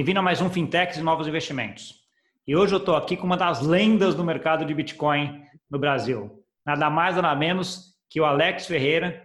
Bem-vindo 0.00 0.20
a 0.20 0.22
mais 0.22 0.40
um 0.40 0.48
Fintechs 0.48 0.96
e 0.96 1.02
Novos 1.02 1.28
Investimentos. 1.28 1.94
E 2.46 2.56
hoje 2.56 2.74
eu 2.74 2.78
estou 2.78 2.96
aqui 2.96 3.18
com 3.18 3.26
uma 3.26 3.36
das 3.36 3.60
lendas 3.60 4.14
do 4.14 4.24
mercado 4.24 4.64
de 4.64 4.72
Bitcoin 4.72 5.44
no 5.68 5.78
Brasil. 5.78 6.42
Nada 6.64 6.88
mais, 6.88 7.16
nada 7.16 7.34
menos 7.36 7.98
que 8.08 8.18
o 8.18 8.24
Alex 8.24 8.66
Ferreira, 8.66 9.22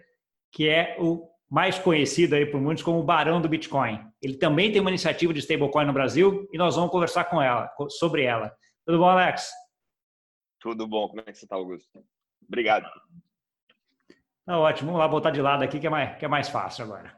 que 0.52 0.68
é 0.68 0.98
o 1.00 1.30
mais 1.50 1.80
conhecido 1.80 2.36
aí 2.36 2.46
por 2.46 2.60
muitos 2.60 2.84
como 2.84 3.00
o 3.00 3.04
Barão 3.06 3.40
do 3.40 3.48
Bitcoin. 3.48 4.06
Ele 4.22 4.36
também 4.36 4.70
tem 4.70 4.82
uma 4.82 4.90
iniciativa 4.90 5.34
de 5.34 5.40
stablecoin 5.40 5.86
no 5.86 5.94
Brasil 5.94 6.46
e 6.52 6.58
nós 6.58 6.76
vamos 6.76 6.92
conversar 6.92 7.24
com 7.24 7.42
ela, 7.42 7.72
sobre 7.92 8.24
ela. 8.24 8.54
Tudo 8.86 8.98
bom, 8.98 9.08
Alex? 9.08 9.50
Tudo 10.60 10.86
bom. 10.86 11.08
Como 11.08 11.22
é 11.22 11.24
que 11.24 11.36
você 11.36 11.46
está, 11.46 11.56
Augusto? 11.56 12.04
Obrigado. 12.46 12.90
Tá 14.46 14.60
ótimo. 14.60 14.88
Vamos 14.88 15.00
lá 15.00 15.08
botar 15.08 15.32
de 15.32 15.42
lado 15.42 15.64
aqui 15.64 15.80
que 15.80 15.88
é 15.88 15.90
mais, 15.90 16.20
que 16.20 16.26
é 16.26 16.28
mais 16.28 16.50
fácil 16.50 16.84
agora. 16.84 17.16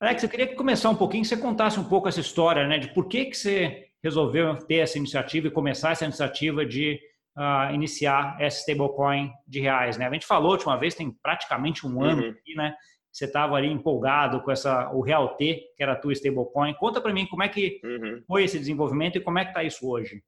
Alex, 0.00 0.22
eu 0.22 0.28
queria 0.28 0.54
começar 0.54 0.90
um 0.90 0.94
pouquinho, 0.94 1.22
que 1.22 1.28
você 1.28 1.36
contasse 1.36 1.78
um 1.78 1.88
pouco 1.88 2.08
essa 2.08 2.20
história, 2.20 2.66
né, 2.68 2.78
de 2.78 2.94
por 2.94 3.08
que, 3.08 3.24
que 3.26 3.36
você 3.36 3.88
resolveu 4.02 4.56
ter 4.56 4.76
essa 4.76 4.96
iniciativa 4.96 5.48
e 5.48 5.50
começar 5.50 5.90
essa 5.90 6.04
iniciativa 6.04 6.64
de 6.64 7.00
uh, 7.36 7.74
iniciar 7.74 8.36
essa 8.40 8.60
stablecoin 8.60 9.32
de 9.44 9.60
reais, 9.60 9.98
né? 9.98 10.06
A 10.06 10.12
gente 10.12 10.24
falou 10.26 10.50
a 10.50 10.52
última 10.52 10.76
vez, 10.76 10.94
tem 10.94 11.10
praticamente 11.10 11.84
um 11.84 12.00
ano 12.00 12.22
uhum. 12.22 12.30
aqui, 12.30 12.54
né? 12.54 12.76
Você 13.10 13.24
estava 13.24 13.56
ali 13.56 13.66
empolgado 13.66 14.40
com 14.42 14.52
essa 14.52 14.88
o 14.92 15.00
Real 15.00 15.34
T, 15.36 15.64
que 15.76 15.82
era 15.82 15.94
a 15.94 15.96
tua 15.96 16.12
stablecoin. 16.12 16.74
Conta 16.74 17.00
para 17.00 17.12
mim 17.12 17.26
como 17.26 17.42
é 17.42 17.48
que 17.48 17.80
uhum. 17.82 18.22
foi 18.24 18.44
esse 18.44 18.56
desenvolvimento 18.56 19.16
e 19.16 19.20
como 19.20 19.40
é 19.40 19.44
que 19.44 19.50
está 19.50 19.64
isso 19.64 19.88
hoje. 19.88 20.22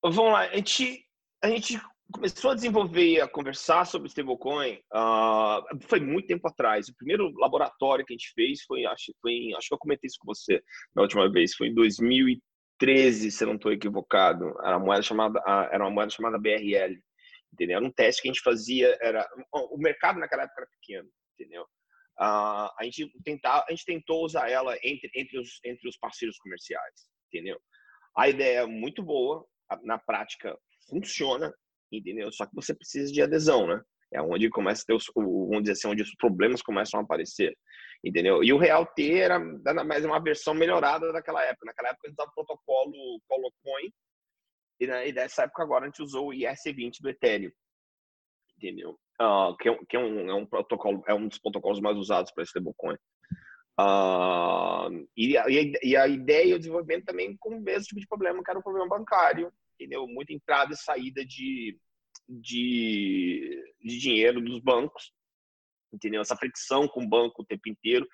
Vamos 0.00 0.32
lá, 0.32 0.42
a 0.42 0.54
gente, 0.54 1.04
a 1.42 1.48
gente 1.48 1.80
começou 2.12 2.50
a 2.50 2.54
desenvolver 2.54 3.20
a 3.20 3.28
conversar 3.28 3.84
sobre 3.84 4.08
stablecoin 4.08 4.80
uh, 4.94 5.62
foi 5.82 6.00
muito 6.00 6.26
tempo 6.26 6.48
atrás. 6.48 6.88
O 6.88 6.96
primeiro 6.96 7.30
laboratório 7.38 8.04
que 8.04 8.12
a 8.12 8.16
gente 8.16 8.32
fez 8.34 8.62
foi, 8.62 8.86
acho, 8.86 9.12
foi, 9.20 9.52
acho 9.56 9.68
que 9.68 9.74
eu 9.74 9.78
comentei 9.78 10.08
isso 10.08 10.18
com 10.20 10.26
você 10.26 10.62
na 10.94 11.02
última 11.02 11.30
vez, 11.30 11.54
foi 11.54 11.68
em 11.68 11.74
2013, 11.74 13.30
se 13.30 13.44
eu 13.44 13.48
não 13.48 13.56
estou 13.56 13.72
equivocado. 13.72 14.48
Era 14.62 14.76
uma 14.76 14.86
moeda 14.86 15.02
chamada, 15.02 15.42
era 15.70 15.84
uma 15.84 15.90
moeda 15.90 16.10
chamada 16.10 16.38
BRL, 16.38 16.98
entendeu? 17.52 17.76
Era 17.76 17.84
um 17.84 17.92
teste 17.92 18.22
que 18.22 18.28
a 18.28 18.32
gente 18.32 18.42
fazia, 18.42 18.96
era 19.02 19.28
o 19.52 19.76
mercado 19.76 20.18
naquela 20.18 20.44
época 20.44 20.62
era 20.62 20.70
pequeno, 20.80 21.08
entendeu? 21.38 21.62
Uh, 22.20 22.72
a 22.76 22.78
gente 22.82 23.12
tentar, 23.22 23.64
a 23.68 23.70
gente 23.70 23.84
tentou 23.84 24.24
usar 24.24 24.50
ela 24.50 24.76
entre 24.82 25.08
entre 25.14 25.38
os 25.38 25.60
entre 25.64 25.88
os 25.88 25.96
parceiros 25.96 26.36
comerciais, 26.38 27.06
entendeu? 27.32 27.60
A 28.16 28.28
ideia 28.28 28.60
é 28.60 28.66
muito 28.66 29.04
boa, 29.04 29.46
na 29.82 29.98
prática 29.98 30.58
funciona, 30.88 31.54
entendeu? 31.90 32.30
Só 32.32 32.46
que 32.46 32.54
você 32.54 32.74
precisa 32.74 33.12
de 33.12 33.22
adesão, 33.22 33.66
né? 33.66 33.82
É 34.12 34.22
onde 34.22 34.48
começa 34.48 34.84
ter 34.86 34.94
os, 34.94 35.04
vamos 35.14 35.62
dizer 35.62 35.72
assim, 35.72 35.88
onde 35.88 36.02
os 36.02 36.14
problemas 36.14 36.62
começam 36.62 36.98
a 36.98 37.02
aparecer, 37.02 37.54
entendeu? 38.02 38.42
E 38.42 38.52
o 38.52 38.58
Real 38.58 38.86
T 38.86 39.18
era 39.18 39.38
mais 39.84 40.04
uma 40.04 40.18
versão 40.18 40.54
melhorada 40.54 41.12
daquela 41.12 41.42
época. 41.44 41.66
Naquela 41.66 41.90
época 41.90 42.06
a 42.06 42.08
gente 42.08 42.18
usava 42.18 42.30
o 42.30 42.34
protocolo 42.34 43.20
Colocoin 43.28 43.92
e, 44.80 44.86
né, 44.86 45.08
e 45.08 45.12
dessa 45.12 45.42
época 45.42 45.62
agora 45.62 45.84
a 45.84 45.88
gente 45.88 46.02
usou 46.02 46.28
o 46.28 46.32
IRC20 46.32 47.00
do 47.00 47.10
Ethereum, 47.10 47.50
entendeu? 48.56 48.98
Uh, 49.20 49.56
que, 49.56 49.68
é, 49.68 49.78
que 49.88 49.96
é, 49.96 50.00
um, 50.00 50.30
é, 50.30 50.34
um, 50.34 50.46
protocolo, 50.46 51.02
é 51.06 51.14
um 51.14 51.26
dos 51.26 51.38
protocolos 51.38 51.80
mais 51.80 51.96
usados 51.96 52.32
para 52.32 52.44
stablecoin. 52.44 52.96
Uh, 53.80 55.06
e, 55.16 55.36
a, 55.36 55.44
e, 55.82 55.96
a, 55.96 56.08
ideia 56.08 56.50
e 56.50 56.54
o 56.54 56.58
desenvolvimento 56.58 57.06
também 57.06 57.36
com 57.38 57.50
o 57.50 57.60
mesmo 57.60 57.84
tipo 57.84 58.00
de 58.00 58.06
problema, 58.06 58.42
que 58.42 58.50
era 58.50 58.58
o 58.58 58.62
problema 58.62 58.88
bancário, 58.88 59.52
entendeu? 59.78 60.06
Muita 60.08 60.32
entrada 60.32 60.74
e 60.74 60.76
saída 60.76 61.24
de, 61.24 61.78
de, 62.28 63.74
de 63.80 63.98
dinheiro 63.98 64.40
dos 64.40 64.60
bancos, 64.60 65.12
entendeu? 65.92 66.20
Essa 66.20 66.36
fricção 66.36 66.88
com 66.88 67.04
o 67.04 67.08
banco 67.08 67.42
o 67.42 67.46
tempo 67.46 67.68
inteiro. 67.68 68.06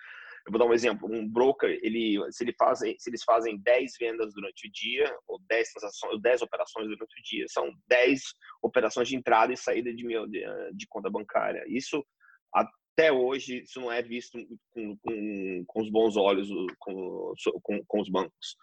Eu 0.47 0.53
vou 0.53 0.59
dar 0.59 0.67
um 0.67 0.75
exemplo, 0.75 1.09
um 1.11 1.27
broker, 1.27 1.71
ele, 1.83 2.21
se, 2.31 2.45
ele 2.45 2.55
fazem, 2.59 2.95
se 2.99 3.09
eles 3.09 3.25
fazem 3.25 3.59
10 3.63 3.93
vendas 3.99 4.35
durante 4.35 4.69
o 4.69 4.71
dia, 4.71 5.11
ou 5.27 5.41
10 5.49 5.73
transações, 5.73 6.21
10 6.21 6.43
operações 6.43 6.87
durante 6.87 7.19
o 7.19 7.23
dia, 7.23 7.47
são 7.49 7.73
10 7.89 8.21
operações 8.63 9.09
de 9.09 9.17
entrada 9.17 9.55
e 9.55 9.57
saída 9.57 9.91
de, 9.95 10.03
de, 10.03 10.45
de 10.75 10.87
conta 10.87 11.09
bancária. 11.09 11.65
Isso, 11.67 12.05
até 12.53 13.11
hoje, 13.11 13.63
isso 13.63 13.81
não 13.81 13.91
é 13.91 14.03
visto 14.03 14.39
com, 14.69 14.99
com, 14.99 15.65
com 15.67 15.81
os 15.81 15.91
bons 15.91 16.15
olhos 16.15 16.47
com, 16.79 17.33
com, 17.63 17.83
com 17.87 18.01
os 18.01 18.11
bancos. 18.11 18.55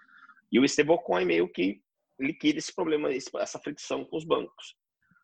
E 0.52 0.60
o 0.60 0.66
stablecoin 0.66 1.26
meio 1.26 1.50
que 1.52 1.82
liquida 2.22 2.60
esse 2.60 2.74
problema, 2.74 3.10
essa 3.12 3.60
fricção 3.60 4.06
com 4.06 4.18
os 4.18 4.24
bancos. 4.24 4.76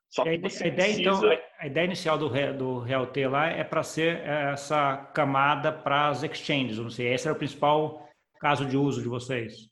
Só 0.09 0.23
que 0.23 0.29
a, 0.29 0.33
ideia, 0.33 0.47
então, 0.47 1.19
precisa... 1.19 1.33
então, 1.33 1.45
a 1.59 1.67
ideia 1.67 1.85
inicial 1.85 2.17
do, 2.17 2.29
do 2.57 2.79
RealT 2.79 3.17
lá 3.29 3.47
é 3.47 3.63
para 3.63 3.83
ser 3.83 4.19
essa 4.25 4.97
camada 5.13 5.71
para 5.71 6.07
as 6.07 6.23
exchanges, 6.23 6.77
não 6.77 6.89
sei, 6.89 7.13
esse 7.13 7.27
era 7.27 7.35
o 7.35 7.37
principal 7.39 8.07
caso 8.39 8.65
de 8.65 8.77
uso 8.77 9.01
de 9.01 9.09
vocês? 9.09 9.69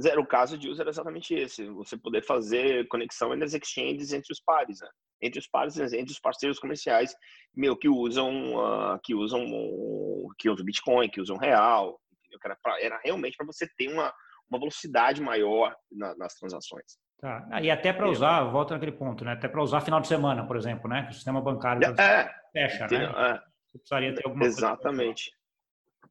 Zero, 0.00 0.22
o 0.22 0.26
caso 0.26 0.58
de 0.58 0.68
uso 0.68 0.80
era 0.80 0.90
exatamente 0.90 1.34
esse, 1.34 1.66
você 1.70 1.96
poder 1.96 2.22
fazer 2.24 2.86
conexão 2.88 3.32
entre 3.32 3.44
as 3.44 3.54
exchanges 3.54 4.12
entre 4.12 4.32
os 4.32 4.40
pares, 4.40 4.80
né? 4.80 4.88
entre 5.20 5.38
os 5.38 5.46
pares, 5.46 5.76
entre 5.78 6.12
os 6.12 6.20
parceiros 6.20 6.58
comerciais, 6.58 7.14
meu, 7.54 7.76
que 7.76 7.88
usam, 7.88 8.54
uh, 8.56 8.98
que 9.02 9.14
usam, 9.14 9.44
uh, 9.44 10.28
que 10.38 10.48
usam 10.48 10.64
Bitcoin, 10.64 11.08
que 11.08 11.20
usam 11.20 11.36
Real, 11.36 12.00
era, 12.44 12.56
pra, 12.62 12.80
era 12.80 13.00
realmente 13.02 13.36
para 13.36 13.46
você 13.46 13.66
ter 13.76 13.88
uma, 13.88 14.12
uma 14.50 14.58
velocidade 14.58 15.20
maior 15.20 15.74
na, 15.90 16.14
nas 16.16 16.34
transações. 16.34 16.98
Tá. 17.20 17.46
Ah, 17.50 17.60
e 17.60 17.70
até 17.70 17.92
para 17.92 18.08
usar, 18.08 18.44
volta 18.44 18.74
naquele 18.74 18.92
ponto, 18.92 19.24
né? 19.24 19.32
Até 19.32 19.48
para 19.48 19.62
usar 19.62 19.80
final 19.80 20.00
de 20.00 20.06
semana, 20.06 20.46
por 20.46 20.56
exemplo, 20.56 20.88
né? 20.88 21.08
O 21.10 21.12
sistema 21.12 21.40
bancário 21.40 21.82
é, 21.98 22.30
fecha, 22.52 22.86
né? 22.86 23.04
É. 23.04 23.40
Você 23.66 23.78
precisaria 23.78 24.14
ter 24.14 24.24
alguma 24.24 24.44
Exatamente. 24.44 25.32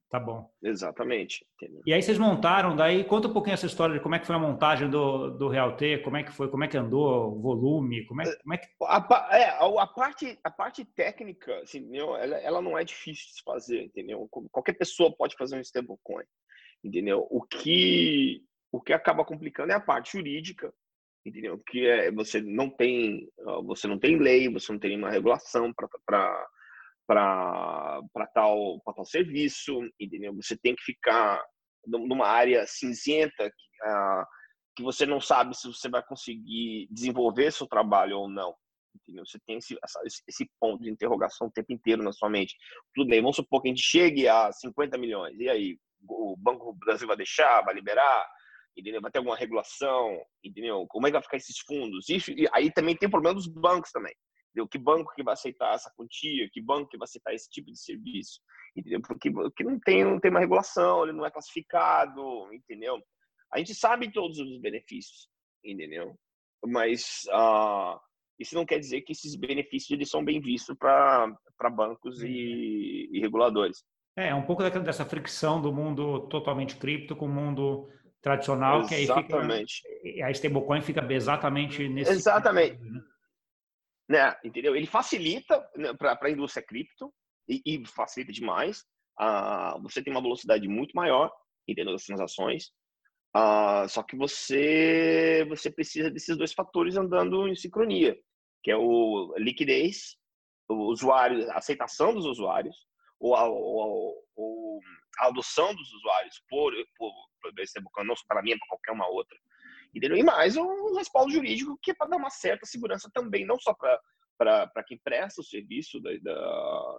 Tá 0.10 0.20
bom. 0.20 0.50
Exatamente. 0.64 1.46
Entendeu? 1.56 1.82
E 1.86 1.94
aí 1.94 2.02
vocês 2.02 2.18
montaram, 2.18 2.76
daí 2.76 3.04
conta 3.04 3.28
um 3.28 3.34
pouquinho 3.34 3.56
essa 3.56 3.66
história 3.66 3.96
de 3.96 4.02
como 4.02 4.16
é 4.16 4.20
que 4.20 4.28
foi 4.28 4.36
a 4.36 4.40
montagem 4.40 4.90
do, 4.90 5.32
do 5.32 5.50
Real 5.50 5.76
T, 5.76 5.98
como 6.00 6.16
é 6.16 6.24
que 6.24 6.32
foi, 6.32 6.50
como 6.50 6.64
é 6.64 6.68
que 6.68 6.78
andou, 6.78 7.34
o 7.34 7.42
volume, 7.42 8.06
como 8.06 8.22
é, 8.22 8.36
como 8.38 8.54
é 8.54 8.58
que... 8.58 8.68
A, 8.84 9.28
é, 9.32 9.50
a, 9.60 9.88
parte, 9.88 10.40
a 10.44 10.52
parte 10.52 10.86
técnica, 10.86 11.58
assim, 11.60 11.90
ela, 11.98 12.38
ela 12.38 12.62
não 12.62 12.78
é 12.78 12.86
difícil 12.86 13.36
de 13.36 13.44
fazer, 13.44 13.84
entendeu? 13.84 14.28
Qualquer 14.52 14.74
pessoa 14.74 15.14
pode 15.14 15.36
fazer 15.36 15.58
um 15.58 15.62
stablecoin 15.62 16.24
entendeu? 16.88 17.28
O 17.30 17.42
que 17.42 18.44
o 18.72 18.82
que 18.82 18.94
acaba 18.94 19.26
complicando 19.26 19.72
é 19.72 19.76
a 19.76 19.80
parte 19.80 20.14
jurídica, 20.18 20.74
entendeu? 21.26 21.60
Que 21.68 21.86
é 21.86 22.12
você 22.12 22.42
não 22.42 22.70
tem 22.70 23.30
você 23.66 23.88
não 23.88 24.00
tem 24.00 24.18
lei, 24.18 24.50
você 24.50 24.72
não 24.72 24.80
tem 24.80 24.92
nenhuma 24.92 25.12
regulação 25.12 25.74
para 25.74 25.88
para 26.06 26.48
para 27.08 28.28
tal 28.34 28.82
para 28.82 28.94
tal 28.94 29.06
serviço, 29.06 29.80
entendeu? 30.00 30.34
Você 30.36 30.58
tem 30.58 30.76
que 30.76 30.84
ficar 30.84 31.44
numa 31.86 32.28
área 32.28 32.66
cinzenta 32.68 33.50
que, 33.50 33.90
uh, 33.90 34.26
que 34.76 34.84
você 34.84 35.06
não 35.06 35.22
sabe 35.22 35.56
se 35.56 35.68
você 35.68 35.90
vai 35.90 36.04
conseguir 36.04 36.88
desenvolver 36.92 37.52
seu 37.52 37.68
trabalho 37.68 38.20
ou 38.20 38.30
não. 38.30 38.56
Entendeu? 39.02 39.26
Você 39.26 39.40
tem 39.46 39.58
esse, 39.58 39.78
esse 40.28 40.50
ponto 40.60 40.84
de 40.84 40.90
interrogação 40.90 41.48
o 41.48 41.52
tempo 41.52 41.72
inteiro 41.72 42.04
na 42.04 42.12
sua 42.12 42.30
mente. 42.30 42.56
Tudo 42.94 43.08
bem, 43.08 43.22
vamos 43.22 43.36
supor 43.36 43.62
que 43.62 43.70
a 43.70 43.72
gente 43.72 43.84
chegue 43.84 44.28
a 44.28 44.52
50 44.52 44.98
milhões. 44.98 45.40
E 45.40 45.50
aí? 45.50 45.80
O 46.08 46.36
Banco 46.38 46.74
Brasil 46.74 47.08
vai 47.08 47.18
deixar, 47.18 47.62
vai 47.64 47.74
liberar, 47.74 48.28
entendeu? 48.76 49.02
Vai 49.02 49.12
ter 49.12 49.20
alguma 49.20 49.36
regulação, 49.36 50.22
entendeu? 50.44 50.86
Como 50.88 51.08
é 51.08 51.10
que 51.10 51.14
vai 51.14 51.24
ficar 51.24 51.38
esses 51.38 51.60
fundos? 51.60 52.10
Isso, 52.10 52.32
e 52.32 52.48
aí 52.54 52.72
também 52.72 52.96
tem 52.96 53.08
o 53.08 53.12
problema 53.12 53.36
dos 53.36 53.48
bancos 53.48 53.92
também. 53.92 54.14
Entendeu? 54.52 54.68
Que 54.68 54.78
banco 54.78 55.14
que 55.14 55.24
vai 55.24 55.34
aceitar 55.34 55.76
essa 55.76 55.92
quantia? 55.96 56.50
Que 56.52 56.62
banco 56.62 56.90
que 56.90 56.98
vai 56.98 57.06
aceitar 57.06 57.34
esse 57.34 57.50
tipo 57.50 57.72
de 57.72 57.80
serviço? 57.80 58.40
Entendeu? 58.76 59.02
Porque, 59.02 59.32
porque 59.32 59.64
não 59.64 59.80
tem 59.80 60.04
não 60.04 60.20
tem 60.20 60.32
uma 60.32 60.40
regulação, 60.40 61.04
ele 61.04 61.14
não 61.14 61.26
é 61.26 61.32
classificado, 61.32 62.22
entendeu? 62.54 63.00
A 63.54 63.60
gente 63.60 63.74
sabe 63.74 64.12
todos 64.12 64.40
os 64.40 64.60
benefícios, 64.60 65.28
entendeu? 65.64 66.16
Mas 66.66 67.24
uh, 67.30 68.00
isso 68.40 68.56
não 68.56 68.66
quer 68.66 68.80
dizer 68.80 69.02
que 69.02 69.14
esses 69.14 69.36
benefícios 69.36 69.92
eles 69.92 70.10
são 70.10 70.24
bem 70.24 70.40
vistos 70.42 70.76
para 70.78 71.70
bancos 71.72 72.22
e, 72.24 73.10
e 73.12 73.20
reguladores. 73.20 73.84
É, 74.18 74.34
um 74.34 74.42
pouco 74.42 74.68
dessa 74.68 75.06
fricção 75.06 75.62
do 75.62 75.72
mundo 75.72 76.28
totalmente 76.28 76.76
cripto 76.78 77.16
com 77.16 77.28
o 77.28 77.30
mundo 77.30 77.88
tradicional, 78.20 78.82
exatamente. 78.82 79.84
que 79.84 79.98
aí 79.98 80.14
fica, 80.16 80.26
a 80.26 80.32
stablecoin 80.32 80.82
fica 80.82 81.14
exatamente 81.14 81.88
nesse... 81.88 82.14
Exatamente. 82.14 82.78
Tipo, 82.78 82.92
né? 82.92 83.02
né? 84.10 84.36
entendeu? 84.44 84.76
Ele 84.76 84.88
facilita 84.88 85.64
né, 85.76 85.94
para 85.94 86.18
a 86.20 86.32
indústria 86.32 86.66
cripto 86.66 87.14
e, 87.48 87.62
e, 87.64 87.86
facilita 87.86 88.32
demais. 88.32 88.84
Ah, 89.20 89.78
você 89.84 90.02
tem 90.02 90.12
uma 90.12 90.22
velocidade 90.22 90.68
muito 90.68 90.96
maior, 90.96 91.32
entendeu? 91.68 91.94
Das 91.94 92.04
transações. 92.04 92.72
Ah, 93.36 93.86
só 93.88 94.02
que 94.02 94.18
você, 94.18 95.46
você 95.48 95.70
precisa 95.70 96.10
desses 96.10 96.36
dois 96.36 96.54
fatores 96.54 96.98
andando 96.98 97.48
em 97.48 97.56
sincronia, 97.56 98.18
que 98.64 98.72
é 98.72 98.76
o 98.76 99.36
liquidez, 99.38 100.18
o 100.68 100.86
usuário, 100.92 101.48
a 101.52 101.58
aceitação 101.58 102.16
dos 102.16 102.26
usuários 102.26 102.88
ou 103.20 103.36
a, 103.36 103.48
ou, 103.48 104.24
ou 104.36 104.80
a 105.20 105.28
adoção 105.28 105.74
dos 105.74 105.92
usuários 105.94 106.42
por, 106.50 106.74
por, 106.98 107.12
por 107.42 107.60
stablecoin, 107.60 108.06
não 108.06 108.16
só 108.16 108.24
para 108.28 108.42
mim, 108.42 108.58
para 108.58 108.68
qualquer 108.70 108.92
uma 108.92 109.08
outra. 109.08 109.38
Entendeu? 109.96 110.18
E 110.18 110.24
mais 110.24 110.58
o 110.58 110.96
respaldo 110.96 111.32
jurídico, 111.32 111.78
que 111.82 111.92
é 111.92 111.94
para 111.94 112.08
dar 112.08 112.18
uma 112.18 112.30
certa 112.30 112.66
segurança 112.66 113.10
também, 113.14 113.46
não 113.46 113.60
só 113.60 113.74
para 113.74 114.00
para 114.38 114.84
quem 114.86 115.00
presta 115.04 115.42
o 115.42 115.44
serviço 115.44 116.00
da, 116.00 116.12
da, 116.22 116.96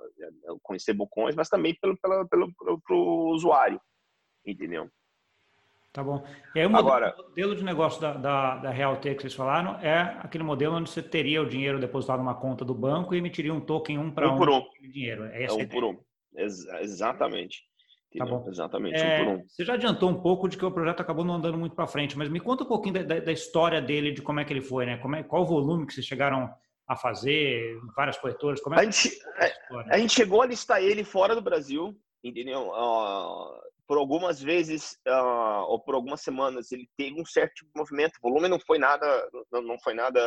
com 0.60 0.74
stablecoins, 0.74 1.36
mas 1.36 1.48
também 1.48 1.72
pelo, 1.80 1.96
pelo, 1.96 2.28
pelo, 2.28 2.52
pelo, 2.80 3.30
usuário, 3.32 3.80
entendeu? 4.44 4.90
Tá 5.92 6.02
bom. 6.02 6.24
E 6.54 6.60
aí 6.60 6.66
o 6.66 6.70
modelo, 6.70 6.88
Agora, 6.88 7.16
modelo 7.16 7.54
de 7.56 7.64
negócio 7.64 8.00
da, 8.00 8.12
da, 8.14 8.56
da 8.56 8.70
Realtek 8.70 9.16
que 9.16 9.22
vocês 9.22 9.34
falaram 9.34 9.78
é 9.80 10.18
aquele 10.20 10.44
modelo 10.44 10.76
onde 10.76 10.90
você 10.90 11.02
teria 11.02 11.40
o 11.40 11.48
dinheiro 11.48 11.80
depositado 11.80 12.18
numa 12.18 12.34
conta 12.34 12.64
do 12.64 12.74
banco 12.74 13.14
e 13.14 13.18
emitiria 13.18 13.54
um 13.54 13.60
token 13.60 13.98
um 13.98 14.10
para 14.10 14.28
um, 14.28 14.34
um 14.34 14.36
por 14.36 14.50
um. 14.50 14.62
dinheiro. 14.80 15.24
É, 15.26 15.44
é 15.44 15.52
um 15.52 15.66
por 15.66 15.84
um. 15.84 16.07
Ex 16.36 16.66
exatamente. 16.80 17.68
Tá 18.16 18.24
bom. 18.24 18.46
Exatamente, 18.48 18.96
é, 18.96 19.20
um 19.20 19.24
por 19.24 19.34
um. 19.34 19.46
Você 19.46 19.64
já 19.64 19.74
adiantou 19.74 20.08
um 20.08 20.22
pouco 20.22 20.48
de 20.48 20.56
que 20.56 20.64
o 20.64 20.70
projeto 20.70 21.00
acabou 21.00 21.24
não 21.24 21.34
andando 21.34 21.58
muito 21.58 21.76
para 21.76 21.86
frente, 21.86 22.16
mas 22.16 22.30
me 22.30 22.40
conta 22.40 22.64
um 22.64 22.66
pouquinho 22.66 22.94
da, 22.94 23.02
da, 23.02 23.20
da, 23.20 23.32
história 23.32 23.82
dele, 23.82 24.12
de 24.12 24.22
como 24.22 24.40
é 24.40 24.44
que 24.44 24.52
ele 24.52 24.62
foi, 24.62 24.86
né? 24.86 24.96
Como 24.96 25.14
é, 25.14 25.22
qual 25.22 25.42
o 25.42 25.46
volume 25.46 25.86
que 25.86 25.92
vocês 25.92 26.06
chegaram 26.06 26.48
a 26.86 26.96
fazer, 26.96 27.78
várias 27.94 28.16
corretoras? 28.16 28.62
Como 28.62 28.74
é 28.74 28.80
a, 28.80 28.84
gente, 28.84 29.10
a, 29.36 29.94
a, 29.94 29.98
gente 29.98 30.14
chegou 30.14 30.40
a 30.40 30.46
listar 30.46 30.82
ele 30.82 31.04
fora 31.04 31.34
do 31.34 31.42
Brasil, 31.42 31.94
entendeu? 32.24 32.68
Uh, 32.68 33.60
por 33.86 33.98
algumas 33.98 34.40
vezes 34.40 34.98
uh, 35.06 35.64
ou 35.68 35.78
por 35.78 35.94
algumas 35.94 36.22
semanas 36.22 36.72
ele 36.72 36.88
teve 36.96 37.20
um 37.20 37.26
certo 37.26 37.54
tipo 37.56 37.70
de 37.74 37.78
movimento. 37.78 38.18
O 38.22 38.28
volume 38.28 38.48
não 38.48 38.58
foi 38.58 38.78
nada, 38.78 39.28
não 39.52 39.78
foi 39.80 39.92
nada 39.92 40.20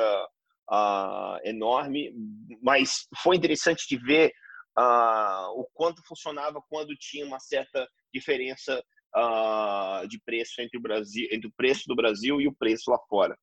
uh, 0.72 1.38
enorme, 1.44 2.14
mas 2.62 3.08
foi 3.24 3.38
interessante 3.38 3.88
de 3.88 3.98
ver 3.98 4.32
uh, 4.78 5.60
o 5.60 5.68
quanto 5.74 6.04
funcionava 6.06 6.62
quando 6.70 6.96
tinha 6.96 7.26
uma 7.26 7.40
certa 7.40 7.88
diferença 8.14 8.84
uh, 9.16 10.08
de 10.08 10.20
preço 10.22 10.62
entre 10.62 10.78
o 10.78 10.82
Brasil, 10.82 11.28
entre 11.32 11.48
o 11.48 11.54
preço 11.56 11.84
do 11.88 11.96
Brasil 11.96 12.42
e 12.42 12.48
o 12.48 12.56
preço 12.56 12.92
lá 12.92 13.00
fora, 13.10 13.38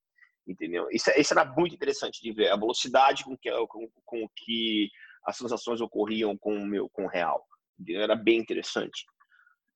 entendeu? 0.46 0.88
Isso, 0.90 1.10
isso 1.16 1.32
era 1.32 1.44
muito 1.44 1.74
interessante 1.74 2.20
de 2.22 2.32
ver 2.32 2.50
a 2.50 2.56
velocidade 2.56 3.24
com 3.24 3.36
que 3.36 3.50
com, 3.66 3.88
com 4.04 4.28
que 4.36 4.90
as 5.24 5.36
transações 5.36 5.80
ocorriam 5.80 6.36
com 6.36 6.54
o 6.56 6.66
meu 6.66 6.88
com 6.90 7.04
o 7.04 7.08
real, 7.08 7.44
entendeu? 7.78 8.02
era 8.02 8.16
bem 8.16 8.38
interessante. 8.38 9.04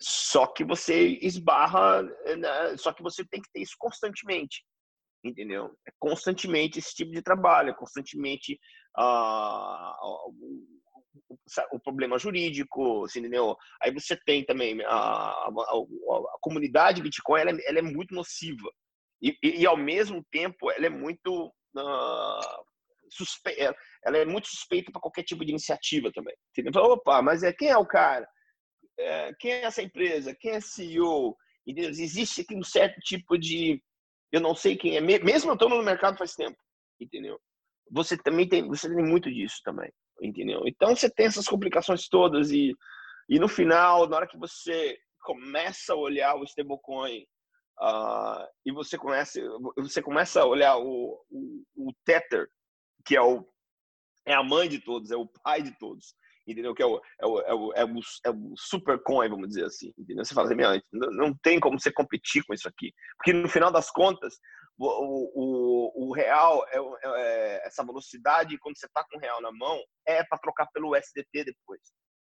Só 0.00 0.46
que 0.48 0.64
você 0.64 1.18
esbarra, 1.22 2.02
né? 2.02 2.76
só 2.76 2.92
que 2.92 3.02
você 3.02 3.24
tem 3.24 3.40
que 3.40 3.50
ter 3.52 3.60
isso 3.60 3.76
constantemente 3.78 4.64
entendeu? 5.24 5.72
É 5.86 5.92
constantemente 5.98 6.78
esse 6.78 6.94
tipo 6.94 7.12
de 7.12 7.22
trabalho, 7.22 7.70
é 7.70 7.74
constantemente 7.74 8.58
uh, 8.98 10.34
o 11.72 11.78
problema 11.78 12.18
jurídico, 12.18 13.04
assim, 13.04 13.20
entendeu? 13.20 13.56
Aí 13.80 13.92
você 13.92 14.16
tem 14.16 14.44
também 14.44 14.82
a, 14.84 14.94
a, 14.94 15.48
a, 15.48 16.38
comunidade 16.40 17.02
Bitcoin, 17.02 17.40
ela 17.40 17.50
é, 17.50 17.68
ela 17.68 17.78
é 17.78 17.82
muito 17.82 18.14
nociva 18.14 18.70
e, 19.20 19.36
e, 19.42 19.60
e, 19.60 19.66
ao 19.66 19.76
mesmo 19.76 20.24
tempo 20.30 20.70
ela 20.70 20.86
é 20.86 20.90
muito 20.90 21.46
uh, 21.46 22.64
suspeita, 23.10 23.76
ela 24.04 24.18
é 24.18 24.24
muito 24.24 24.48
suspeita 24.48 24.90
para 24.90 25.00
qualquer 25.00 25.22
tipo 25.22 25.44
de 25.44 25.50
iniciativa 25.50 26.10
também. 26.12 26.34
Entendeu? 26.56 26.82
Opa, 26.82 27.22
mas 27.22 27.42
é 27.42 27.52
quem 27.52 27.68
é 27.68 27.76
o 27.76 27.86
cara? 27.86 28.28
É, 28.98 29.32
quem 29.38 29.52
é 29.52 29.64
essa 29.64 29.82
empresa? 29.82 30.34
Quem 30.34 30.52
é 30.52 30.60
CEO? 30.60 31.36
Entendeu? 31.66 31.90
Existe 31.90 32.40
aqui 32.40 32.56
um 32.56 32.64
certo 32.64 32.98
tipo 33.00 33.38
de 33.38 33.82
eu 34.32 34.40
não 34.40 34.54
sei 34.54 34.76
quem 34.76 34.96
é, 34.96 35.00
mesmo 35.00 35.50
eu 35.50 35.54
estando 35.54 35.76
no 35.76 35.82
mercado 35.82 36.16
faz 36.16 36.34
tempo, 36.34 36.56
entendeu? 36.98 37.38
Você 37.90 38.16
também 38.16 38.48
tem, 38.48 38.66
você 38.66 38.88
tem 38.88 39.04
muito 39.04 39.30
disso 39.30 39.60
também 39.62 39.92
entendeu? 40.22 40.62
Então 40.66 40.94
você 40.94 41.10
tem 41.10 41.26
essas 41.26 41.46
complicações 41.46 42.08
todas 42.08 42.50
e, 42.52 42.74
e 43.28 43.38
no 43.38 43.48
final, 43.48 44.08
na 44.08 44.16
hora 44.16 44.28
que 44.28 44.38
você 44.38 44.96
começa 45.22 45.92
a 45.92 45.96
olhar 45.96 46.36
o 46.36 46.44
stablecoin 46.44 47.26
uh, 47.80 48.46
e 48.64 48.72
você 48.72 48.96
começa, 48.96 49.40
você 49.76 50.00
começa 50.00 50.40
a 50.40 50.46
olhar 50.46 50.76
o, 50.78 51.20
o, 51.30 51.62
o 51.76 51.92
Tether, 52.04 52.48
que 53.04 53.16
é, 53.16 53.22
o, 53.22 53.44
é 54.26 54.34
a 54.34 54.42
mãe 54.42 54.68
de 54.68 54.78
todos, 54.78 55.10
é 55.10 55.16
o 55.16 55.26
pai 55.42 55.62
de 55.62 55.76
todos, 55.78 56.14
entendeu? 56.46 56.74
Que 56.74 56.82
é 56.82 56.86
o, 56.86 57.00
é 57.20 57.26
o, 57.26 57.40
é 57.40 57.54
o, 57.54 57.72
é 57.74 57.84
o, 57.84 58.00
é 58.26 58.30
o 58.30 58.54
super 58.56 59.02
coin, 59.02 59.28
vamos 59.28 59.48
dizer 59.48 59.64
assim, 59.64 59.92
entendeu? 59.98 60.24
Você 60.24 60.34
fala 60.34 60.46
assim, 60.46 60.82
não, 60.92 61.10
não 61.10 61.34
tem 61.42 61.58
como 61.58 61.80
você 61.80 61.92
competir 61.92 62.44
com 62.44 62.54
isso 62.54 62.68
aqui, 62.68 62.92
porque 63.16 63.32
no 63.32 63.48
final 63.48 63.72
das 63.72 63.90
contas, 63.90 64.36
o, 64.78 65.30
o, 65.34 66.08
o 66.08 66.12
real, 66.12 66.64
é, 66.68 66.78
é, 67.04 67.66
essa 67.66 67.84
velocidade, 67.84 68.58
quando 68.58 68.76
você 68.76 68.86
está 68.86 69.04
com 69.04 69.16
o 69.16 69.20
real 69.20 69.40
na 69.40 69.52
mão, 69.52 69.80
é 70.06 70.24
para 70.24 70.38
trocar 70.38 70.66
pelo 70.72 70.94
SDT 70.96 71.44
depois, 71.44 71.80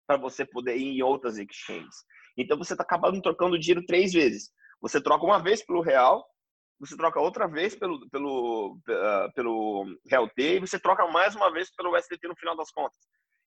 para 0.07 0.17
você 0.17 0.45
poder 0.45 0.77
ir 0.77 0.97
em 0.97 1.01
outras 1.01 1.37
exchanges. 1.37 1.95
Então 2.37 2.57
você 2.57 2.73
está 2.73 2.83
acabando 2.83 3.21
trocando 3.21 3.59
dinheiro 3.59 3.85
três 3.85 4.13
vezes. 4.13 4.49
Você 4.81 5.01
troca 5.01 5.25
uma 5.25 5.41
vez 5.41 5.65
pelo 5.65 5.81
real, 5.81 6.25
você 6.79 6.95
troca 6.95 7.19
outra 7.19 7.47
vez 7.47 7.75
pelo, 7.75 8.09
pelo, 8.09 8.77
uh, 8.89 9.33
pelo 9.35 9.85
Real 10.07 10.29
T 10.29 10.55
e 10.55 10.59
você 10.59 10.79
troca 10.79 11.05
mais 11.07 11.35
uma 11.35 11.51
vez 11.51 11.69
pelo 11.75 11.95
SDT 11.95 12.27
no 12.27 12.37
final 12.37 12.55
das 12.55 12.71
contas. 12.71 12.97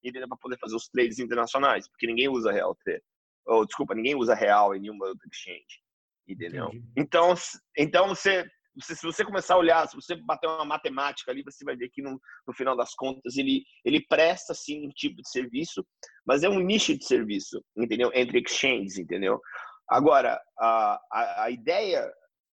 Entendeu? 0.05 0.29
Para 0.29 0.39
poder 0.39 0.59
fazer 0.59 0.77
os 0.77 0.89
trades 0.89 1.19
internacionais, 1.19 1.89
porque 1.89 2.07
ninguém 2.07 2.29
usa 2.29 2.53
Real 2.53 2.77
T. 2.85 3.03
Ou, 3.47 3.65
desculpa, 3.65 3.95
ninguém 3.95 4.15
usa 4.15 4.35
Real 4.35 4.75
em 4.75 4.81
nenhuma 4.81 5.07
outra 5.07 5.27
exchange. 5.33 5.81
Entendeu? 6.29 6.71
Então, 6.97 7.35
então 7.77 8.09
você 8.09 8.47
você, 8.75 8.95
se 8.95 9.03
você 9.03 9.25
começar 9.25 9.55
a 9.55 9.59
olhar, 9.59 9.87
se 9.87 9.95
você 9.95 10.17
bater 10.17 10.49
uma 10.49 10.65
matemática 10.65 11.31
ali, 11.31 11.43
você 11.43 11.65
vai 11.65 11.77
ver 11.77 11.91
que 11.91 12.01
no, 12.03 12.21
no, 12.47 12.55
final 12.55 12.77
das 12.77 12.95
contas 12.95 13.37
ele, 13.37 13.65
ele 13.85 14.05
presta 14.07 14.55
sim 14.55 14.87
um 14.87 14.91
tipo 14.91 15.17
de 15.17 15.29
serviço, 15.29 15.87
mas 16.27 16.43
é 16.43 16.49
um 16.49 16.61
nicho 16.61 16.97
de 16.97 17.05
serviço, 17.05 17.63
entendeu? 17.77 18.11
Entre 18.15 18.41
exchanges, 18.41 18.99
entendeu? 18.99 19.41
Agora, 19.89 20.41
a, 20.59 21.01
a, 21.13 21.45
a 21.45 21.51
ideia, 21.51 22.11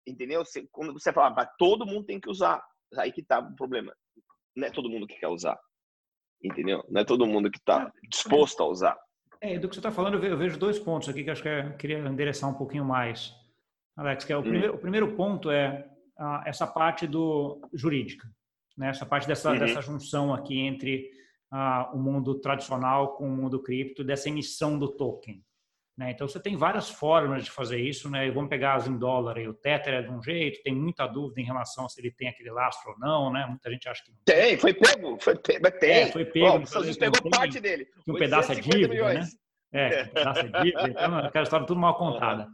entendeu? 0.07 0.43
Você, 0.43 0.67
quando 0.71 0.93
você 0.93 1.13
fala, 1.13 1.35
ah, 1.39 1.49
todo 1.57 1.85
mundo 1.85 2.05
tem 2.05 2.19
que 2.19 2.29
usar, 2.29 2.63
aí 2.97 3.11
que 3.11 3.23
tá 3.23 3.39
o 3.39 3.55
problema. 3.55 3.93
Não 4.55 4.67
é 4.67 4.71
todo 4.71 4.89
mundo 4.89 5.05
que 5.05 5.19
quer 5.19 5.27
usar, 5.27 5.57
entendeu? 6.43 6.83
Não 6.89 7.01
é 7.01 7.05
todo 7.05 7.27
mundo 7.27 7.51
que 7.51 7.59
está 7.59 7.91
disposto 8.09 8.63
a 8.63 8.67
usar. 8.67 8.97
É, 9.39 9.59
do 9.59 9.69
que 9.69 9.75
você 9.75 9.79
está 9.79 9.91
falando, 9.91 10.23
eu 10.25 10.37
vejo 10.37 10.57
dois 10.57 10.79
pontos 10.79 11.09
aqui 11.09 11.23
que 11.23 11.29
acho 11.29 11.43
que 11.43 11.49
eu 11.49 11.77
queria 11.77 11.99
endereçar 11.99 12.49
um 12.49 12.55
pouquinho 12.55 12.83
mais. 12.83 13.35
Alex, 13.95 14.25
que 14.25 14.33
é 14.33 14.37
o, 14.37 14.39
hum. 14.39 14.43
primeiro, 14.43 14.75
o 14.75 14.79
primeiro 14.79 15.15
ponto 15.15 15.51
é 15.51 15.87
essa 16.45 16.65
parte 16.65 17.05
do 17.05 17.61
jurídica, 17.73 18.27
né? 18.77 18.89
essa 18.89 19.05
parte 19.05 19.27
dessa, 19.27 19.51
uhum. 19.51 19.59
dessa 19.59 19.81
junção 19.81 20.33
aqui 20.33 20.59
entre 20.59 21.09
o 21.93 21.97
mundo 21.97 22.39
tradicional 22.39 23.15
com 23.15 23.27
o 23.27 23.35
mundo 23.35 23.61
cripto, 23.61 24.03
dessa 24.03 24.29
emissão 24.29 24.77
do 24.77 24.87
token. 24.87 25.43
Né? 25.97 26.11
Então, 26.11 26.27
você 26.27 26.39
tem 26.39 26.55
várias 26.55 26.89
formas 26.89 27.43
de 27.43 27.49
fazer 27.49 27.79
isso. 27.79 28.09
Né? 28.09 28.29
Vamos 28.29 28.49
pegar 28.49 28.75
as 28.75 28.87
em 28.87 28.95
dólar. 28.97 29.39
E 29.39 29.47
o 29.47 29.53
Tether 29.53 29.95
é 29.95 30.01
de 30.03 30.11
um 30.11 30.21
jeito, 30.21 30.61
tem 30.61 30.75
muita 30.75 31.07
dúvida 31.07 31.41
em 31.41 31.43
relação 31.43 31.85
a 31.85 31.89
se 31.89 31.99
ele 31.99 32.11
tem 32.11 32.27
aquele 32.27 32.51
lastro 32.51 32.91
ou 32.91 32.99
não. 32.99 33.33
Né? 33.33 33.45
Muita 33.47 33.71
gente 33.71 33.89
acha 33.89 34.03
que 34.03 34.11
não 34.11 34.19
tem. 34.23 34.57
Foi 34.57 34.73
pego, 34.73 35.17
foi 35.19 35.35
pego. 35.35 35.71
Tem. 35.79 35.91
É, 35.91 36.11
foi 36.11 36.25
pego. 36.25 36.63
Estados 36.63 36.97
pegou 36.97 37.19
tem, 37.19 37.31
parte 37.31 37.59
dele. 37.59 37.87
Um 38.07 38.13
pedaço 38.13 38.53
de 38.53 38.61
dívida, 38.61 38.87
né? 38.87 38.93
milhões. 38.93 39.33
né? 39.71 39.93
É, 39.93 40.03
um 40.03 40.07
pedaço 40.09 40.43
de 40.43 40.51
dívida. 40.51 40.87
Então, 40.89 41.17
aquela 41.17 41.43
história 41.43 41.65
tudo 41.65 41.79
mal 41.79 41.97
contada. 41.97 42.47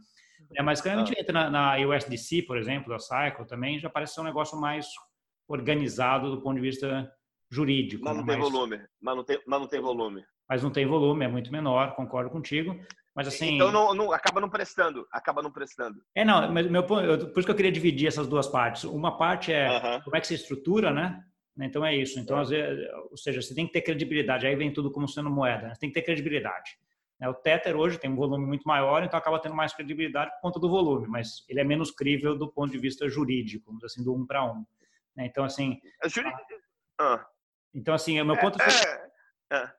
É, 0.56 0.62
mas 0.62 0.80
quando 0.80 0.94
a 0.94 1.04
gente 1.04 1.16
ah. 1.16 1.20
entra 1.20 1.32
na, 1.32 1.50
na 1.50 1.88
USDC, 1.88 2.42
por 2.42 2.56
exemplo, 2.58 2.90
da 2.90 2.98
Cycle, 2.98 3.46
também 3.46 3.78
já 3.78 3.90
parece 3.90 4.14
ser 4.14 4.20
um 4.20 4.24
negócio 4.24 4.58
mais 4.60 4.86
organizado 5.48 6.30
do 6.30 6.42
ponto 6.42 6.56
de 6.56 6.62
vista 6.62 7.10
jurídico. 7.50 8.04
Mas 8.04 8.16
não 8.16 8.24
tem 8.24 8.38
volume. 8.38 8.80
Mas 9.00 9.16
não 9.16 9.24
tem, 9.24 9.40
mas 9.46 9.60
não 9.60 9.68
tem 9.68 9.80
volume. 9.80 10.24
Mas 10.48 10.62
não 10.62 10.70
tem 10.70 10.86
volume, 10.86 11.24
é 11.24 11.28
muito 11.28 11.50
menor, 11.52 11.94
concordo 11.94 12.30
contigo. 12.30 12.78
Mas 13.14 13.28
assim. 13.28 13.54
Então 13.54 13.70
não, 13.70 13.94
não, 13.94 14.12
acaba 14.12 14.40
não 14.40 14.50
prestando, 14.50 15.06
acaba 15.12 15.40
não 15.40 15.52
prestando. 15.52 16.00
É, 16.14 16.24
não, 16.24 16.52
mas 16.52 16.68
meu 16.68 16.82
por 16.84 17.00
isso 17.00 17.44
que 17.44 17.50
eu 17.50 17.54
queria 17.54 17.70
dividir 17.70 18.08
essas 18.08 18.26
duas 18.26 18.48
partes. 18.48 18.84
Uma 18.84 19.16
parte 19.16 19.52
é 19.52 19.68
uh 19.68 19.80
-huh. 19.80 20.02
como 20.02 20.16
é 20.16 20.20
que 20.20 20.26
se 20.26 20.34
estrutura, 20.34 20.90
né? 20.90 21.22
Então 21.60 21.86
é 21.86 21.96
isso. 21.96 22.18
Então, 22.18 22.38
às 22.38 22.48
vezes, 22.50 22.84
ou 23.10 23.16
seja, 23.16 23.40
você 23.40 23.54
tem 23.54 23.66
que 23.66 23.72
ter 23.72 23.82
credibilidade. 23.82 24.46
Aí 24.46 24.56
vem 24.56 24.72
tudo 24.72 24.90
como 24.90 25.06
sendo 25.08 25.30
moeda. 25.30 25.68
Né? 25.68 25.74
Você 25.74 25.80
tem 25.80 25.90
que 25.90 25.94
ter 25.94 26.02
credibilidade. 26.02 26.76
Né, 27.24 27.28
o 27.28 27.34
Tether 27.34 27.74
hoje 27.74 27.98
tem 27.98 28.10
um 28.10 28.16
volume 28.16 28.44
muito 28.44 28.64
maior, 28.64 29.02
então 29.02 29.18
acaba 29.18 29.40
tendo 29.40 29.54
mais 29.54 29.72
credibilidade 29.72 30.30
por 30.32 30.40
conta 30.42 30.60
do 30.60 30.68
volume, 30.68 31.06
mas 31.08 31.42
ele 31.48 31.60
é 31.60 31.64
menos 31.64 31.90
crível 31.90 32.36
do 32.36 32.52
ponto 32.52 32.70
de 32.70 32.78
vista 32.78 33.08
jurídico, 33.08 33.74
assim, 33.82 34.04
do 34.04 34.14
um 34.14 34.26
para 34.26 34.44
um. 34.44 34.64
Né, 35.16 35.26
então, 35.26 35.44
assim. 35.44 35.80
É 36.02 36.08
ah. 37.00 37.26
Então, 37.74 37.94
assim, 37.94 38.20
o 38.20 38.24
meu 38.24 38.36
ponto 38.36 38.60
é, 38.60 38.66
é, 39.50 39.56
é. 39.56 39.72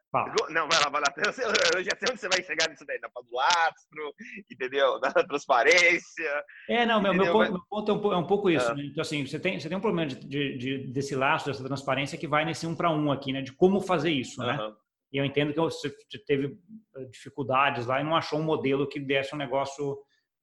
Não, 0.50 0.68
vai 0.68 0.80
lá, 0.82 0.90
vai 0.90 1.02
lá. 1.02 1.14
Eu 1.18 1.84
já 1.84 1.92
sei 1.98 2.10
onde 2.10 2.20
você 2.20 2.30
vai 2.30 2.42
chegar 2.42 2.70
nisso 2.70 2.86
daí, 2.86 3.00
na 3.00 3.08
do 3.08 3.36
lastro, 3.36 4.14
entendeu? 4.52 5.00
Na 5.00 5.12
transparência. 5.24 6.44
É, 6.70 6.86
não, 6.86 7.02
meu, 7.02 7.14
meu, 7.14 7.32
ponto, 7.32 7.52
meu 7.52 7.62
ponto, 7.70 7.92
é 7.92 7.94
um, 7.94 8.14
é 8.14 8.18
um 8.18 8.28
pouco 8.28 8.50
isso. 8.50 8.74
Né? 8.74 8.86
Então, 8.86 9.02
assim, 9.02 9.26
você 9.26 9.40
tem, 9.40 9.60
você 9.60 9.70
tem 9.70 9.78
um 9.78 9.82
problema 9.82 10.10
de, 10.10 10.16
de, 10.28 10.58
de, 10.58 10.88
desse 10.88 11.16
lastro, 11.16 11.52
dessa 11.52 11.64
transparência, 11.64 12.18
que 12.18 12.28
vai 12.28 12.44
nesse 12.44 12.66
um 12.66 12.76
para 12.76 12.90
um 12.90 13.12
aqui, 13.12 13.32
né? 13.32 13.42
De 13.42 13.54
como 13.54 13.80
fazer 13.80 14.12
isso, 14.12 14.42
né? 14.42 14.58
E 15.16 15.18
eu 15.18 15.24
entendo 15.24 15.54
que 15.54 15.60
você 15.62 15.90
teve 16.28 16.60
eh, 16.98 17.06
dificuldades 17.06 17.86
lá 17.86 18.02
e 18.02 18.04
não 18.04 18.18
achou 18.18 18.38
um 18.38 18.44
modelo 18.44 18.86
que 18.86 19.00
desse 19.00 19.34
um 19.34 19.38
negócio 19.38 19.94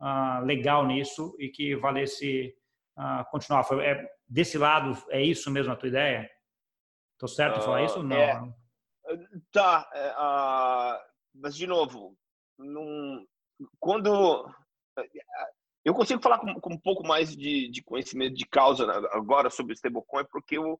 uh, 0.00 0.42
legal 0.46 0.86
nisso 0.86 1.36
e 1.38 1.50
que 1.50 1.76
valesse 1.76 2.56
uh, 2.96 3.22
continuar. 3.30 3.64
Foi, 3.64 3.84
é, 3.84 4.02
desse 4.26 4.56
lado, 4.56 4.96
é 5.10 5.20
isso 5.20 5.50
mesmo 5.50 5.74
a 5.74 5.76
tua 5.76 5.90
ideia? 5.90 6.30
Estou 7.12 7.28
certo 7.28 7.58
em 7.58 7.62
falar 7.62 7.82
isso 7.82 7.98
ou 7.98 8.02
não? 8.02 8.16
É, 8.16 8.40
tá, 9.52 9.86
uh, 9.94 10.98
mas 11.34 11.54
de 11.54 11.66
novo, 11.66 12.16
num, 12.58 13.26
quando 13.78 14.50
eu 15.84 15.92
consigo 15.92 16.22
falar 16.22 16.38
com, 16.38 16.58
com 16.62 16.72
um 16.72 16.80
pouco 16.80 17.06
mais 17.06 17.36
de, 17.36 17.68
de, 17.70 17.82
conhecimento 17.84 18.36
de 18.36 18.46
causa 18.46 18.90
agora 19.10 19.50
sobre 19.50 19.74
o 19.74 19.76
stablecoin 19.76 20.24
porque 20.30 20.56
eu 20.56 20.78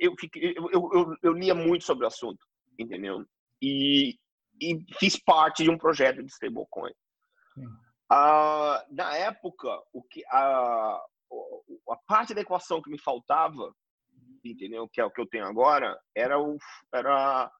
eu, 0.00 0.12
fiquei, 0.18 0.54
eu, 0.56 0.68
eu, 0.72 1.16
eu, 1.22 1.32
lia 1.32 1.54
muito 1.54 1.84
sobre 1.84 2.04
o 2.04 2.08
assunto 2.08 2.44
entendeu? 2.78 3.24
E, 3.60 4.16
e 4.60 4.84
fiz 4.98 5.18
parte 5.18 5.64
de 5.64 5.70
um 5.70 5.78
projeto 5.78 6.22
de 6.22 6.30
stablecoin. 6.30 6.92
Uh, 8.10 8.80
na 8.90 9.14
época, 9.16 9.68
o 9.92 10.02
que 10.02 10.24
a, 10.26 11.00
a 11.90 11.96
parte 12.06 12.32
da 12.32 12.40
equação 12.40 12.80
que 12.80 12.90
me 12.90 12.98
faltava, 12.98 13.74
entendeu? 14.44 14.88
Que 14.88 15.00
é 15.00 15.04
o 15.04 15.10
que 15.10 15.20
eu 15.20 15.26
tenho 15.26 15.44
agora, 15.44 15.98
era 16.14 16.40
o 16.40 16.56
era 16.92 17.50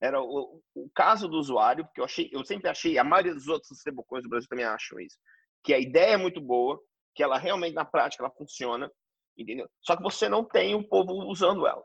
era 0.00 0.20
o, 0.20 0.60
o 0.74 0.90
caso 0.92 1.28
do 1.28 1.38
usuário, 1.38 1.84
porque 1.84 2.00
eu 2.00 2.04
achei, 2.04 2.28
eu 2.32 2.44
sempre 2.44 2.68
achei, 2.68 2.98
a 2.98 3.04
maioria 3.04 3.32
dos 3.32 3.46
outros 3.46 3.70
stablecoins 3.70 4.24
do 4.24 4.28
Brasil 4.28 4.48
também 4.48 4.64
acham 4.64 4.98
isso, 4.98 5.16
que 5.62 5.72
a 5.72 5.78
ideia 5.78 6.14
é 6.14 6.16
muito 6.16 6.40
boa, 6.40 6.76
que 7.14 7.22
ela 7.22 7.38
realmente 7.38 7.74
na 7.74 7.84
prática 7.84 8.24
ela 8.24 8.34
funciona, 8.34 8.90
entendeu? 9.38 9.68
Só 9.80 9.96
que 9.96 10.02
você 10.02 10.28
não 10.28 10.44
tem 10.44 10.74
o 10.74 10.82
povo 10.82 11.12
usando 11.30 11.68
ela. 11.68 11.84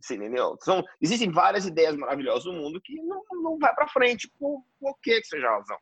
Você 0.00 0.14
entendeu? 0.14 0.56
São, 0.62 0.82
existem 1.00 1.30
várias 1.30 1.66
ideias 1.66 1.96
maravilhosas 1.96 2.46
no 2.46 2.54
mundo 2.54 2.80
que 2.82 2.94
não, 3.02 3.22
não 3.42 3.58
vai 3.58 3.74
para 3.74 3.88
frente 3.88 4.30
por, 4.38 4.64
por 4.78 4.98
que 5.02 5.22
seja 5.24 5.50
razão. 5.50 5.78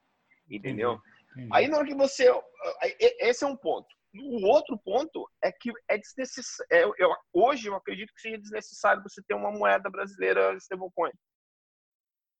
Entendeu? 0.51 0.99
Entendi. 1.33 1.49
Aí 1.53 1.69
na 1.69 1.79
hora 1.79 1.87
que 1.87 1.95
você. 1.95 2.29
Esse 3.21 3.45
é 3.45 3.47
um 3.47 3.57
ponto. 3.57 3.87
O 4.15 4.47
outro 4.47 4.77
ponto 4.79 5.29
é 5.43 5.53
que 5.53 5.71
é 5.89 5.99
desnecessário. 5.99 6.67
É, 6.73 6.85
eu, 6.99 7.15
hoje 7.33 7.69
eu 7.69 7.75
acredito 7.75 8.13
que 8.15 8.21
seja 8.21 8.39
desnecessário 8.39 9.03
você 9.03 9.23
ter 9.23 9.35
uma 9.35 9.53
moeda 9.53 9.89
brasileira 9.89 10.55
stablecoin. 10.57 11.13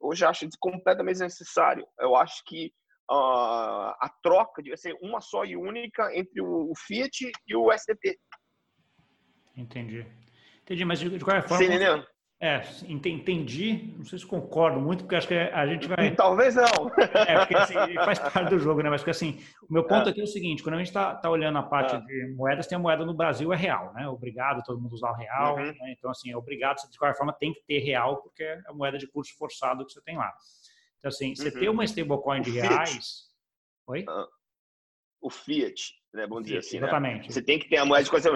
Hoje 0.01 0.25
eu 0.25 0.29
acho 0.29 0.49
completamente 0.59 1.15
desnecessário. 1.15 1.87
Eu 2.01 2.17
acho 2.17 2.43
que 2.47 2.73
uh, 3.11 3.95
a 4.01 4.11
troca 4.23 4.63
devia 4.63 4.77
ser 4.77 4.97
uma 5.01 5.21
só 5.21 5.45
e 5.45 5.57
única 5.57 6.15
entre 6.17 6.41
o, 6.41 6.71
o 6.71 6.73
Fiat 6.77 7.31
e 7.47 7.55
o 7.55 7.71
STT. 7.73 8.19
Entendi. 9.57 10.07
Entendi, 10.69 10.85
mas 10.85 11.01
de, 11.01 11.09
de 11.09 11.25
qualquer 11.25 11.49
forma. 11.49 11.65
Sim, 11.65 11.71
entendeu? 11.71 12.05
É, 12.41 12.63
entendi. 12.87 13.95
Não 13.97 14.05
sei 14.05 14.19
se 14.19 14.27
concordo 14.27 14.79
muito, 14.79 15.03
porque 15.03 15.17
acho 15.17 15.27
que 15.27 15.35
a 15.35 15.67
gente 15.67 15.89
vai. 15.89 15.97
Talvez 16.15 16.55
não. 16.55 16.89
É, 17.27 17.39
porque 17.39 17.57
assim, 17.57 17.75
faz 17.95 18.19
parte 18.31 18.51
do 18.51 18.59
jogo, 18.59 18.83
né? 18.83 18.91
Mas 18.91 19.01
porque 19.01 19.11
assim, 19.11 19.41
o 19.69 19.73
meu 19.73 19.83
ponto 19.85 20.09
é. 20.09 20.11
aqui 20.13 20.21
é 20.21 20.25
o 20.25 20.27
seguinte: 20.27 20.63
quando 20.63 20.75
a 20.75 20.79
gente 20.79 20.89
está 20.89 21.15
tá 21.15 21.31
olhando 21.31 21.57
a 21.59 21.63
parte 21.63 21.97
é. 21.97 22.01
de 22.01 22.35
moedas, 22.37 22.67
tem 22.67 22.77
a 22.77 22.79
moeda 22.79 23.05
no 23.05 23.15
Brasil 23.15 23.51
é 23.51 23.57
real, 23.57 23.93
né? 23.95 24.07
Obrigado 24.07 24.63
todo 24.63 24.81
mundo 24.81 24.93
usar 24.93 25.11
o 25.11 25.15
real. 25.15 25.57
Uhum. 25.57 25.65
Né? 25.65 25.95
Então, 25.97 26.11
assim, 26.11 26.31
é 26.31 26.37
obrigado, 26.37 26.77
de 26.89 26.99
qualquer 26.99 27.17
forma, 27.17 27.33
tem 27.33 27.53
que 27.53 27.63
ter 27.67 27.79
real, 27.79 28.23
porque 28.23 28.45
é 28.45 28.61
a 28.67 28.75
moeda 28.75 28.99
de 28.99 29.09
curso 29.09 29.35
forçado 29.37 29.85
que 29.85 29.93
você 29.93 30.03
tem 30.03 30.17
lá. 30.17 30.33
Então, 30.99 31.09
assim, 31.09 31.35
você 31.35 31.49
uhum. 31.49 31.61
ter 31.61 31.69
uma 31.71 31.85
stablecoin 31.85 32.43
de 32.43 32.51
reais. 32.51 33.25
Oi? 33.89 34.03
Uh, 34.03 34.29
o 35.21 35.31
Fiat, 35.31 35.93
né? 36.15 36.25
Vamos 36.29 36.45
dizer 36.45 36.59
assim. 36.59 36.79
Né? 36.79 36.87
Exatamente. 36.87 37.27
Né? 37.27 37.31
Você 37.33 37.43
tem 37.43 37.59
que 37.59 37.69
ter 37.69 37.79
a 37.79 37.85
moeda 37.85 38.05
de 38.05 38.11
coisa. 38.11 38.31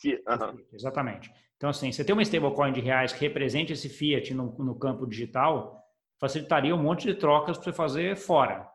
Fiat. 0.00 0.22
Uhum. 0.28 0.64
Exatamente. 0.72 1.32
Então, 1.62 1.70
assim, 1.70 1.92
você 1.92 2.04
ter 2.04 2.12
uma 2.12 2.22
stablecoin 2.22 2.72
de 2.72 2.80
reais 2.80 3.12
que 3.12 3.20
represente 3.20 3.72
esse 3.72 3.88
fiat 3.88 4.34
no, 4.34 4.52
no 4.58 4.74
campo 4.74 5.06
digital, 5.06 5.80
facilitaria 6.20 6.74
um 6.74 6.82
monte 6.82 7.06
de 7.06 7.14
trocas 7.14 7.56
para 7.56 7.66
você 7.66 7.72
fazer 7.72 8.16
fora. 8.16 8.68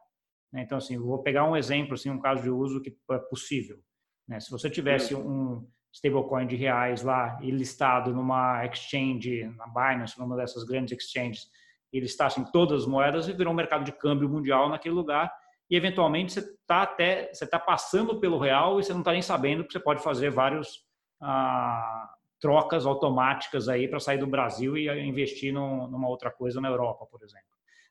Né? 0.54 0.62
Então, 0.62 0.78
assim, 0.78 0.98
vou 0.98 1.22
pegar 1.22 1.44
um 1.44 1.58
exemplo, 1.58 1.96
assim, 1.96 2.10
um 2.10 2.22
caso 2.22 2.44
de 2.44 2.50
uso 2.50 2.82
que 2.82 2.96
é 3.12 3.18
possível. 3.30 3.78
Né? 4.26 4.40
Se 4.40 4.50
você 4.50 4.70
tivesse 4.70 5.14
um 5.14 5.68
stablecoin 5.94 6.48
de 6.48 6.56
reais 6.56 7.04
lá 7.04 7.38
e 7.42 7.52
listado 7.52 8.14
numa 8.14 8.66
exchange, 8.66 9.44
na 9.58 9.68
Binance, 9.68 10.18
numa 10.18 10.38
dessas 10.38 10.64
grandes 10.64 10.98
exchanges, 10.98 11.50
e 11.92 12.00
listassem 12.00 12.46
todas 12.54 12.84
as 12.84 12.88
moedas, 12.88 13.28
e 13.28 13.34
virou 13.34 13.52
um 13.52 13.58
mercado 13.58 13.84
de 13.84 13.92
câmbio 13.92 14.30
mundial 14.30 14.70
naquele 14.70 14.96
lugar, 14.96 15.30
e 15.70 15.76
eventualmente 15.76 16.32
você 16.32 16.40
está 16.40 16.84
até 16.84 17.34
você 17.34 17.44
está 17.44 17.60
passando 17.60 18.18
pelo 18.22 18.38
real 18.38 18.80
e 18.80 18.84
você 18.86 18.94
não 18.94 19.02
está 19.02 19.12
nem 19.12 19.22
sabendo 19.22 19.66
que 19.66 19.74
você 19.74 19.80
pode 19.82 20.02
fazer 20.02 20.30
vários 20.30 20.86
ah, 21.22 22.14
trocas 22.40 22.86
automáticas 22.86 23.68
aí 23.68 23.88
para 23.88 24.00
sair 24.00 24.18
do 24.18 24.28
Brasil 24.28 24.78
e 24.78 24.88
investir 25.02 25.54
no, 25.54 25.88
numa 25.88 26.08
outra 26.08 26.30
coisa 26.32 26.62
na 26.62 26.70
Europa, 26.70 27.06
por 27.06 27.24
exemplo. 27.24 27.46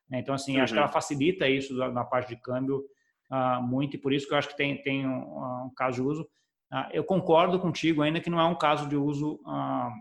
Né? 0.09 0.19
Então, 0.19 0.33
assim, 0.33 0.57
uhum. 0.57 0.63
acho 0.63 0.73
que 0.73 0.79
ela 0.79 0.87
uhum. 0.87 0.93
facilita 0.93 1.47
isso 1.47 1.73
na 1.73 2.03
parte 2.03 2.29
de 2.29 2.41
câmbio 2.41 2.83
uh, 3.31 3.61
muito 3.61 3.95
e 3.95 3.99
por 3.99 4.13
isso 4.13 4.27
que 4.27 4.33
eu 4.33 4.37
acho 4.37 4.49
que 4.49 4.57
tem, 4.57 4.81
tem 4.81 5.05
um, 5.05 5.65
um 5.65 5.71
caso 5.75 5.95
de 5.95 6.01
uso. 6.01 6.23
Uh, 6.71 6.89
eu 6.91 7.03
concordo 7.03 7.59
contigo 7.59 8.01
ainda 8.01 8.19
que 8.19 8.29
não 8.29 8.39
é 8.39 8.45
um 8.45 8.55
caso 8.55 8.87
de 8.87 8.95
uso 8.95 9.35
uh, 9.45 9.91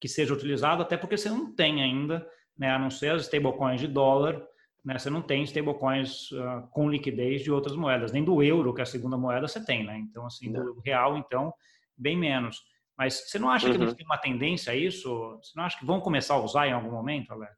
que 0.00 0.08
seja 0.08 0.34
utilizado, 0.34 0.82
até 0.82 0.96
porque 0.96 1.16
você 1.16 1.28
não 1.28 1.54
tem 1.54 1.82
ainda, 1.82 2.26
né, 2.58 2.70
a 2.70 2.78
não 2.78 2.90
ser 2.90 3.12
as 3.12 3.22
stablecoins 3.22 3.80
de 3.80 3.86
dólar, 3.86 4.42
né, 4.84 4.98
você 4.98 5.08
não 5.08 5.22
tem 5.22 5.44
stablecoins 5.44 6.30
com 6.72 6.90
liquidez 6.90 7.42
de 7.42 7.52
outras 7.52 7.76
moedas, 7.76 8.10
nem 8.10 8.24
do 8.24 8.42
euro, 8.42 8.74
que 8.74 8.80
é 8.80 8.82
a 8.82 8.86
segunda 8.86 9.16
moeda, 9.16 9.46
você 9.46 9.64
tem. 9.64 9.84
Né? 9.84 9.98
Então, 9.98 10.26
assim, 10.26 10.50
do 10.50 10.80
real, 10.80 11.16
então, 11.16 11.54
bem 12.02 12.16
menos. 12.16 12.60
Mas 12.98 13.28
você 13.28 13.38
não 13.38 13.48
acha 13.48 13.66
uhum. 13.66 13.74
que 13.74 13.82
eles 13.82 13.94
têm 13.94 14.06
uma 14.06 14.18
tendência 14.18 14.72
a 14.72 14.76
isso? 14.76 15.08
Você 15.42 15.52
não 15.56 15.64
acha 15.64 15.78
que 15.78 15.86
vão 15.86 16.00
começar 16.00 16.34
a 16.34 16.42
usar 16.42 16.66
em 16.66 16.72
algum 16.72 16.90
momento, 16.90 17.32
Alex? 17.32 17.52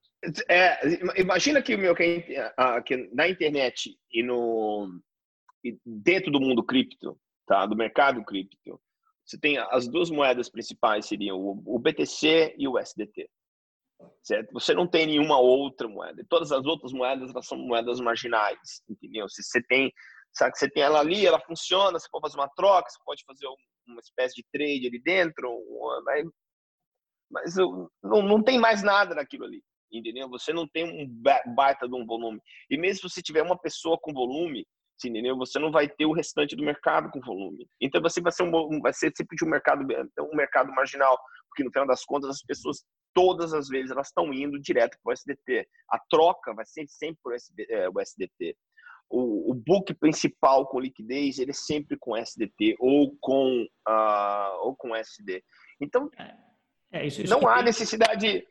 É, 0.48 1.20
imagina 1.20 1.60
que, 1.60 1.76
meu, 1.76 1.94
que, 1.94 2.24
que 2.86 2.96
na 3.12 3.28
internet 3.28 3.96
e 4.12 4.22
no 4.22 4.88
e 5.62 5.78
dentro 5.84 6.30
do 6.30 6.40
mundo 6.40 6.62
cripto, 6.62 7.18
tá, 7.46 7.66
do 7.66 7.74
mercado 7.74 8.22
cripto, 8.22 8.80
você 9.24 9.38
tem 9.38 9.56
as 9.56 9.88
duas 9.88 10.10
moedas 10.10 10.50
principais 10.50 11.06
seriam 11.06 11.38
o, 11.38 11.62
o 11.66 11.78
BTC 11.78 12.54
e 12.58 12.68
o 12.68 12.78
USDT. 12.78 13.28
Certo? 14.22 14.52
Você 14.52 14.74
não 14.74 14.86
tem 14.86 15.06
nenhuma 15.06 15.38
outra 15.38 15.88
moeda. 15.88 16.24
Todas 16.28 16.52
as 16.52 16.64
outras 16.66 16.92
moedas 16.92 17.30
elas 17.30 17.46
são 17.46 17.56
moedas 17.56 18.00
marginais, 18.00 18.82
entendeu? 18.88 19.28
Se 19.28 19.42
você 19.42 19.62
tem 19.62 19.90
Sabe 20.34 20.52
que 20.52 20.58
você 20.58 20.68
tem 20.68 20.82
ela 20.82 20.98
ali, 20.98 21.24
ela 21.24 21.38
funciona, 21.38 21.98
você 21.98 22.08
pode 22.10 22.22
fazer 22.22 22.36
uma 22.36 22.48
troca, 22.48 22.90
você 22.90 22.98
pode 23.04 23.22
fazer 23.24 23.46
uma 23.86 24.00
espécie 24.00 24.34
de 24.36 24.44
trade 24.52 24.86
ali 24.86 25.00
dentro, 25.02 25.50
mas, 26.04 26.26
mas 27.30 27.54
não, 27.56 28.22
não 28.22 28.42
tem 28.42 28.58
mais 28.58 28.82
nada 28.82 29.14
naquilo 29.14 29.44
ali, 29.44 29.62
entendeu? 29.92 30.28
Você 30.28 30.52
não 30.52 30.66
tem 30.68 30.84
um 30.84 31.06
baita 31.54 31.88
de 31.88 31.94
um 31.94 32.06
volume. 32.06 32.40
E 32.70 32.76
mesmo 32.76 33.08
se 33.08 33.14
você 33.14 33.22
tiver 33.22 33.42
uma 33.42 33.58
pessoa 33.58 33.98
com 34.00 34.12
volume, 34.12 34.66
entendeu? 35.04 35.36
Você 35.36 35.58
não 35.58 35.72
vai 35.72 35.88
ter 35.88 36.06
o 36.06 36.12
restante 36.12 36.56
do 36.56 36.64
mercado 36.64 37.10
com 37.10 37.20
volume. 37.20 37.66
Então 37.80 38.00
você 38.00 38.20
vai 38.20 38.32
ser 38.32 38.44
um, 38.44 38.80
vai 38.80 38.92
ser 38.92 39.12
sempre 39.16 39.36
de 39.36 39.44
um 39.44 39.48
mercado 39.48 39.84
um 40.20 40.36
mercado 40.36 40.72
marginal, 40.72 41.18
porque 41.48 41.64
no 41.64 41.70
final 41.70 41.86
das 41.86 42.04
contas 42.04 42.30
as 42.30 42.42
pessoas 42.42 42.84
todas 43.14 43.54
as 43.54 43.68
vezes 43.68 43.90
elas 43.90 44.08
estão 44.08 44.32
indo 44.32 44.60
direto 44.60 44.98
para 45.02 45.10
o 45.10 45.12
SDT. 45.12 45.66
A 45.90 45.98
troca 46.10 46.52
vai 46.54 46.64
ser 46.66 46.84
sempre 46.88 47.18
por 47.22 47.34
é, 47.34 47.88
o 47.88 48.00
SDT 48.00 48.56
o, 49.10 49.50
o 49.50 49.54
book 49.54 49.92
principal 49.94 50.66
com 50.66 50.80
liquidez 50.80 51.38
ele 51.38 51.50
é 51.50 51.54
sempre 51.54 51.96
com 51.98 52.16
SDT 52.16 52.76
ou 52.78 53.16
com 53.20 53.66
uh, 53.88 54.56
ou 54.62 54.74
com 54.76 54.94
SD. 54.94 55.42
Então 55.80 56.10
é, 56.18 57.00
é 57.00 57.06
isso, 57.06 57.22
isso 57.22 57.32
não 57.32 57.48
há 57.48 57.62
necessidade. 57.62 58.46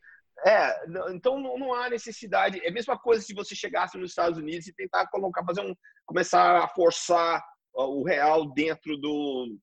É, 0.46 0.86
então 1.14 1.40
não, 1.40 1.58
não, 1.58 1.74
há 1.74 1.90
necessidade. 1.90 2.60
É 2.64 2.70
a 2.70 2.74
mesma 2.74 2.98
coisa 2.98 3.24
se 3.24 3.34
você 3.34 3.56
chegasse 3.56 3.98
nos 3.98 4.12
Estados 4.12 4.38
Unidos 4.38 4.68
e 4.68 4.74
tentar 4.74 5.08
colocar, 5.08 5.44
fazer 5.46 5.62
um, 5.62 5.76
começar 6.06 6.64
a 6.64 6.68
forçar 6.68 7.42
o 7.74 8.04
real 8.04 8.52
dentro 8.54 8.98
do 8.98 9.58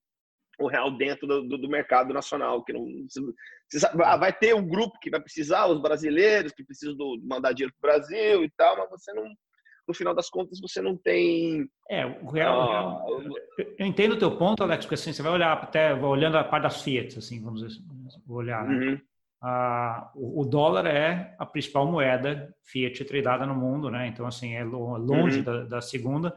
o 0.59 0.67
real 0.67 0.95
dentro 0.95 1.25
do, 1.25 1.57
do, 1.57 1.69
mercado 1.69 2.13
nacional, 2.13 2.63
que 2.63 2.71
não 2.71 2.85
vai 4.19 4.31
ter 4.31 4.53
um 4.53 4.67
grupo 4.67 4.99
que 4.99 5.09
vai 5.09 5.19
precisar, 5.19 5.65
os 5.65 5.81
brasileiros 5.81 6.51
que 6.51 6.63
precisam 6.63 6.95
do, 6.95 7.19
mandar 7.23 7.53
dinheiro 7.53 7.73
para 7.79 7.89
o 7.89 7.91
Brasil 7.93 8.43
e 8.43 8.51
tal, 8.51 8.77
mas 8.77 8.89
você 8.89 9.11
não 9.13 9.25
no 9.87 9.93
final 9.93 10.13
das 10.13 10.29
contas 10.29 10.59
você 10.59 10.81
não 10.81 10.95
tem. 10.95 11.67
É, 11.89 12.05
o 12.05 12.29
real. 12.29 12.61
Ah, 12.61 13.05
eu 13.77 13.85
entendo 13.85 14.13
o 14.13 14.19
teu 14.19 14.37
ponto, 14.37 14.63
Alex, 14.63 14.85
porque 14.85 14.95
assim, 14.95 15.13
você 15.13 15.21
vai 15.21 15.31
olhar 15.31 15.53
até 15.53 15.93
olhando 15.93 16.37
a 16.37 16.43
parte 16.43 16.63
das 16.63 16.81
Fiat, 16.81 17.17
assim, 17.17 17.41
vamos 17.41 17.61
dizer, 17.61 17.81
vou 18.25 18.37
olhar. 18.37 18.65
Né? 18.65 18.73
Uhum. 18.73 19.01
Ah, 19.43 20.11
o, 20.15 20.41
o, 20.41 20.45
dólar 20.45 20.85
é 20.85 21.35
a 21.39 21.45
principal 21.45 21.85
moeda 21.87 22.53
Fiat 22.63 23.03
tradada 23.05 23.45
no 23.45 23.55
mundo, 23.55 23.89
né? 23.89 24.07
Então, 24.07 24.27
assim, 24.27 24.53
é 24.53 24.63
longe 24.63 25.39
uhum. 25.39 25.43
da, 25.43 25.63
da, 25.63 25.81
segunda. 25.81 26.35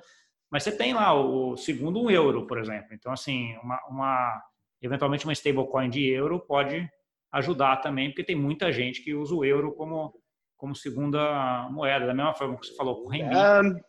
Mas 0.50 0.62
você 0.62 0.76
tem 0.76 0.94
lá 0.94 1.12
o 1.12 1.56
segundo 1.56 2.00
um 2.00 2.10
euro, 2.10 2.46
por 2.46 2.58
exemplo. 2.58 2.88
Então, 2.92 3.12
assim, 3.12 3.56
uma, 3.62 3.78
uma 3.88 4.42
eventualmente 4.80 5.26
uma 5.26 5.32
stablecoin 5.32 5.90
de 5.90 6.08
euro 6.08 6.40
pode 6.40 6.88
ajudar 7.32 7.76
também, 7.78 8.08
porque 8.08 8.24
tem 8.24 8.36
muita 8.36 8.72
gente 8.72 9.02
que 9.02 9.14
usa 9.14 9.34
o 9.34 9.44
euro 9.44 9.72
como 9.72 10.14
como 10.56 10.74
segunda 10.74 11.68
moeda, 11.70 12.06
da 12.06 12.14
mesma 12.14 12.34
forma 12.34 12.58
que 12.58 12.66
você 12.66 12.74
falou, 12.74 13.04
o 13.04 13.10
RMB. 13.10 13.34
Um, 13.34 13.80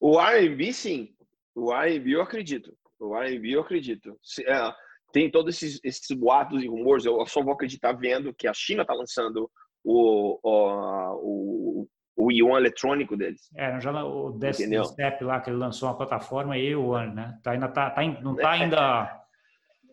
o 0.00 0.18
RMB, 0.20 0.72
sim. 0.72 1.14
O 1.54 1.72
RMB 1.72 2.08
eu 2.08 2.22
acredito. 2.22 2.76
O 2.98 3.14
RMB 3.16 3.44
eu 3.46 3.60
acredito. 3.60 4.18
É, 4.46 4.74
tem 5.12 5.30
todos 5.30 5.54
esses, 5.54 5.80
esses 5.84 6.16
boatos 6.16 6.62
e 6.62 6.66
rumores, 6.66 7.04
eu 7.04 7.24
só 7.26 7.42
vou 7.42 7.52
acreditar 7.52 7.92
vendo 7.92 8.34
que 8.34 8.48
a 8.48 8.54
China 8.54 8.82
está 8.82 8.94
lançando 8.94 9.50
o, 9.84 10.38
o, 10.42 11.14
o, 11.14 11.88
o 12.16 12.32
Yuan 12.32 12.58
eletrônico 12.58 13.16
deles. 13.16 13.50
É, 13.56 13.80
já 13.80 14.04
o 14.04 14.32
Destiny 14.32 14.84
Step 14.86 15.22
lá, 15.24 15.40
que 15.40 15.50
ele 15.50 15.58
lançou 15.58 15.88
uma 15.88 15.96
plataforma 15.96 16.56
e 16.56 16.74
o 16.74 16.94
Yuan, 16.94 17.12
né? 17.12 17.38
Tá, 17.42 17.52
ainda 17.52 17.68
tá, 17.68 17.90
tá 17.90 18.02
não 18.22 18.34
está 18.34 18.50
ainda 18.52 19.22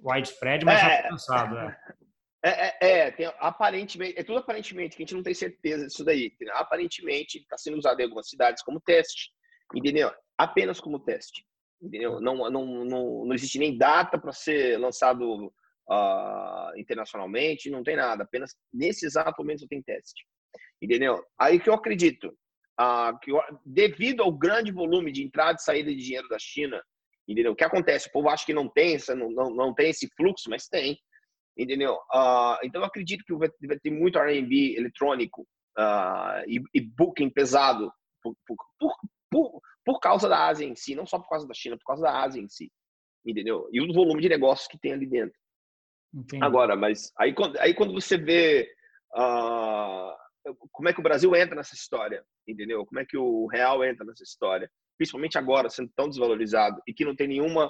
widespread, 0.03 0.65
mas 0.65 0.79
é, 0.79 0.81
já 0.81 0.95
está 0.95 1.09
lançado. 1.09 1.57
É. 1.57 1.77
É, 2.41 2.49
é, 2.49 2.77
é, 2.81 3.11
tem, 3.11 3.25
aparentemente, 3.39 4.17
é 4.17 4.23
tudo 4.23 4.39
aparentemente, 4.39 4.95
que 4.95 5.03
a 5.03 5.05
gente 5.05 5.15
não 5.15 5.23
tem 5.23 5.33
certeza 5.33 5.87
disso 5.87 6.05
daí. 6.05 6.31
Aparentemente, 6.51 7.39
está 7.39 7.57
sendo 7.57 7.77
usado 7.77 7.99
em 7.99 8.03
algumas 8.03 8.29
cidades 8.29 8.63
como 8.63 8.79
teste, 8.79 9.31
entendeu? 9.75 10.11
Apenas 10.37 10.79
como 10.79 10.99
teste, 10.99 11.45
entendeu? 11.81 12.21
Não, 12.21 12.49
não, 12.49 12.85
não, 12.85 13.25
não 13.25 13.33
existe 13.33 13.59
nem 13.59 13.77
data 13.77 14.17
para 14.17 14.31
ser 14.31 14.79
lançado 14.79 15.51
uh, 15.89 16.77
internacionalmente, 16.77 17.69
não 17.69 17.83
tem 17.83 17.97
nada. 17.97 18.23
Apenas 18.23 18.55
nesse 18.73 19.05
exato 19.05 19.41
momento 19.41 19.67
tem 19.67 19.81
teste, 19.81 20.25
entendeu? 20.81 21.21
Aí 21.37 21.59
que 21.59 21.69
eu 21.69 21.73
acredito, 21.73 22.27
uh, 22.79 23.19
que 23.21 23.31
devido 23.65 24.23
ao 24.23 24.31
grande 24.31 24.71
volume 24.71 25.11
de 25.11 25.23
entrada 25.23 25.57
e 25.59 25.63
saída 25.63 25.89
de 25.89 26.01
dinheiro 26.01 26.29
da 26.29 26.39
China, 26.39 26.81
entendeu? 27.27 27.51
O 27.51 27.55
que 27.55 27.65
acontece? 27.65 28.07
O 28.07 28.11
povo 28.13 28.29
acha 28.29 28.45
que 28.45 28.53
não 28.53 28.69
tem, 28.69 28.97
não, 29.09 29.29
não, 29.29 29.49
não 29.49 29.73
tem 29.73 29.89
esse 29.89 30.07
fluxo, 30.15 30.49
mas 30.49 30.69
tem, 30.69 30.97
entendeu? 31.59 31.95
Uh, 32.13 32.57
então 32.63 32.81
eu 32.81 32.85
acredito 32.85 33.23
que 33.25 33.35
vai, 33.35 33.49
vai 33.67 33.77
ter 33.77 33.91
muito 33.91 34.17
R&B 34.17 34.75
eletrônico 34.77 35.41
uh, 35.77 36.41
e, 36.47 36.61
e, 36.73 36.79
booking 36.79 37.29
pesado 37.29 37.91
por, 38.23 38.33
por, 38.47 38.57
por, 39.29 39.61
por, 39.85 39.99
causa 39.99 40.29
da 40.29 40.47
Ásia 40.47 40.65
em 40.65 40.75
si, 40.75 40.95
não 40.95 41.05
só 41.05 41.19
por 41.19 41.27
causa 41.27 41.45
da 41.45 41.53
China, 41.53 41.77
por 41.77 41.85
causa 41.85 42.03
da 42.03 42.23
Ásia 42.23 42.41
em 42.41 42.47
si, 42.47 42.71
entendeu? 43.25 43.67
E 43.73 43.81
o 43.81 43.93
volume 43.93 44.21
de 44.21 44.29
negócios 44.29 44.67
que 44.67 44.79
tem 44.79 44.93
ali 44.93 45.05
dentro. 45.05 45.37
Entendi. 46.13 46.43
Agora, 46.43 46.75
mas 46.77 47.11
aí 47.19 47.33
quando, 47.33 47.59
aí 47.59 47.73
quando 47.73 47.93
você 47.93 48.17
vê 48.17 48.71
uh, 49.15 50.55
como 50.71 50.87
é 50.87 50.93
que 50.93 50.99
o 51.01 51.03
Brasil 51.03 51.35
entra 51.35 51.55
nessa 51.55 51.75
história, 51.75 52.23
entendeu? 52.47 52.85
Como 52.85 52.99
é 53.01 53.05
que 53.05 53.17
o 53.17 53.47
real 53.47 53.83
entra 53.83 54.05
nessa 54.05 54.23
história, 54.23 54.71
principalmente 54.97 55.37
agora 55.37 55.69
sendo 55.69 55.91
tão 55.93 56.07
desvalorizado 56.07 56.81
e 56.87 56.93
que 56.93 57.03
não 57.03 57.15
tem 57.15 57.27
nenhuma 57.27 57.69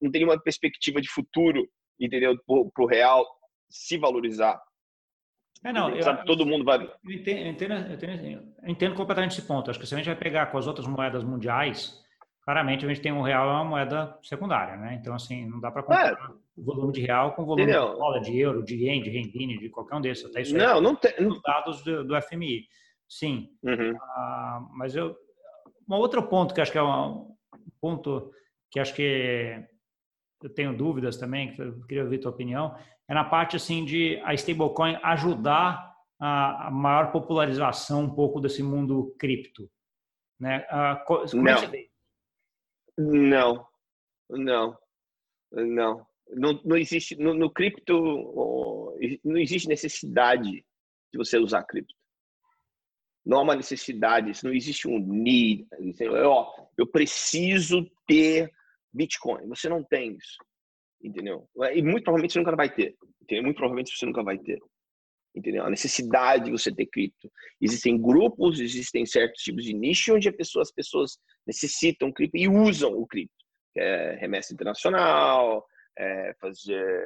não 0.00 0.10
tem 0.12 0.20
nenhuma 0.20 0.40
perspectiva 0.40 1.00
de 1.00 1.08
futuro, 1.08 1.68
entendeu? 1.98 2.38
Para 2.46 2.84
o 2.84 2.86
real 2.86 3.26
se 3.68 3.96
valorizar. 3.96 4.60
É, 5.64 5.72
não, 5.72 5.88
eu, 5.88 6.02
Sabe, 6.02 6.26
todo 6.26 6.44
mundo 6.44 6.64
vai. 6.64 6.76
Eu 6.76 7.12
entendo, 7.12 7.38
eu, 7.38 7.46
entendo, 7.48 7.72
eu, 7.72 7.94
entendo, 7.94 8.54
eu 8.62 8.68
entendo, 8.70 8.94
completamente 8.94 9.32
esse 9.32 9.46
ponto. 9.46 9.70
Acho 9.70 9.80
que 9.80 9.86
se 9.86 9.94
a 9.94 9.96
gente 9.96 10.06
vai 10.06 10.16
pegar 10.16 10.46
com 10.46 10.58
as 10.58 10.66
outras 10.66 10.86
moedas 10.86 11.24
mundiais, 11.24 11.98
claramente 12.42 12.84
a 12.84 12.88
gente 12.88 13.00
tem 13.00 13.12
um 13.12 13.22
real 13.22 13.48
é 13.48 13.52
uma 13.52 13.64
moeda 13.64 14.18
secundária, 14.22 14.76
né? 14.76 14.98
Então, 15.00 15.14
assim, 15.14 15.46
não 15.46 15.58
dá 15.60 15.70
para 15.70 15.82
comparar 15.82 16.12
é. 16.12 16.60
o 16.60 16.62
volume 16.62 16.92
de 16.92 17.00
real 17.00 17.32
com 17.32 17.42
o 17.42 17.46
volume 17.46 17.62
Entendeu? 17.62 17.92
de 17.92 17.98
dólar, 17.98 18.20
de 18.20 18.38
euro, 18.38 18.62
de 18.62 18.74
yen, 18.74 19.02
de 19.02 19.08
rendine, 19.08 19.58
de 19.58 19.70
qualquer 19.70 19.96
um 19.96 20.02
desses. 20.02 20.26
Até 20.26 20.42
isso 20.42 20.54
não, 20.54 20.82
não 20.82 20.94
tem. 20.94 21.14
Os 21.26 21.40
dados 21.40 21.82
do, 21.82 22.04
do 22.04 22.20
FMI. 22.20 22.68
Sim. 23.08 23.48
Uhum. 23.62 23.96
Ah, 24.00 24.66
mas 24.76 24.94
eu. 24.94 25.16
Um 25.88 25.94
outro 25.94 26.22
ponto 26.24 26.54
que 26.54 26.60
acho 26.60 26.72
que 26.72 26.78
é 26.78 26.82
um 26.82 27.34
ponto 27.80 28.30
que 28.70 28.80
acho 28.80 28.94
que 28.94 29.62
eu 30.44 30.50
tenho 30.50 30.76
dúvidas 30.76 31.16
também, 31.16 31.56
queria 31.88 32.04
ouvir 32.04 32.18
tua 32.18 32.30
opinião, 32.30 32.76
é 33.08 33.14
na 33.14 33.24
parte 33.24 33.56
assim 33.56 33.82
de 33.82 34.20
a 34.22 34.34
stablecoin 34.34 34.98
ajudar 35.02 35.90
a, 36.20 36.68
a 36.68 36.70
maior 36.70 37.10
popularização 37.10 38.02
um 38.02 38.14
pouco 38.14 38.40
desse 38.40 38.62
mundo 38.62 39.16
cripto, 39.18 39.70
né? 40.38 40.66
Ah, 40.68 41.02
como 41.06 41.24
não. 41.32 41.52
É 41.52 41.66
que 41.66 41.90
não, 42.98 43.66
não, 44.28 44.78
não. 45.50 46.06
Não, 46.28 46.60
não 46.64 46.76
existe 46.76 47.16
no, 47.16 47.34
no 47.34 47.50
cripto 47.50 47.92
não 49.22 49.36
existe 49.36 49.68
necessidade 49.68 50.64
de 51.12 51.18
você 51.18 51.38
usar 51.38 51.64
cripto. 51.64 51.94
Não 53.24 53.38
há 53.38 53.42
uma 53.42 53.56
necessidade, 53.56 54.32
não 54.44 54.52
existe 54.52 54.86
um 54.86 54.98
need. 54.98 55.66
Ó, 56.26 56.66
eu 56.76 56.86
preciso 56.86 57.90
ter 58.06 58.52
Bitcoin. 58.94 59.48
Você 59.48 59.68
não 59.68 59.82
tem 59.82 60.12
isso, 60.12 60.38
entendeu? 61.02 61.48
E 61.74 61.82
muito 61.82 62.04
provavelmente 62.04 62.32
você 62.32 62.38
nunca 62.38 62.56
vai 62.56 62.72
ter. 62.72 62.94
Entendeu? 63.22 63.44
Muito 63.44 63.56
provavelmente 63.56 63.96
você 63.96 64.06
nunca 64.06 64.22
vai 64.22 64.38
ter. 64.38 64.58
Entendeu? 65.34 65.64
A 65.64 65.70
necessidade 65.70 66.44
de 66.44 66.52
você 66.52 66.72
ter 66.72 66.86
cripto. 66.86 67.28
Existem 67.60 68.00
grupos, 68.00 68.60
existem 68.60 69.04
certos 69.04 69.42
tipos 69.42 69.64
de 69.64 69.74
nicho 69.74 70.14
onde 70.14 70.28
as 70.28 70.36
pessoas, 70.36 70.68
as 70.68 70.74
pessoas 70.74 71.18
necessitam 71.44 72.12
cripto 72.12 72.36
e 72.36 72.48
usam 72.48 72.92
o 72.92 73.06
cripto. 73.06 73.34
É 73.76 74.14
remessa 74.20 74.54
internacional, 74.54 75.66
é 75.98 76.32
fazer 76.40 77.04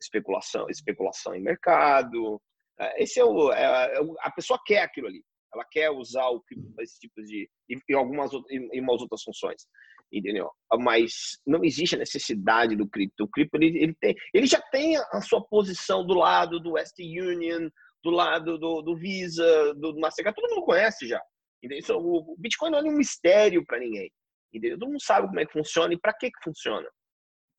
especulação, 0.00 0.68
especulação 0.70 1.34
em 1.34 1.42
mercado. 1.42 2.40
É, 2.78 3.02
esse 3.02 3.18
é 3.18 3.24
o, 3.24 3.52
é, 3.52 3.62
é 3.62 4.00
a 4.20 4.30
pessoa 4.30 4.60
quer 4.64 4.82
aquilo 4.82 5.08
ali. 5.08 5.24
Ela 5.52 5.64
quer 5.70 5.90
usar 5.90 6.28
o 6.28 6.40
cripto 6.42 6.72
para 6.74 6.84
esse 6.84 7.00
tipo 7.00 7.20
de 7.24 7.48
e, 7.68 7.76
e 7.88 7.94
algumas 7.94 8.32
e, 8.32 8.76
e 8.76 8.80
umas 8.80 9.00
outras 9.00 9.22
funções 9.22 9.66
entendeu? 10.14 10.48
Mas 10.78 11.38
não 11.44 11.64
existe 11.64 11.96
a 11.96 11.98
necessidade 11.98 12.76
do 12.76 12.88
cripto. 12.88 13.24
O 13.24 13.28
cripto 13.28 13.56
ele, 13.56 13.82
ele, 13.82 13.94
tem, 13.94 14.14
ele 14.32 14.46
já 14.46 14.60
tem 14.60 14.96
a 14.96 15.20
sua 15.20 15.44
posição 15.44 16.06
do 16.06 16.14
lado 16.14 16.60
do 16.60 16.72
Western 16.72 17.20
Union, 17.20 17.68
do 18.02 18.10
lado 18.10 18.56
do, 18.56 18.80
do 18.80 18.96
Visa, 18.96 19.74
do 19.74 19.98
Mastercard, 19.98 20.36
todo 20.36 20.50
mundo 20.54 20.64
conhece 20.64 21.08
já. 21.08 21.20
Entendeu? 21.62 21.98
O 21.98 22.36
Bitcoin 22.38 22.70
não 22.70 22.78
é 22.78 22.82
um 22.82 22.96
mistério 22.96 23.64
para 23.66 23.80
ninguém. 23.80 24.10
Entendeu? 24.52 24.78
Todo 24.78 24.90
mundo 24.90 25.02
sabe 25.02 25.26
como 25.26 25.40
é 25.40 25.46
que 25.46 25.52
funciona 25.52 25.92
e 25.92 25.98
para 25.98 26.14
que 26.14 26.30
que 26.30 26.44
funciona. 26.44 26.88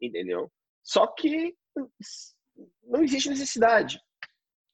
Entendeu? 0.02 0.50
Só 0.84 1.08
que 1.08 1.54
não 2.84 3.04
existe 3.04 3.30
necessidade. 3.30 4.00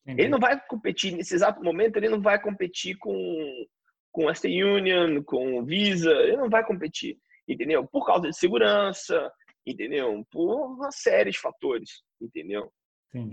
Entendi. 0.05 0.21
Ele 0.21 0.29
não 0.29 0.39
vai 0.39 0.59
competir 0.67 1.15
nesse 1.15 1.33
exato 1.33 1.63
momento, 1.63 1.97
ele 1.97 2.09
não 2.09 2.21
vai 2.21 2.39
competir 2.39 2.95
com 2.97 3.65
com 4.13 4.25
Western 4.25 4.61
Union, 4.61 5.23
com 5.23 5.63
Visa, 5.63 6.11
ele 6.11 6.35
não 6.35 6.49
vai 6.49 6.65
competir 6.65 7.17
entendeu? 7.51 7.85
Por 7.87 8.05
causa 8.05 8.29
de 8.29 8.37
segurança, 8.37 9.31
entendeu? 9.65 10.25
Por 10.31 10.73
uma 10.73 10.91
série 10.91 11.31
de 11.31 11.39
fatores, 11.39 12.01
entendeu? 12.21 12.71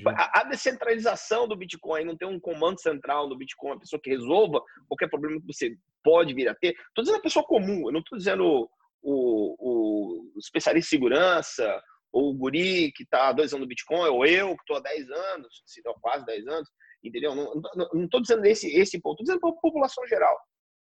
A, 0.07 0.41
a, 0.41 0.45
descentralização 0.45 1.47
do 1.47 1.57
Bitcoin, 1.57 2.05
não 2.05 2.17
ter 2.17 2.27
um 2.27 2.41
comando 2.41 2.81
central 2.81 3.29
no 3.29 3.39
Bitcoin, 3.39 3.73
uma 3.73 3.79
pessoa 3.79 4.01
que 4.03 4.11
resolva 4.11 4.61
qualquer 4.89 5.09
problema 5.09 5.41
que 5.41 5.47
você 5.47 5.77
pode 6.03 6.35
vir 6.35 6.49
a 6.49 6.55
ter. 6.55 6.71
Estou 6.71 7.05
dizendo 7.05 7.19
a 7.19 7.23
pessoa 7.23 7.45
comum, 7.47 7.87
eu 7.87 7.93
não 7.93 8.01
estou 8.01 8.19
dizendo 8.19 8.45
o, 8.45 8.69
o, 9.03 10.33
o, 10.35 10.39
especialista 10.39 10.89
em 10.89 10.91
segurança, 10.99 11.81
ou 12.13 12.31
o 12.31 12.35
guri 12.35 12.91
que 12.93 13.05
está 13.05 13.29
há 13.29 13.33
dois 13.33 13.53
anos 13.53 13.63
no 13.63 13.69
Bitcoin, 13.69 14.09
ou 14.09 14.27
eu 14.27 14.57
que 14.57 14.63
estou 14.63 14.77
há 14.79 14.81
10 14.81 15.11
anos, 15.11 15.63
se 15.65 15.81
não, 15.85 15.95
quase 16.01 16.25
10 16.25 16.47
anos, 16.49 16.69
entendeu? 17.05 17.35
Não 17.37 18.05
estou 18.05 18.21
dizendo 18.21 18.45
esse, 18.47 18.67
esse 18.77 19.01
ponto, 19.01 19.23
estou 19.23 19.27
dizendo 19.27 19.41
para 19.41 19.51
a 19.51 19.61
população 19.61 20.05
geral 20.09 20.37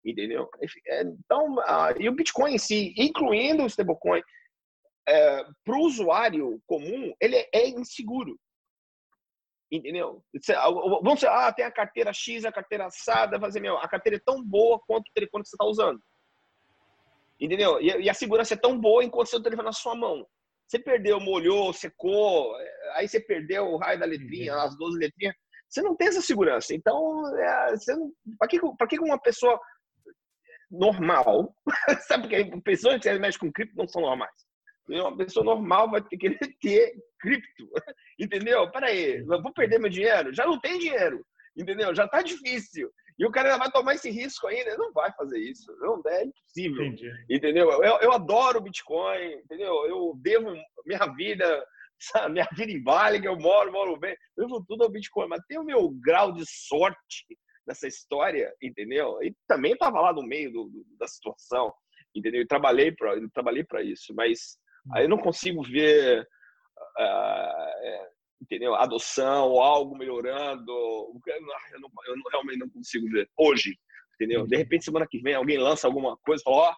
entendeu? 0.09 0.49
É, 0.87 1.01
então, 1.01 1.55
uh, 1.55 1.99
e 1.99 2.07
o 2.07 2.15
Bitcoin 2.15 2.53
em 2.53 2.57
si, 2.57 2.93
incluindo 2.97 3.63
o 3.63 3.67
stablecoin, 3.67 4.21
é, 5.07 5.43
para 5.63 5.75
o 5.75 5.85
usuário 5.85 6.61
comum, 6.65 7.13
ele 7.19 7.35
é, 7.35 7.49
é 7.53 7.69
inseguro. 7.69 8.37
Entendeu? 9.71 10.23
Vamos 11.01 11.15
dizer, 11.15 11.29
ah, 11.29 11.51
tem 11.51 11.65
a 11.65 11.71
carteira 11.71 12.13
X, 12.13 12.45
a 12.45 12.51
carteira 12.51 12.85
assada, 12.85 13.39
fazer 13.39 13.59
meu, 13.59 13.77
a 13.77 13.87
carteira 13.87 14.17
é 14.17 14.21
tão 14.25 14.41
boa 14.43 14.79
quanto 14.87 15.07
o 15.07 15.13
telefone 15.13 15.43
que 15.43 15.49
você 15.49 15.55
está 15.55 15.65
usando. 15.65 16.01
Entendeu? 17.39 17.79
E, 17.81 17.87
e, 17.87 18.09
a 18.09 18.13
segurança 18.13 18.53
é 18.53 18.57
tão 18.57 18.79
boa 18.79 19.03
enquanto 19.03 19.27
seu 19.27 19.43
telefone 19.43 19.65
na 19.65 19.73
sua 19.73 19.95
mão. 19.95 20.25
Você 20.65 20.79
perdeu, 20.79 21.19
molhou, 21.19 21.71
secou, 21.71 22.53
aí 22.95 23.07
você 23.07 23.19
perdeu 23.19 23.65
o 23.65 23.77
raio 23.77 23.99
da 23.99 24.05
letrinha, 24.05 24.55
uhum. 24.55 24.61
as 24.61 24.77
12 24.77 24.97
letrinhas. 24.97 25.35
Você 25.69 25.81
não 25.81 25.95
tem 25.95 26.07
essa 26.07 26.21
segurança. 26.21 26.73
Então, 26.73 27.23
é, 27.37 27.73
para 28.39 28.47
que, 28.47 28.59
que 28.97 28.99
uma 28.99 29.19
pessoa 29.19 29.59
normal, 30.69 31.53
sabe 32.07 32.27
porque 32.27 32.61
pessoas 32.61 33.01
que 33.01 33.19
mexem 33.19 33.39
com 33.39 33.51
cripto 33.51 33.77
não 33.77 33.87
são 33.87 34.01
normais. 34.01 34.31
Uma 34.89 35.17
pessoa 35.17 35.43
normal 35.43 35.89
vai 35.91 36.01
ter 36.01 36.17
que 36.17 36.29
ter 36.61 36.93
cripto, 37.19 37.69
entendeu? 38.19 38.69
Peraí, 38.71 39.21
vou 39.23 39.53
perder 39.53 39.79
meu 39.79 39.89
dinheiro? 39.89 40.33
Já 40.33 40.45
não 40.45 40.59
tem 40.59 40.79
dinheiro, 40.79 41.25
entendeu? 41.55 41.93
Já 41.93 42.07
tá 42.07 42.21
difícil. 42.21 42.89
E 43.19 43.25
o 43.25 43.31
cara 43.31 43.57
vai 43.57 43.71
tomar 43.71 43.95
esse 43.95 44.11
risco 44.11 44.47
ainda? 44.47 44.77
Não 44.77 44.93
vai 44.93 45.11
fazer 45.13 45.39
isso. 45.39 45.75
Não, 45.79 46.01
é 46.05 46.23
impossível. 46.23 46.85
Entendi. 46.85 47.11
Entendeu? 47.29 47.71
Eu, 47.83 47.97
eu 47.99 48.11
adoro 48.11 48.61
Bitcoin, 48.61 49.33
entendeu? 49.33 49.73
Eu 49.87 50.13
devo 50.21 50.53
minha 50.85 51.05
vida, 51.15 51.65
sabe? 51.99 52.33
minha 52.33 52.47
vida 52.55 52.71
em 52.71 52.83
Vale, 52.83 53.19
que 53.19 53.27
eu 53.27 53.35
moro, 53.35 53.71
moro 53.71 53.97
bem. 53.97 54.15
Eu 54.37 54.45
devo 54.45 54.63
tudo 54.67 54.83
ao 54.83 54.91
Bitcoin, 54.91 55.27
mas 55.27 55.41
tem 55.47 55.57
o 55.57 55.63
meu 55.63 55.89
grau 55.99 56.31
de 56.31 56.43
sorte 56.45 57.25
dessa 57.67 57.87
história, 57.87 58.51
entendeu? 58.61 59.21
E 59.21 59.35
também 59.45 59.73
estava 59.73 59.99
lá 59.99 60.13
no 60.13 60.23
meio 60.23 60.51
do, 60.51 60.69
do, 60.69 60.85
da 60.97 61.05
situação, 61.05 61.73
entendeu? 62.15 62.41
E 62.41 62.47
trabalhei 62.47 62.91
para 62.93 63.15
trabalhei 63.33 63.63
para 63.63 63.83
isso, 63.83 64.15
mas 64.15 64.57
aí 64.93 65.03
eu 65.03 65.09
não 65.09 65.17
consigo 65.17 65.61
ver, 65.63 66.21
uh, 66.21 68.07
entendeu? 68.41 68.73
Adoção 68.73 69.49
ou 69.49 69.61
algo 69.61 69.97
melhorando, 69.97 70.71
eu, 70.71 71.41
não, 71.41 71.89
eu 72.07 72.15
não, 72.15 72.23
realmente 72.31 72.59
não 72.59 72.69
consigo 72.69 73.09
ver 73.09 73.29
hoje, 73.37 73.77
entendeu? 74.15 74.47
De 74.47 74.55
repente 74.55 74.85
semana 74.85 75.07
que 75.09 75.19
vem 75.19 75.35
alguém 75.35 75.57
lança 75.57 75.85
alguma 75.85 76.15
coisa, 76.17 76.41
fala, 76.43 76.55
ó, 76.55 76.71
oh, 76.71 76.75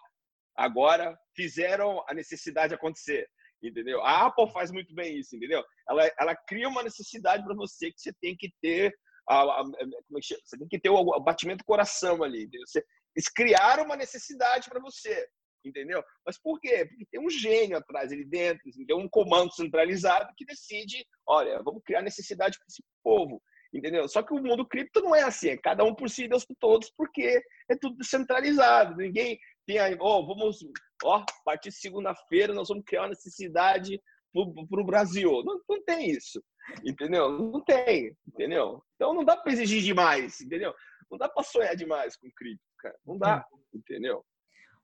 agora 0.56 1.16
fizeram 1.36 2.04
a 2.08 2.12
necessidade 2.12 2.74
acontecer 2.74 3.28
entendeu? 3.62 4.00
A 4.02 4.24
Apple 4.24 4.50
faz 4.52 4.70
muito 4.70 4.94
bem 4.94 5.18
isso, 5.18 5.36
entendeu? 5.36 5.62
Ela, 5.86 6.10
ela 6.18 6.34
cria 6.34 6.66
uma 6.66 6.82
necessidade 6.82 7.44
para 7.44 7.54
você 7.54 7.92
que 7.92 8.00
você 8.00 8.10
tem 8.18 8.34
que 8.34 8.50
ter 8.62 8.90
a, 9.30 9.60
a, 9.60 9.64
como 9.64 10.18
é 10.18 10.20
que 10.20 10.26
chama? 10.26 10.40
Você 10.44 10.58
tem 10.58 10.68
que 10.68 10.80
ter 10.80 10.90
o, 10.90 11.20
batimento 11.20 11.58
do 11.58 11.64
coração 11.64 12.22
ali. 12.22 12.48
Você, 12.66 12.84
eles 13.14 13.28
criaram 13.28 13.84
uma 13.84 13.96
necessidade 13.96 14.68
para 14.68 14.80
você, 14.80 15.28
entendeu? 15.64 16.02
Mas 16.26 16.36
por 16.36 16.58
quê? 16.60 16.84
Porque 16.86 17.06
tem 17.10 17.20
um 17.20 17.30
gênio 17.30 17.76
atrás 17.76 18.12
ali 18.12 18.24
dentro, 18.24 18.62
tem 18.86 18.96
um 18.96 19.08
comando 19.08 19.52
centralizado 19.52 20.32
que 20.36 20.44
decide, 20.44 21.06
olha, 21.26 21.62
vamos 21.62 21.82
criar 21.84 22.02
necessidade 22.02 22.58
para 22.58 22.66
esse 22.68 22.82
povo, 23.04 23.40
entendeu? 23.72 24.08
Só 24.08 24.22
que 24.22 24.34
o 24.34 24.42
mundo 24.42 24.66
cripto 24.66 25.00
não 25.00 25.14
é 25.14 25.22
assim, 25.22 25.50
é 25.50 25.56
cada 25.56 25.84
um 25.84 25.94
por 25.94 26.10
si, 26.10 26.26
Deus 26.26 26.44
por 26.44 26.56
todos, 26.58 26.90
porque 26.96 27.40
é 27.68 27.76
tudo 27.76 27.96
descentralizado. 27.96 28.96
Ninguém 28.96 29.38
tem 29.64 29.78
aí, 29.78 29.96
oh, 30.00 30.26
vamos, 30.26 30.58
ó, 31.04 31.18
a 31.18 31.44
partir 31.44 31.68
de 31.68 31.76
segunda-feira 31.76 32.52
nós 32.52 32.68
vamos 32.68 32.84
criar 32.84 33.02
uma 33.02 33.10
necessidade 33.10 34.00
para 34.32 34.80
o 34.80 34.84
Brasil. 34.84 35.30
Não, 35.44 35.60
não 35.68 35.84
tem 35.84 36.10
isso. 36.10 36.42
Entendeu? 36.84 37.30
Não 37.30 37.60
tem, 37.62 38.16
entendeu? 38.26 38.82
Então 38.94 39.14
não 39.14 39.24
dá 39.24 39.36
para 39.36 39.52
exigir 39.52 39.82
demais, 39.82 40.40
entendeu? 40.40 40.74
Não 41.10 41.18
dá 41.18 41.28
para 41.28 41.42
sonhar 41.42 41.74
demais 41.74 42.16
com 42.16 42.30
cripto. 42.36 42.62
cara. 42.78 42.96
Não 43.04 43.18
dá, 43.18 43.44
entendeu? 43.74 44.24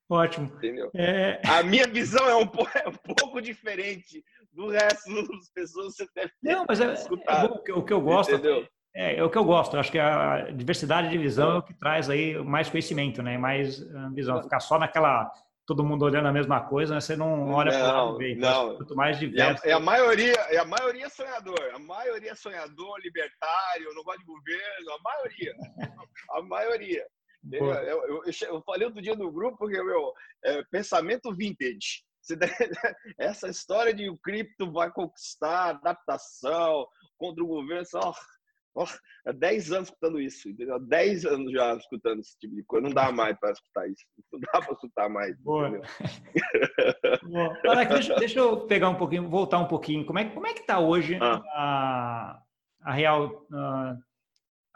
Ótimo. 0.08 0.46
Entendeu? 0.56 0.90
É... 0.94 1.40
A 1.46 1.62
minha 1.62 1.86
visão 1.86 2.28
é 2.28 2.36
um, 2.36 2.46
pouco, 2.46 2.70
é 2.78 2.88
um 2.88 3.14
pouco 3.14 3.40
diferente 3.40 4.24
do 4.52 4.68
resto 4.68 5.12
das 5.14 5.50
pessoas 5.50 5.96
que 5.96 6.04
você 6.04 6.10
deve 6.14 6.32
Não, 6.42 6.64
mas 6.68 6.80
é, 6.80 6.84
é 6.84 7.48
bom, 7.48 7.62
o 7.76 7.82
que 7.84 7.92
eu 7.92 8.00
gosto 8.00 8.32
entendeu? 8.32 8.66
É, 8.94 9.16
é 9.16 9.22
o 9.22 9.28
que 9.28 9.36
eu 9.36 9.44
gosto. 9.44 9.76
Acho 9.76 9.92
que 9.92 9.98
a 9.98 10.50
diversidade 10.52 11.10
de 11.10 11.18
visão 11.18 11.52
é 11.52 11.58
o 11.58 11.62
que 11.62 11.74
traz 11.74 12.08
aí 12.08 12.42
mais 12.42 12.70
conhecimento, 12.70 13.22
né? 13.22 13.36
Mais 13.36 13.82
ah, 13.94 14.10
visão. 14.14 14.42
Ficar 14.42 14.60
só 14.60 14.78
naquela 14.78 15.30
todo 15.66 15.84
mundo 15.84 16.04
olhando 16.04 16.28
a 16.28 16.32
mesma 16.32 16.60
coisa, 16.60 16.94
né? 16.94 17.00
você 17.00 17.16
não 17.16 17.50
olha 17.50 17.72
para 17.72 18.04
o 18.04 18.12
lado. 18.12 18.36
Não. 18.36 18.76
Quanto 18.76 18.94
mais 18.94 19.18
diverso. 19.18 19.66
É 19.66 19.70
a, 19.70 19.72
é 19.72 19.74
a, 19.74 19.80
maioria, 19.80 20.32
é 20.32 20.58
a 20.58 20.64
maioria 20.64 21.10
sonhador. 21.10 21.70
A 21.74 21.78
maioria 21.78 22.34
sonhador, 22.36 23.00
libertário, 23.00 23.92
não 23.94 24.04
gosta 24.04 24.20
de 24.20 24.26
governo. 24.26 24.92
A 24.92 25.02
maioria. 25.02 25.54
a 26.30 26.42
maioria. 26.42 27.06
Eu, 27.52 27.66
eu, 27.66 28.02
eu, 28.06 28.22
eu, 28.48 28.62
falei 28.62 28.86
outro 28.86 29.02
dia 29.02 29.14
no 29.14 29.30
grupo 29.30 29.58
porque 29.58 29.82
meu 29.82 30.12
é, 30.44 30.62
pensamento 30.70 31.34
vintage. 31.34 32.04
Essa 33.18 33.48
história 33.48 33.94
de 33.94 34.08
o 34.08 34.18
cripto 34.18 34.72
vai 34.72 34.90
conquistar 34.90 35.70
adaptação 35.70 36.86
contra 37.16 37.42
o 37.42 37.46
governo, 37.46 37.84
só 37.86 38.12
há 39.26 39.32
10 39.32 39.72
anos 39.72 39.88
escutando 39.88 40.20
isso, 40.20 40.48
entendeu? 40.48 40.76
Há 40.76 40.78
10 40.78 41.24
anos 41.26 41.52
já 41.52 41.74
escutando 41.74 42.20
esse 42.20 42.38
tipo 42.38 42.54
de 42.54 42.62
coisa. 42.64 42.86
Não 42.86 42.94
dá 42.94 43.10
mais 43.10 43.38
para 43.38 43.52
escutar 43.52 43.88
isso. 43.88 44.04
Não 44.32 44.40
dá 44.40 44.60
para 44.60 44.72
escutar 44.72 45.08
mais. 45.08 45.36
Boa. 45.40 45.80
Alex, 47.68 47.90
deixa, 47.94 48.14
deixa, 48.16 48.38
eu 48.38 48.66
pegar 48.66 48.90
um 48.90 48.96
pouquinho, 48.96 49.28
voltar 49.28 49.58
um 49.58 49.68
pouquinho. 49.68 50.04
Como 50.04 50.18
é, 50.18 50.24
como 50.26 50.46
é 50.46 50.52
que 50.52 50.60
está 50.60 50.78
hoje 50.78 51.18
ah. 51.20 51.42
a, 51.54 52.42
a 52.82 52.92
Real, 52.92 53.46
a 53.52 53.96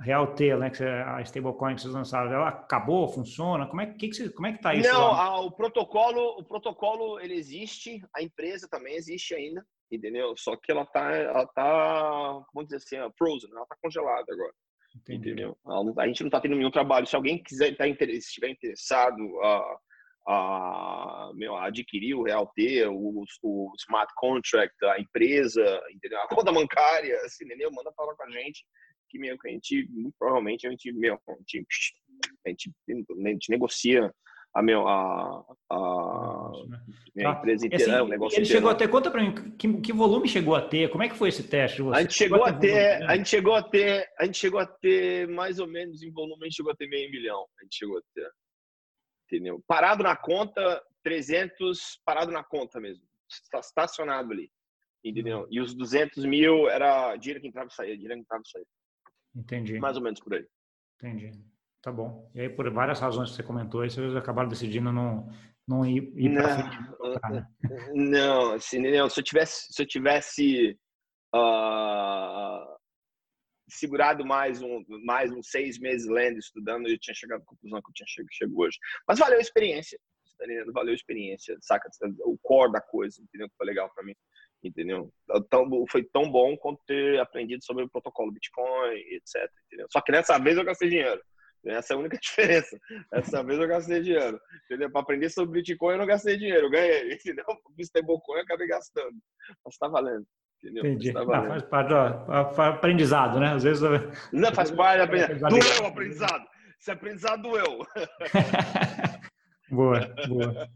Real 0.01 0.35
T, 0.35 0.57
né, 0.57 0.71
que 0.71 0.83
a 0.83 1.21
stablecoin 1.23 1.75
que 1.75 1.83
vocês 1.83 1.95
lançaram? 1.95 2.33
Ela 2.33 2.49
acabou? 2.49 3.09
Funciona? 3.09 3.67
Como 3.67 3.81
é 3.81 3.87
que, 3.87 4.09
que, 4.09 4.31
como 4.31 4.47
é 4.47 4.53
que 4.53 4.63
tá 4.63 4.75
isso? 4.75 4.91
Não, 4.91 5.13
a, 5.13 5.41
o 5.41 5.51
protocolo, 5.51 6.39
o 6.39 6.45
protocolo 6.45 7.21
ele 7.21 7.35
existe, 7.35 8.03
a 8.15 8.23
empresa 8.23 8.69
também 8.71 8.95
existe 8.95 9.35
ainda 9.35 9.65
entendeu? 9.91 10.35
Só 10.37 10.57
que 10.57 10.71
ela 10.71 10.87
tá, 10.87 11.13
ela 11.13 11.47
tá, 11.47 12.43
como 12.53 12.65
dizer 12.65 12.77
assim, 12.77 12.97
frozen, 13.19 13.51
ela 13.51 13.67
tá 13.67 13.77
congelada 13.83 14.27
agora. 14.33 14.53
Entendi. 14.97 15.31
Entendeu? 15.31 15.57
a 15.99 16.07
gente 16.07 16.23
não 16.23 16.31
tá 16.31 16.41
tendo 16.41 16.57
nenhum 16.57 16.71
trabalho. 16.71 17.07
Se 17.07 17.17
alguém 17.17 17.43
quiser, 17.43 17.77
tá, 17.77 17.87
estiver 17.87 18.49
interessado 18.49 19.23
a, 19.43 19.79
a, 20.27 21.33
meu, 21.35 21.55
a 21.57 21.67
adquirir 21.67 22.15
o 22.15 22.25
Real 22.25 22.47
T, 22.55 22.87
o, 22.87 23.25
o, 23.43 23.73
smart 23.79 24.13
contract, 24.17 24.75
a 24.85 25.01
empresa, 25.01 25.63
entendeu? 25.95 26.21
A 26.21 26.29
conta 26.29 26.53
bancária, 26.53 27.17
assim, 27.25 27.45
entendeu? 27.45 27.71
Manda 27.73 27.93
falar 27.93 28.15
com 28.15 28.25
a 28.25 28.31
gente 28.31 28.65
que, 29.09 29.19
meu, 29.19 29.39
que 29.39 29.49
a 29.49 29.51
gente, 29.51 29.89
muito 29.91 30.15
provavelmente, 30.19 30.67
a 30.67 30.71
gente, 30.71 30.93
meu, 30.93 31.15
a 31.15 31.33
gente, 31.35 31.67
a 32.47 32.49
gente, 32.49 32.71
a 32.89 33.29
gente 33.29 33.51
negocia 33.51 34.13
a, 34.53 34.63
meu, 34.63 34.87
a, 34.89 35.45
a 35.71 36.51
minha 37.15 37.33
tá. 37.33 37.39
empresa 37.39 37.67
inteira, 37.67 37.95
assim, 37.95 38.05
o 38.05 38.09
negócio 38.09 38.39
Ele 38.39 38.45
chegou 38.45 38.71
a 38.71 38.75
ter, 38.75 38.89
conta 38.89 39.11
para 39.11 39.23
mim, 39.23 39.33
que, 39.57 39.81
que 39.81 39.93
volume 39.93 40.29
chegou 40.29 40.55
a 40.57 40.63
ter? 40.63 40.91
Como 40.91 41.05
é 41.05 41.09
que 41.09 41.15
foi 41.15 41.29
esse 41.29 41.45
teste? 41.45 41.83
Você? 41.83 41.97
A 41.97 42.03
gente 42.03 42.15
chegou 42.15 42.45
a 42.45 42.53
ter, 42.53 43.03
a 43.05 43.17
gente 43.17 43.29
chegou 43.29 43.55
a 43.55 43.63
ter, 43.63 44.09
a 44.19 44.25
gente 44.25 44.39
chegou 44.39 44.61
a 44.61 44.67
ter 44.67 45.29
mais 45.29 45.59
ou 45.61 45.69
menos 45.69 46.03
em 46.03 46.11
volume, 46.11 46.43
a 46.43 46.45
gente 46.47 46.57
chegou 46.57 46.73
a 46.73 46.77
ter 46.77 46.89
meio 46.89 47.11
milhão, 47.11 47.47
a 47.61 47.63
gente 47.63 47.77
chegou 47.77 47.99
a 47.99 48.03
ter. 48.15 48.31
Entendeu? 49.27 49.63
Parado 49.69 50.03
na 50.03 50.17
conta, 50.17 50.83
300, 51.05 52.01
parado 52.05 52.33
na 52.33 52.43
conta 52.43 52.81
mesmo, 52.81 53.05
estacionado 53.55 54.33
ali. 54.33 54.51
Entendeu? 55.05 55.43
Uhum. 55.43 55.47
E 55.51 55.61
os 55.61 55.75
200 55.75 56.25
mil 56.25 56.69
era 56.69 57.17
dinheiro 57.17 57.41
que 57.41 57.47
entrava 57.47 57.69
e 57.69 57.75
saía, 57.75 57.95
dinheiro 57.95 58.15
que 58.17 58.21
entrava 58.21 58.43
e 58.45 58.51
saía. 58.51 58.67
Entendi. 59.37 59.79
Mais 59.79 59.97
ou 59.97 60.03
menos 60.03 60.21
por 60.21 60.35
aí. 60.35 60.45
Entendi. 60.97 61.31
Tá 61.83 61.91
bom. 61.91 62.31
E 62.35 62.41
aí, 62.43 62.49
por 62.49 62.71
várias 62.71 63.01
razões 63.01 63.31
que 63.31 63.37
você 63.37 63.43
comentou, 63.43 63.81
aí 63.81 63.91
vocês 63.91 64.15
acabaram 64.15 64.49
decidindo 64.49 64.93
não, 64.93 65.29
não 65.67 65.87
ir, 65.87 66.13
ir 66.15 66.35
para 66.35 66.69
frente. 66.69 66.79
Né? 67.31 67.47
Não, 67.95 68.53
assim, 68.53 68.79
não, 68.79 69.09
se 69.09 69.21
eu 69.21 69.25
tivesse, 69.25 69.73
se 69.73 69.83
eu 69.83 69.87
tivesse 69.87 70.79
uh, 71.35 72.77
segurado 73.69 74.25
mais 74.25 74.63
um, 74.63 74.85
mais 75.05 75.33
uns 75.33 75.49
seis 75.49 75.79
meses 75.79 76.09
lendo, 76.09 76.39
estudando, 76.39 76.89
eu 76.89 76.99
tinha 76.99 77.15
chegado 77.15 77.41
à 77.41 77.45
conclusão 77.45 77.81
que 77.81 77.91
eu 77.91 77.95
tinha 77.95 78.07
chegado, 78.07 78.33
chego 78.33 78.63
hoje. 78.63 78.79
Mas 79.09 79.19
valeu 79.19 79.39
a 79.39 79.43
experiência, 79.43 79.99
tá 80.39 80.47
valeu 80.73 80.93
a 80.93 80.95
experiência, 80.95 81.57
saca? 81.61 81.89
O 82.25 82.37
core 82.43 82.73
da 82.73 82.81
coisa, 82.81 83.23
entendeu? 83.23 83.49
Que 83.49 83.57
foi 83.57 83.67
legal 83.67 83.91
para 83.95 84.05
mim, 84.05 84.15
entendeu? 84.63 85.13
Tão, 85.49 85.69
foi 85.91 86.05
tão 86.05 86.31
bom 86.31 86.57
quanto 86.57 86.81
ter 86.87 87.21
aprendido 87.21 87.65
sobre 87.65 87.85
o 87.85 87.91
protocolo 87.91 88.33
Bitcoin, 88.33 88.97
etc. 89.13 89.51
Entendeu? 89.67 89.87
Só 89.91 90.01
que 90.01 90.13
nessa 90.13 90.39
vez 90.39 90.57
eu 90.57 90.65
gastei 90.65 90.89
dinheiro. 90.89 91.21
Essa 91.67 91.93
é 91.93 91.97
a 91.97 91.99
única 91.99 92.17
diferença. 92.21 92.79
Essa 93.13 93.43
vez 93.43 93.59
eu 93.59 93.69
gastei 93.69 94.01
dinheiro. 94.03 94.41
Entendeu? 94.65 94.91
Para 94.91 95.03
aprender 95.03 95.31
sobre 95.31 95.61
Bitcoin, 95.61 95.93
eu 95.93 95.99
não 95.99 96.07
gastei 96.07 96.37
dinheiro, 96.37 96.67
eu 96.67 96.71
ganhei. 96.71 97.13
Entendeu? 97.15 97.45
Stablecoin, 97.79 98.39
eu 98.39 98.43
acabei 98.43 98.67
gastando. 98.67 99.17
Mas 99.65 99.75
está 99.75 99.89
valendo. 99.89 100.25
Entendeu? 100.63 100.87
Entendi. 100.87 101.13
Tá 101.13 101.25
valendo. 101.25 101.47
Ah, 101.47 101.51
faz 101.51 101.63
parte 101.65 101.89
do 101.89 102.63
aprendizado, 102.63 103.41
né? 103.41 103.55
Às 103.55 103.63
vezes. 103.63 103.83
Não, 104.33 104.53
faz 104.53 104.71
parte 104.71 104.99
do 104.99 105.05
aprendizado. 105.05 105.51
Doeu 105.59 105.83
o 105.83 105.87
aprendizado. 105.87 106.45
Esse 106.81 106.91
aprendizado 106.91 107.43
doeu. 107.43 107.87
boa, 109.71 110.01
boa. 110.27 110.69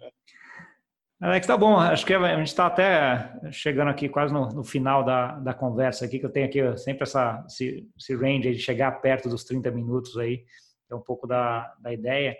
Alex, 1.18 1.46
tá 1.46 1.56
bom. 1.56 1.78
Acho 1.78 2.04
que 2.04 2.12
a 2.12 2.36
gente 2.36 2.48
está 2.48 2.66
até 2.66 3.32
chegando 3.50 3.88
aqui 3.88 4.10
quase 4.10 4.30
no, 4.30 4.50
no, 4.50 4.62
final 4.62 5.02
da, 5.02 5.38
da 5.38 5.54
conversa 5.54 6.04
aqui, 6.04 6.18
que 6.18 6.26
eu 6.26 6.30
tenho 6.30 6.44
aqui 6.44 6.76
sempre 6.76 7.04
essa, 7.04 7.42
esse, 7.48 7.88
esse 7.98 8.14
range 8.14 8.52
de 8.52 8.58
chegar 8.58 9.00
perto 9.00 9.30
dos 9.30 9.44
30 9.44 9.70
minutos 9.70 10.18
aí 10.18 10.44
é 10.90 10.94
um 10.94 11.00
pouco 11.00 11.26
da, 11.26 11.74
da 11.80 11.92
ideia. 11.92 12.36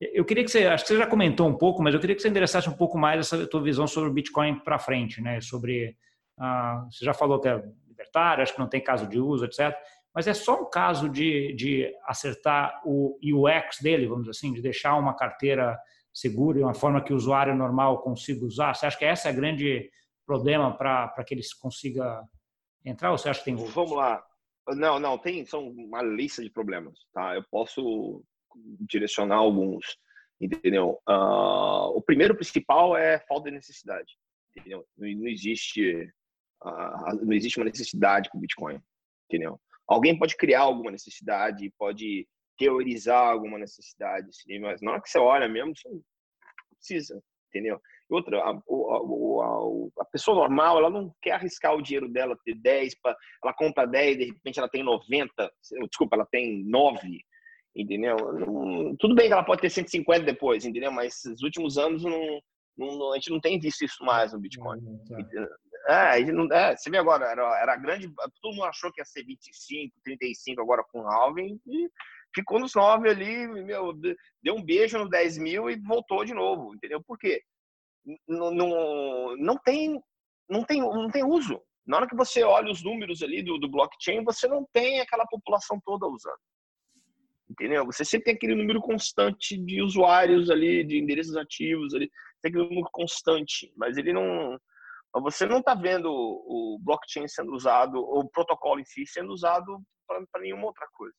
Eu 0.00 0.24
queria 0.24 0.42
que 0.44 0.50
você, 0.50 0.66
acho 0.66 0.84
que 0.84 0.88
você 0.88 0.98
já 0.98 1.06
comentou 1.06 1.48
um 1.48 1.56
pouco, 1.56 1.82
mas 1.82 1.94
eu 1.94 2.00
queria 2.00 2.16
que 2.16 2.22
você 2.22 2.28
endereçasse 2.28 2.68
um 2.68 2.76
pouco 2.76 2.98
mais 2.98 3.20
essa 3.20 3.46
tua 3.46 3.62
visão 3.62 3.86
sobre 3.86 4.10
o 4.10 4.12
Bitcoin 4.12 4.58
para 4.60 4.78
frente, 4.78 5.20
né? 5.20 5.40
Sobre, 5.40 5.96
ah, 6.38 6.84
você 6.90 7.04
já 7.04 7.14
falou 7.14 7.40
que 7.40 7.48
é 7.48 7.62
libertário, 7.86 8.42
acho 8.42 8.52
que 8.52 8.58
não 8.58 8.68
tem 8.68 8.82
caso 8.82 9.06
de 9.06 9.20
uso, 9.20 9.44
etc. 9.44 9.72
Mas 10.14 10.26
é 10.26 10.34
só 10.34 10.60
um 10.60 10.68
caso 10.68 11.08
de, 11.08 11.54
de 11.54 11.92
acertar 12.06 12.80
o 12.84 13.16
UX 13.22 13.78
dele, 13.80 14.06
vamos 14.06 14.24
dizer 14.24 14.30
assim, 14.32 14.52
de 14.52 14.60
deixar 14.60 14.96
uma 14.96 15.14
carteira 15.14 15.78
segura 16.12 16.58
e 16.58 16.62
uma 16.62 16.74
forma 16.74 17.02
que 17.02 17.12
o 17.12 17.16
usuário 17.16 17.54
normal 17.54 18.02
consiga 18.02 18.44
usar. 18.44 18.74
Você 18.74 18.86
acha 18.86 18.98
que 18.98 19.04
esse 19.04 19.26
é 19.28 19.30
o 19.30 19.34
grande 19.34 19.90
problema 20.26 20.76
para 20.76 21.24
que 21.26 21.34
ele 21.34 21.42
consiga 21.60 22.22
entrar 22.84 23.12
ou 23.12 23.18
você 23.18 23.30
acha 23.30 23.38
que 23.38 23.46
tem 23.46 23.54
outros? 23.54 23.74
Vamos 23.74 23.92
lá. 23.92 24.22
Não, 24.68 24.98
não, 24.98 25.18
tem 25.18 25.44
são 25.44 25.68
uma 25.68 26.02
lista 26.02 26.42
de 26.42 26.50
problemas, 26.50 26.98
tá? 27.12 27.34
Eu 27.34 27.44
posso 27.50 28.24
direcionar 28.88 29.36
alguns, 29.36 29.98
entendeu? 30.40 31.00
Uh, 31.08 31.96
o 31.96 32.02
primeiro 32.02 32.34
principal 32.34 32.96
é 32.96 33.18
falta 33.20 33.50
de 33.50 33.56
necessidade, 33.56 34.16
entendeu? 34.54 34.86
Não, 34.96 35.08
não 35.08 35.26
existe 35.26 36.04
uh, 36.64 37.24
não 37.24 37.32
existe 37.32 37.58
uma 37.58 37.66
necessidade 37.66 38.30
com 38.30 38.38
o 38.38 38.40
Bitcoin, 38.40 38.80
entendeu? 39.28 39.60
Alguém 39.86 40.16
pode 40.18 40.36
criar 40.36 40.60
alguma 40.60 40.90
necessidade, 40.90 41.72
pode 41.76 42.26
teorizar 42.56 43.30
alguma 43.30 43.58
necessidade, 43.58 44.28
mas 44.60 44.80
na 44.80 44.92
hora 44.92 45.02
que 45.02 45.10
você 45.10 45.18
olha 45.18 45.48
mesmo, 45.48 45.74
você 45.74 45.88
não 45.88 46.02
precisa, 46.76 47.22
entendeu? 47.52 47.80
Outra, 48.08 48.38
a, 48.38 48.50
a, 48.50 50.02
a, 50.02 50.04
pessoa 50.06 50.36
normal, 50.36 50.78
ela 50.78 50.90
não 50.90 51.14
quer 51.22 51.32
arriscar 51.32 51.74
o 51.74 51.82
dinheiro 51.82 52.08
dela, 52.08 52.38
ter 52.44 52.54
10, 52.54 53.00
pra, 53.00 53.16
ela 53.42 53.54
compra 53.54 53.86
10, 53.86 54.18
de 54.18 54.24
repente 54.24 54.58
ela 54.58 54.68
tem 54.68 54.82
90, 54.82 55.52
desculpa, 55.88 56.16
ela 56.16 56.26
tem 56.26 56.64
9, 56.64 57.00
entendeu? 57.74 58.16
Não, 58.16 58.96
tudo 58.96 59.14
bem 59.14 59.28
que 59.28 59.32
ela 59.32 59.44
pode 59.44 59.60
ter 59.62 59.70
150 59.70 60.24
depois, 60.24 60.64
entendeu? 60.64 60.90
Mas 60.90 61.20
nos 61.24 61.42
últimos 61.42 61.78
anos 61.78 62.02
não, 62.04 62.40
não, 62.76 63.12
a 63.12 63.16
gente 63.16 63.30
não 63.30 63.40
tem 63.40 63.58
visto 63.58 63.84
isso 63.84 64.04
mais 64.04 64.32
no 64.32 64.40
Bitcoin. 64.40 64.78
É, 65.88 66.20
não, 66.26 66.52
é, 66.52 66.76
você 66.76 66.90
vê 66.90 66.98
agora, 66.98 67.26
era, 67.26 67.60
era 67.60 67.76
grande, 67.76 68.12
todo 68.40 68.52
mundo 68.52 68.64
achou 68.64 68.92
que 68.92 69.00
ia 69.00 69.04
ser 69.04 69.24
25, 69.24 69.94
35 70.04 70.60
agora 70.60 70.84
com 70.92 71.00
o 71.00 71.08
halving, 71.08 71.58
e 71.66 71.88
ficou 72.34 72.58
nos 72.58 72.74
9 72.74 73.08
ali, 73.08 73.46
meu, 73.46 73.92
deu 74.42 74.54
um 74.54 74.62
beijo 74.62 74.98
no 74.98 75.08
10 75.08 75.38
mil 75.38 75.70
e 75.70 75.76
voltou 75.76 76.24
de 76.24 76.34
novo, 76.34 76.74
entendeu? 76.74 77.02
Por 77.02 77.18
quê? 77.18 77.42
não, 78.28 78.50
não, 78.50 79.36
não, 79.36 79.58
tem, 79.58 80.00
não, 80.48 80.64
tem, 80.64 80.80
não 80.80 81.10
tem 81.10 81.24
uso. 81.24 81.60
Na 81.86 81.96
hora 81.96 82.08
que 82.08 82.16
você 82.16 82.42
olha 82.42 82.70
os 82.70 82.82
números 82.82 83.22
ali 83.22 83.42
do, 83.42 83.58
do 83.58 83.68
blockchain, 83.68 84.24
você 84.24 84.46
não 84.46 84.66
tem 84.72 85.00
aquela 85.00 85.26
população 85.26 85.80
toda 85.84 86.06
usando. 86.06 86.38
Entendeu? 87.50 87.84
Você 87.86 88.04
sempre 88.04 88.26
tem 88.26 88.34
aquele 88.34 88.54
número 88.54 88.80
constante 88.80 89.58
de 89.58 89.82
usuários 89.82 90.48
ali, 90.48 90.84
de 90.84 90.98
endereços 90.98 91.36
ativos 91.36 91.92
ali, 91.94 92.10
tem 92.40 92.50
aquele 92.50 92.68
número 92.68 92.88
constante, 92.92 93.72
mas 93.76 93.96
ele 93.96 94.12
não. 94.12 94.58
Você 95.22 95.44
não 95.44 95.58
está 95.58 95.74
vendo 95.74 96.10
o 96.10 96.78
blockchain 96.80 97.28
sendo 97.28 97.52
usado, 97.52 97.98
ou 97.98 98.20
o 98.20 98.30
protocolo 98.30 98.80
em 98.80 98.84
si 98.84 99.06
sendo 99.06 99.32
usado 99.32 99.78
para 100.06 100.40
nenhuma 100.40 100.66
outra 100.66 100.86
coisa. 100.92 101.14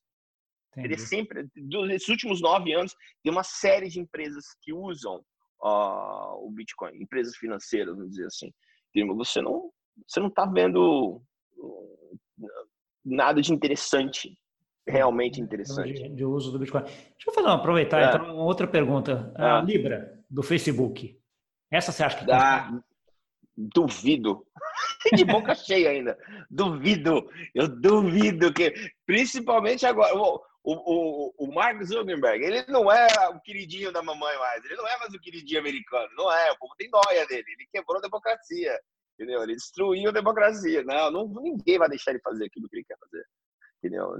Entendi. 0.74 0.88
Ele 0.88 0.98
sempre, 0.98 1.48
nesses 1.88 2.10
últimos 2.10 2.42
nove 2.42 2.74
anos, 2.74 2.96
tem 3.24 3.32
uma 3.32 3.44
série 3.44 3.90
de 3.90 4.00
empresas 4.00 4.46
que 4.62 4.74
usam 4.74 5.24
uh, 5.64 6.46
o 6.46 6.52
Bitcoin, 6.52 7.02
empresas 7.02 7.36
financeiras, 7.38 7.96
vamos 7.96 8.12
dizer 8.12 8.26
assim. 8.26 8.52
Você 9.18 9.42
não 9.42 9.72
você 10.08 10.20
não 10.20 10.28
está 10.28 10.46
vendo 10.46 11.22
nada 13.06 13.42
de 13.42 13.54
interessante 13.54 14.38
realmente 14.88 15.40
interessante. 15.40 15.94
De, 15.94 16.10
de, 16.10 16.26
uso 16.26 16.52
do 16.52 16.60
Bitcoin. 16.60 16.84
Deixa 16.84 17.28
eu 17.28 17.34
fazer, 17.34 17.48
aproveitar 17.48 18.02
é. 18.02 18.06
então, 18.06 18.36
uma 18.36 18.44
outra 18.44 18.68
pergunta. 18.68 19.34
A 19.36 19.60
é. 19.60 19.62
Libra, 19.62 20.20
do 20.30 20.44
Facebook. 20.44 21.18
Essa 21.72 21.92
você 21.92 22.04
acha 22.04 22.24
que... 22.24 22.32
Ah, 22.32 22.82
duvido. 23.56 24.46
de 25.16 25.24
boca 25.24 25.56
cheia 25.56 25.92
ainda. 25.92 26.18
Duvido. 26.50 27.30
Eu 27.54 27.68
duvido 27.68 28.54
que... 28.54 28.74
Principalmente 29.06 29.86
agora... 29.86 30.14
O, 30.64 30.74
o, 30.74 31.34
o, 31.40 31.54
Mark 31.54 31.84
Zuckerberg, 31.84 32.42
ele 32.42 32.66
não 32.68 32.90
é 32.90 33.08
o 33.30 33.40
queridinho 33.42 33.92
da 33.92 34.02
mamãe 34.02 34.38
mais. 34.38 34.64
Ele 34.64 34.78
não 34.78 34.88
é 34.88 34.98
mais 34.98 35.14
o 35.14 35.20
queridinho 35.20 35.60
americano. 35.60 36.10
Não 36.16 36.32
é. 36.32 36.52
O 36.54 36.58
povo 36.58 36.74
tem 36.78 36.90
noia 36.90 37.28
dele. 37.28 37.44
Ele 37.46 37.68
quebrou 37.70 37.98
a 37.98 38.02
democracia. 38.02 38.80
Entendeu? 39.14 39.44
Ele 39.44 39.56
destruiu 39.56 40.10
a 40.10 40.14
democracia. 40.14 40.82
Não, 40.84 41.12
não, 41.12 41.28
ninguém 41.42 41.78
vai 41.78 41.90
deixar 41.90 42.12
ele 42.12 42.22
fazer 42.22 42.46
aquilo 42.46 42.70
que 42.70 42.78
ele 42.78 42.86
quer 42.86 42.98
fazer. 42.98 43.26
Entendeu? 43.80 44.16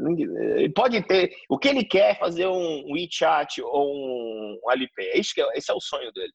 Ele 0.58 0.74
pode 0.74 1.02
ter. 1.08 1.34
O 1.48 1.58
que 1.58 1.70
ele 1.70 1.86
quer 1.86 2.12
é 2.12 2.20
fazer 2.20 2.48
um 2.48 2.92
WeChat 2.92 3.62
ou 3.62 3.96
um, 3.96 4.70
Alipay. 4.70 5.12
Esse 5.14 5.42
é, 5.42 5.58
esse 5.58 5.72
é 5.72 5.74
o 5.74 5.80
sonho 5.80 6.12
dele. 6.12 6.34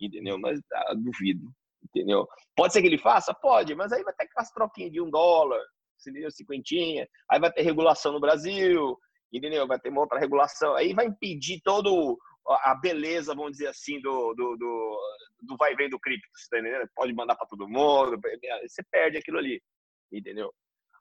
Entendeu? 0.00 0.38
Mas 0.38 0.58
ah, 0.72 0.94
duvido. 0.94 1.52
Entendeu? 1.84 2.26
Pode 2.56 2.72
ser 2.72 2.80
que 2.80 2.86
ele 2.86 2.96
faça? 2.96 3.34
Pode, 3.34 3.74
mas 3.74 3.92
aí 3.92 4.02
vai 4.02 4.14
ter 4.14 4.24
aquelas 4.24 4.50
troquinhas 4.50 4.92
de 4.92 5.00
um 5.00 5.10
dólar, 5.10 5.60
cinquentinha. 6.30 7.06
Aí 7.30 7.38
vai 7.38 7.52
ter 7.52 7.62
regulação 7.62 8.12
no 8.12 8.20
Brasil, 8.20 8.96
entendeu? 9.32 9.66
Vai 9.66 9.78
ter 9.78 9.88
uma 9.88 10.02
outra 10.02 10.18
regulação. 10.18 10.74
Aí 10.74 10.92
vai 10.92 11.06
impedir 11.06 11.60
todo 11.62 12.18
a 12.48 12.74
beleza, 12.74 13.34
vamos 13.34 13.52
dizer 13.52 13.68
assim, 13.68 14.00
do, 14.00 14.34
do, 14.34 14.56
do, 14.56 15.00
do 15.42 15.56
vai 15.56 15.72
e 15.72 15.76
vem 15.76 15.88
do 15.88 15.98
cripto, 15.98 16.26
tá? 16.50 16.58
Pode 16.94 17.12
mandar 17.14 17.36
para 17.36 17.46
todo 17.46 17.68
mundo, 17.68 18.20
você 18.66 18.82
perde 18.90 19.16
aquilo 19.16 19.38
ali, 19.38 19.62
entendeu? 20.12 20.52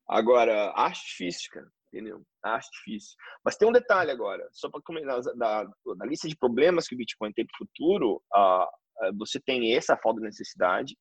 Agora, 0.08 0.72
acho 0.76 1.04
difícil, 1.08 1.50
cara. 1.52 1.67
Entendeu? 1.94 2.24
Acho 2.41 2.70
difícil. 2.72 3.17
Mas 3.44 3.58
tem 3.58 3.67
um 3.67 3.72
detalhe 3.72 4.12
agora, 4.12 4.48
só 4.54 4.70
para 4.70 4.82
comentar 4.82 5.20
da, 5.36 5.63
da, 5.63 6.06
lista 6.06 6.26
de 6.28 6.38
problemas 6.38 6.88
que 6.88 6.96
o 6.96 6.98
Bitcoin 6.98 7.34
tem 7.34 7.46
para 7.46 7.54
o 7.54 7.58
futuro, 7.58 8.24
uh, 8.34 9.17
você 9.17 9.41
tem 9.41 9.76
essa 9.76 9.98
falta 9.98 10.22
de 10.22 10.28
necessidade, 10.28 10.96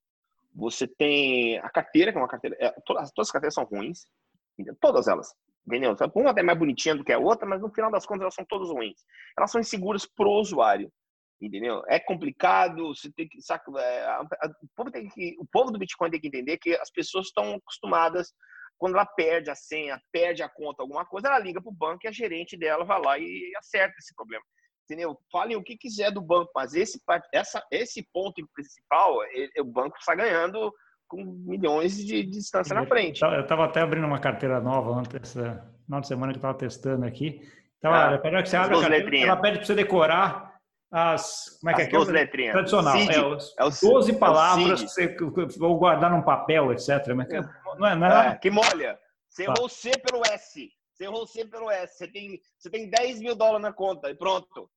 você 0.53 0.89
tem 0.89 1.59
a 1.59 1.71
carteira, 1.71 2.11
que 2.11 2.19
é 2.19 2.21
uma 2.21 2.29
carteira. 2.29 2.57
É, 2.59 2.73
todas, 2.85 3.13
todas 3.13 3.29
as 3.29 3.31
carteiras 3.31 3.55
são 3.55 3.65
ruins, 3.65 4.01
entendeu? 4.59 4.77
todas 4.81 5.07
elas. 5.07 5.33
Entendeu? 5.67 5.97
Uma 6.15 6.31
até 6.31 6.43
mais 6.43 6.59
bonitinha 6.59 6.95
do 6.95 7.05
que 7.05 7.13
a 7.13 7.19
outra, 7.19 7.47
mas 7.47 7.61
no 7.61 7.73
final 7.73 7.91
das 7.91 8.07
contas 8.07 8.23
elas 8.23 8.35
são 8.35 8.45
todas 8.45 8.71
ruins. 8.71 9.05
Elas 9.37 9.51
são 9.51 9.61
inseguras 9.61 10.07
para 10.07 10.27
o 10.27 10.41
usuário. 10.41 10.91
Entendeu? 11.41 11.83
É 11.89 11.99
complicado, 11.99 12.95
você 12.95 13.11
tem 13.13 13.27
que. 13.29 13.41
Saca, 13.41 13.71
é, 13.81 14.21
o, 14.21 14.69
povo 14.77 14.91
tem 14.91 15.09
que, 15.09 15.37
o 15.39 15.47
povo 15.51 15.71
do 15.71 15.79
Bitcoin 15.79 16.11
tem 16.11 16.21
que 16.21 16.29
entender 16.29 16.59
que 16.59 16.75
as 16.75 16.91
pessoas 16.91 17.27
estão 17.27 17.55
acostumadas 17.55 18.33
quando 18.81 18.95
ela 18.95 19.05
perde 19.05 19.51
a 19.51 19.55
senha, 19.55 20.01
perde 20.11 20.43
a 20.43 20.49
conta, 20.49 20.83
alguma 20.83 21.05
coisa, 21.05 21.29
ela 21.29 21.39
liga 21.39 21.61
para 21.61 21.69
o 21.69 21.75
banco 21.75 22.01
e 22.05 22.09
a 22.09 22.13
gerente 22.13 22.57
dela 22.57 22.83
vai 22.83 23.01
lá 23.01 23.19
e 23.19 23.53
acerta 23.57 23.95
esse 23.99 24.15
problema. 24.15 24.43
Entendeu? 24.85 25.17
Falem 25.31 25.57
o 25.57 25.63
que 25.63 25.77
quiser 25.77 26.11
do 26.11 26.23
banco, 26.23 26.51
mas 26.55 26.75
esse, 26.75 26.99
essa, 27.33 27.65
esse 27.71 28.03
ponto 28.11 28.43
principal, 28.55 29.23
ele, 29.33 29.53
o 29.61 29.65
banco 29.65 29.97
está 29.99 30.15
ganhando 30.15 30.73
com 31.11 31.25
milhões 31.25 31.97
de, 31.97 32.23
de 32.23 32.25
distância 32.25 32.73
na 32.73 32.87
frente. 32.87 33.21
Eu 33.23 33.41
estava 33.41 33.65
até 33.65 33.81
abrindo 33.81 34.07
uma 34.07 34.21
carteira 34.21 34.61
nova 34.61 34.93
ontem, 34.93 35.19
essa 35.21 35.69
final 35.85 36.01
de 36.01 36.07
semana 36.07 36.33
que 36.33 36.37
eu 36.37 36.41
estava 36.41 36.57
testando 36.57 37.05
aqui. 37.05 37.43
Então, 37.79 37.93
ah, 37.93 38.17
que 38.19 38.49
você 38.49 38.57
abre 38.57 38.77
a 38.77 38.81
carteira, 38.81 39.19
ela 39.19 39.37
pede 39.37 39.59
para 39.59 39.67
você 39.67 39.75
decorar 39.75 40.55
as. 40.93 41.59
Como 41.59 41.71
é 41.71 41.75
que 41.75 41.83
as 41.83 41.89
é? 41.89 41.91
Duas 41.91 42.09
letrinhas. 42.09 42.53
Tradicional. 42.53 42.97
Cid, 42.97 43.13
é, 43.13 43.27
os, 43.27 43.55
é 43.59 43.65
o 43.65 43.71
12 43.71 44.13
palavras 44.19 44.83
que 44.83 44.89
você 44.89 45.17
vou 45.59 45.77
guardar 45.79 46.13
num 46.13 46.23
papel, 46.23 46.73
etc. 46.73 46.89
Mas 47.17 47.29
não 47.77 47.89
é 47.89 47.95
nada. 47.97 48.31
É, 48.31 48.37
que 48.37 48.51
molha. 48.51 48.97
Você 49.29 49.45
errou 49.45 49.69
C 49.69 49.91
pelo 49.99 50.23
S. 50.27 50.71
Você 50.93 51.05
errou 51.05 51.27
C 51.27 51.45
pelo 51.45 51.71
S. 51.71 51.97
Você 51.97 52.07
tem, 52.07 52.41
você 52.57 52.71
tem 52.71 52.89
10 52.89 53.21
mil 53.21 53.35
dólares 53.35 53.63
na 53.63 53.73
conta 53.73 54.11
e 54.11 54.15
pronto. 54.15 54.71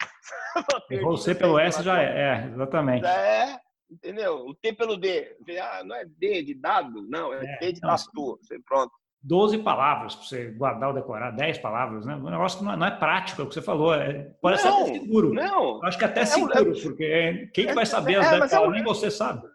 Errou 0.89 1.17
C 1.17 1.35
pelo 1.35 1.59
S 1.59 1.83
já 1.83 2.01
é, 2.01 2.05
é, 2.05 2.45
exatamente. 2.53 3.01
Já 3.01 3.17
é, 3.17 3.59
entendeu? 3.93 4.45
O 4.45 4.55
T 4.55 4.73
pelo 4.73 4.97
D. 4.97 5.35
Ah, 5.59 5.83
não 5.83 5.95
é 5.95 6.05
D 6.05 6.43
de 6.43 6.53
dado, 6.53 7.05
não, 7.07 7.33
é, 7.33 7.45
é 7.45 7.59
D 7.59 7.73
de 7.73 7.81
tatu. 7.81 8.39
Pronto. 8.65 8.91
12 9.23 9.59
palavras 9.59 10.15
para 10.15 10.25
você 10.25 10.51
guardar 10.51 10.89
ou 10.89 10.95
decorar, 10.95 11.31
10 11.31 11.59
palavras, 11.59 12.05
né? 12.05 12.15
O 12.15 12.29
negócio 12.29 12.61
não 12.61 12.73
é, 12.73 12.75
não 12.75 12.85
é 12.85 12.91
prático, 12.91 13.41
é 13.41 13.45
o 13.45 13.47
que 13.47 13.53
você 13.53 13.61
falou. 13.61 13.95
É, 13.95 14.23
pode 14.41 14.61
ser 14.61 14.67
até 14.67 14.85
seguro. 14.85 15.33
Não. 15.33 15.77
Eu 15.77 15.85
acho 15.85 15.97
que 15.97 16.03
até 16.03 16.21
é, 16.21 16.25
seguro, 16.25 16.53
é, 16.53 16.81
porque 16.81 17.49
quem 17.53 17.67
que 17.67 17.73
vai 17.73 17.85
saber 17.85 18.17
as 18.17 18.29
10 18.29 18.51
palavras? 18.51 18.75
Nem 18.75 18.83
você 18.83 19.09
sabe. 19.09 19.47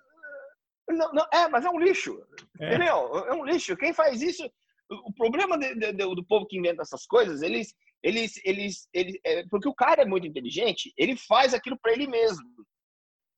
Não, 0.88 1.12
não, 1.12 1.27
é, 1.31 1.46
mas 1.48 1.66
é 1.66 1.70
um 1.70 1.79
lixo. 1.79 2.18
É. 2.59 2.68
Entendeu? 2.68 3.18
É 3.27 3.35
um 3.35 3.44
lixo. 3.44 3.77
Quem 3.77 3.92
faz 3.92 4.22
isso. 4.22 4.51
O 4.90 5.12
problema 5.12 5.59
de, 5.59 5.74
de, 5.74 5.92
do 5.92 6.24
povo 6.24 6.46
que 6.46 6.59
inventa 6.59 6.81
essas 6.81 7.05
coisas, 7.05 7.42
eles. 7.42 7.74
eles, 8.03 8.40
eles, 8.42 8.88
eles 8.94 9.20
é, 9.22 9.44
porque 9.51 9.68
o 9.68 9.74
cara 9.74 10.01
é 10.01 10.07
muito 10.07 10.27
inteligente, 10.27 10.94
ele 10.96 11.14
faz 11.14 11.53
aquilo 11.53 11.79
para 11.79 11.92
ele 11.92 12.07
mesmo. 12.07 12.42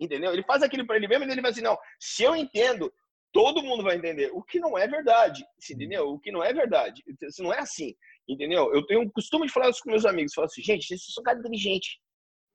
Entendeu? 0.01 0.33
Ele 0.33 0.43
faz 0.43 0.63
aquilo 0.63 0.87
para 0.87 0.97
ele 0.97 1.07
mesmo 1.07 1.25
e 1.27 1.31
ele 1.31 1.43
vai 1.43 1.51
assim: 1.51 1.61
não, 1.61 1.77
se 2.01 2.23
eu 2.23 2.35
entendo, 2.35 2.93
todo 3.33 3.63
mundo 3.63 3.83
vai 3.83 3.97
entender. 3.97 4.31
O 4.33 4.43
que 4.43 4.59
não 4.59 4.79
é 4.79 4.89
verdade. 4.89 5.45
Entendeu? 5.71 6.09
O 6.09 6.19
que 6.19 6.33
não 6.33 6.43
é 6.43 6.53
verdade. 6.53 7.03
Isso 7.23 7.43
não 7.43 7.53
é 7.53 7.59
assim. 7.59 7.95
Entendeu? 8.29 8.73
Eu 8.75 8.85
tenho 8.87 9.03
o 9.03 9.13
costume 9.13 9.47
de 9.47 9.53
falar 9.53 9.69
isso 9.69 9.83
com 9.83 9.91
meus 9.91 10.07
amigos. 10.07 10.33
Falar 10.35 10.47
assim, 10.47 10.63
gente, 10.63 10.87
vocês 10.87 11.05
são 11.13 11.21
um 11.21 11.25
cara 11.25 11.39
inteligente. 11.39 12.01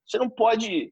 Você 0.07 0.17
não 0.17 0.29
pode 0.29 0.91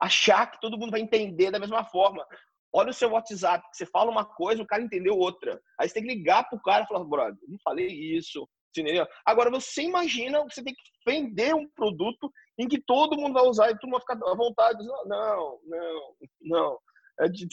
achar 0.00 0.50
que 0.50 0.60
todo 0.60 0.78
mundo 0.78 0.90
vai 0.90 1.00
entender 1.00 1.50
da 1.50 1.58
mesma 1.58 1.84
forma. 1.84 2.26
Olha 2.72 2.90
o 2.90 2.94
seu 2.94 3.10
WhatsApp, 3.10 3.64
você 3.72 3.86
fala 3.86 4.10
uma 4.10 4.24
coisa, 4.24 4.62
o 4.62 4.66
cara 4.66 4.82
entendeu 4.82 5.16
outra. 5.16 5.60
Aí 5.78 5.88
você 5.88 5.94
tem 5.94 6.02
que 6.02 6.14
ligar 6.14 6.48
pro 6.48 6.60
cara 6.60 6.82
e 6.82 6.86
falar, 6.88 7.04
brother, 7.04 7.38
não 7.46 7.58
falei 7.62 7.86
isso. 7.86 8.48
Entendeu? 8.76 9.06
Agora, 9.24 9.50
você 9.50 9.82
imagina 9.82 10.42
você 10.42 10.62
tem 10.62 10.74
que 10.74 10.82
vender 11.06 11.54
um 11.54 11.68
produto 11.70 12.30
em 12.58 12.66
que 12.66 12.80
todo 12.80 13.16
mundo 13.16 13.34
vai 13.34 13.44
usar 13.44 13.70
e 13.70 13.78
todo 13.78 13.90
mundo 13.90 14.02
vai 14.04 14.16
ficar 14.16 14.30
à 14.30 14.34
vontade. 14.34 14.84
Não, 15.06 15.60
não, 15.64 16.14
não. 16.42 16.78
É 17.20 17.28
de... 17.28 17.46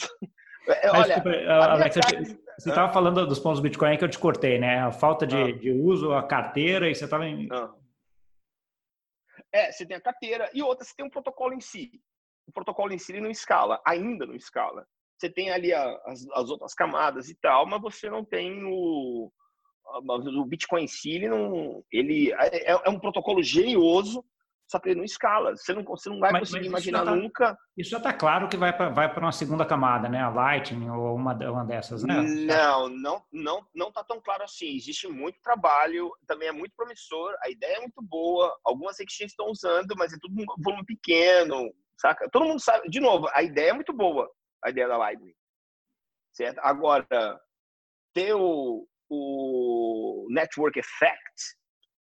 é, 0.68 0.90
olha, 0.90 1.22
Alex, 1.72 1.96
você 2.58 2.68
estava 2.68 2.92
falando 2.92 3.24
dos 3.26 3.38
pontos 3.38 3.60
do 3.60 3.62
Bitcoin 3.62 3.96
que 3.96 4.04
eu 4.04 4.10
te 4.10 4.18
cortei, 4.18 4.58
né? 4.58 4.80
A 4.80 4.90
falta 4.90 5.24
de, 5.26 5.36
ah. 5.36 5.52
de 5.52 5.70
uso, 5.70 6.12
a 6.12 6.26
carteira, 6.26 6.90
e 6.90 6.94
você 6.94 7.04
estava 7.04 7.26
em... 7.26 7.48
Ah. 7.52 7.72
É, 9.52 9.70
você 9.70 9.86
tem 9.86 9.96
a 9.96 10.00
carteira 10.00 10.50
e 10.52 10.62
outra, 10.62 10.84
você 10.84 10.94
tem 10.96 11.06
um 11.06 11.10
protocolo 11.10 11.54
em 11.54 11.60
si. 11.60 12.00
O 12.48 12.52
protocolo 12.52 12.92
em 12.92 12.98
si 12.98 13.20
não 13.20 13.30
escala, 13.30 13.80
ainda 13.86 14.26
não 14.26 14.34
escala 14.34 14.84
você 15.22 15.30
tem 15.30 15.52
ali 15.52 15.72
a, 15.72 16.00
as, 16.06 16.26
as, 16.32 16.50
outras 16.50 16.74
camadas 16.74 17.28
e 17.28 17.34
tal, 17.36 17.64
mas 17.64 17.80
você 17.80 18.10
não 18.10 18.24
tem 18.24 18.64
o, 18.64 19.30
o 19.84 20.44
Bitcoin 20.44 20.84
em 20.84 20.88
si, 20.88 21.10
ele 21.10 21.28
não, 21.28 21.84
ele 21.90 22.32
é, 22.32 22.72
é, 22.72 22.80
é 22.84 22.90
um 22.90 22.98
protocolo 22.98 23.42
genioso, 23.42 24.24
só 24.72 24.78
que 24.78 24.88
ele 24.88 24.96
não 24.96 25.04
escala. 25.04 25.54
Você 25.54 25.74
não, 25.74 25.84
você 25.84 26.08
não 26.08 26.18
vai 26.18 26.32
mas, 26.32 26.40
conseguir 26.40 26.70
mas 26.70 26.86
imaginar 26.86 27.04
tá, 27.04 27.14
nunca. 27.14 27.58
Isso 27.76 27.90
já 27.90 27.98
está 27.98 28.12
claro 28.12 28.48
que 28.48 28.56
vai 28.56 28.74
para 28.74 28.88
vai 28.88 29.14
uma 29.18 29.32
segunda 29.32 29.66
camada, 29.66 30.08
né? 30.08 30.22
A 30.22 30.30
Lightning 30.30 30.88
ou 30.88 31.14
uma, 31.14 31.34
uma 31.34 31.64
dessas, 31.64 32.02
né? 32.02 32.22
Não, 32.22 32.88
não, 32.88 33.22
não, 33.30 33.66
não 33.74 33.88
está 33.88 34.02
tão 34.02 34.18
claro 34.20 34.44
assim. 34.44 34.74
Existe 34.74 35.06
muito 35.08 35.38
trabalho, 35.42 36.10
também 36.26 36.48
é 36.48 36.52
muito 36.52 36.74
promissor, 36.74 37.34
a 37.42 37.50
ideia 37.50 37.76
é 37.76 37.80
muito 37.80 38.00
boa. 38.00 38.58
Algumas 38.64 38.98
exchanges 38.98 39.32
estão 39.32 39.50
usando, 39.50 39.94
mas 39.96 40.12
é 40.12 40.16
tudo 40.18 40.40
um 40.40 40.62
volume 40.62 40.86
pequeno, 40.86 41.70
saca? 41.98 42.28
Todo 42.30 42.46
mundo 42.46 42.60
sabe. 42.60 42.88
De 42.88 42.98
novo, 42.98 43.28
a 43.34 43.42
ideia 43.42 43.70
é 43.70 43.74
muito 43.74 43.92
boa 43.92 44.30
a 44.64 44.70
ideia 44.70 44.88
da 44.88 44.96
Lightning. 44.96 45.34
Certo? 46.32 46.58
Agora, 46.60 47.06
ter 48.14 48.34
o, 48.34 48.86
o 49.14 50.26
network 50.30 50.78
effect, 50.78 51.56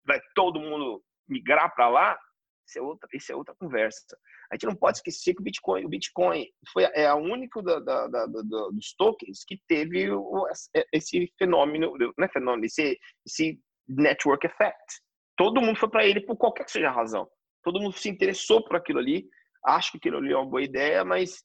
vai 0.07 0.21
todo 0.35 0.61
mundo 0.61 1.03
migrar 1.29 1.75
para 1.75 1.89
lá, 1.89 2.19
isso 2.67 2.79
é, 2.79 2.83
outra, 2.83 3.09
isso 3.13 3.33
é 3.33 3.35
outra 3.35 3.55
conversa. 3.59 4.17
A 4.51 4.55
gente 4.55 4.67
não 4.67 4.77
pode 4.77 4.99
esquecer 4.99 5.35
que 5.35 5.41
o 5.41 5.45
Bitcoin, 5.45 5.85
o 5.85 5.89
Bitcoin 5.89 6.47
foi, 6.73 6.85
é 6.85 7.07
a 7.07 7.17
única 7.17 7.61
da, 7.63 7.81
da, 7.81 8.07
da, 8.07 8.27
dos 8.27 8.95
tokens 8.97 9.45
que 9.45 9.61
teve 9.67 10.11
o, 10.11 10.47
esse 10.93 11.33
fenômeno, 11.37 11.97
não 11.99 12.25
é 12.25 12.29
fenômeno, 12.29 12.65
esse, 12.65 12.99
esse 13.27 13.61
network 13.89 14.47
effect. 14.47 15.03
Todo 15.37 15.61
mundo 15.61 15.79
foi 15.79 15.91
para 15.91 16.07
ele 16.07 16.21
por 16.21 16.37
qualquer 16.37 16.65
que 16.65 16.71
seja 16.71 16.89
a 16.89 16.95
razão. 16.95 17.29
Todo 17.63 17.81
mundo 17.81 17.97
se 17.97 18.09
interessou 18.09 18.65
por 18.65 18.77
aquilo 18.77 19.01
ali, 19.01 19.29
acho 19.67 19.93
que 19.93 19.99
aquilo 19.99 20.19
ali 20.19 20.33
é 20.33 20.37
uma 20.37 20.49
boa 20.49 20.63
ideia, 20.63 21.05
mas 21.05 21.43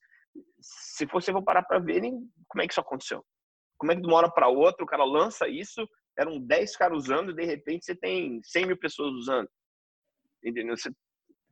se 0.61 1.05
você 1.05 1.31
for 1.31 1.43
parar 1.43 1.63
para 1.63 1.79
ver, 1.79 2.01
como 2.47 2.61
é 2.61 2.67
que 2.67 2.73
isso 2.73 2.81
aconteceu? 2.81 3.25
Como 3.85 3.91
é 3.91 3.95
que 3.95 4.01
de 4.01 4.07
uma 4.07 4.17
hora 4.17 4.31
para 4.31 4.47
outra 4.47 4.83
o 4.83 4.87
cara 4.87 5.03
lança 5.03 5.47
isso, 5.47 5.87
eram 6.17 6.39
10 6.39 6.75
caras 6.75 6.97
usando 6.97 7.29
e 7.29 7.35
de 7.35 7.45
repente 7.45 7.85
você 7.85 7.95
tem 7.95 8.41
100 8.41 8.65
mil 8.65 8.79
pessoas 8.79 9.13
usando? 9.13 9.47
Entendeu? 10.43 10.75
Você, 10.75 10.89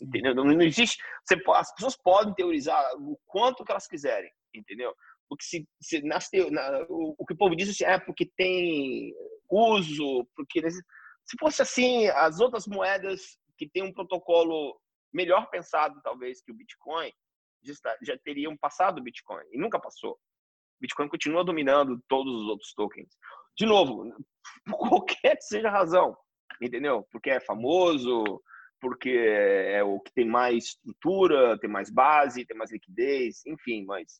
entendeu? 0.02 0.34
Não, 0.34 0.44
não 0.44 0.62
existe. 0.64 0.98
Você, 1.24 1.40
as 1.50 1.72
pessoas 1.76 1.96
podem 1.96 2.34
teorizar 2.34 2.84
o 2.98 3.20
quanto 3.28 3.64
que 3.64 3.72
elas 3.72 3.86
quiserem, 3.86 4.32
entendeu? 4.52 4.96
Porque 5.30 5.46
se, 5.46 5.68
se 5.80 6.02
nas, 6.02 6.28
na, 6.50 6.86
o, 6.90 7.14
o, 7.20 7.26
que 7.26 7.36
o 7.36 7.38
povo 7.38 7.56
diz 7.56 7.70
assim, 7.70 7.86
é 7.86 8.00
porque 8.00 8.28
tem 8.36 9.14
uso, 9.48 10.28
porque 10.36 10.60
se 10.72 11.38
fosse 11.40 11.62
assim, 11.62 12.08
as 12.08 12.40
outras 12.40 12.66
moedas 12.66 13.38
que 13.60 13.70
têm 13.70 13.84
um 13.84 13.94
protocolo 13.94 14.76
melhor 15.14 15.52
pensado 15.52 16.02
talvez 16.04 16.42
que 16.42 16.52
o 16.52 16.56
Bitcoin, 16.56 17.12
já 18.02 18.18
teriam 18.24 18.58
passado 18.58 18.98
o 18.98 19.04
Bitcoin 19.04 19.46
e 19.52 19.60
nunca 19.60 19.80
passou. 19.80 20.20
Bitcoin 20.84 21.08
continua 21.08 21.46
dominando 21.46 22.02
todos 22.10 22.34
os 22.34 22.48
outros 22.50 22.74
tokens. 22.74 23.10
De 23.58 23.66
novo, 23.66 24.14
por 24.68 24.78
qualquer 24.90 25.38
que 25.38 25.44
seja 25.44 25.70
a 25.70 25.72
razão, 25.72 26.16
entendeu? 26.62 27.08
Porque 27.10 27.30
é 27.30 27.40
famoso, 27.40 28.42
porque 28.82 29.10
é 29.10 29.82
o 29.82 30.00
que 30.02 30.14
tem 30.14 30.28
mais 30.28 30.66
estrutura, 30.66 31.58
tem 31.58 31.70
mais 31.70 31.90
base, 31.90 32.46
tem 32.46 32.58
mais 32.58 32.72
liquidez, 32.72 33.46
enfim, 33.48 33.86
mas 33.86 34.20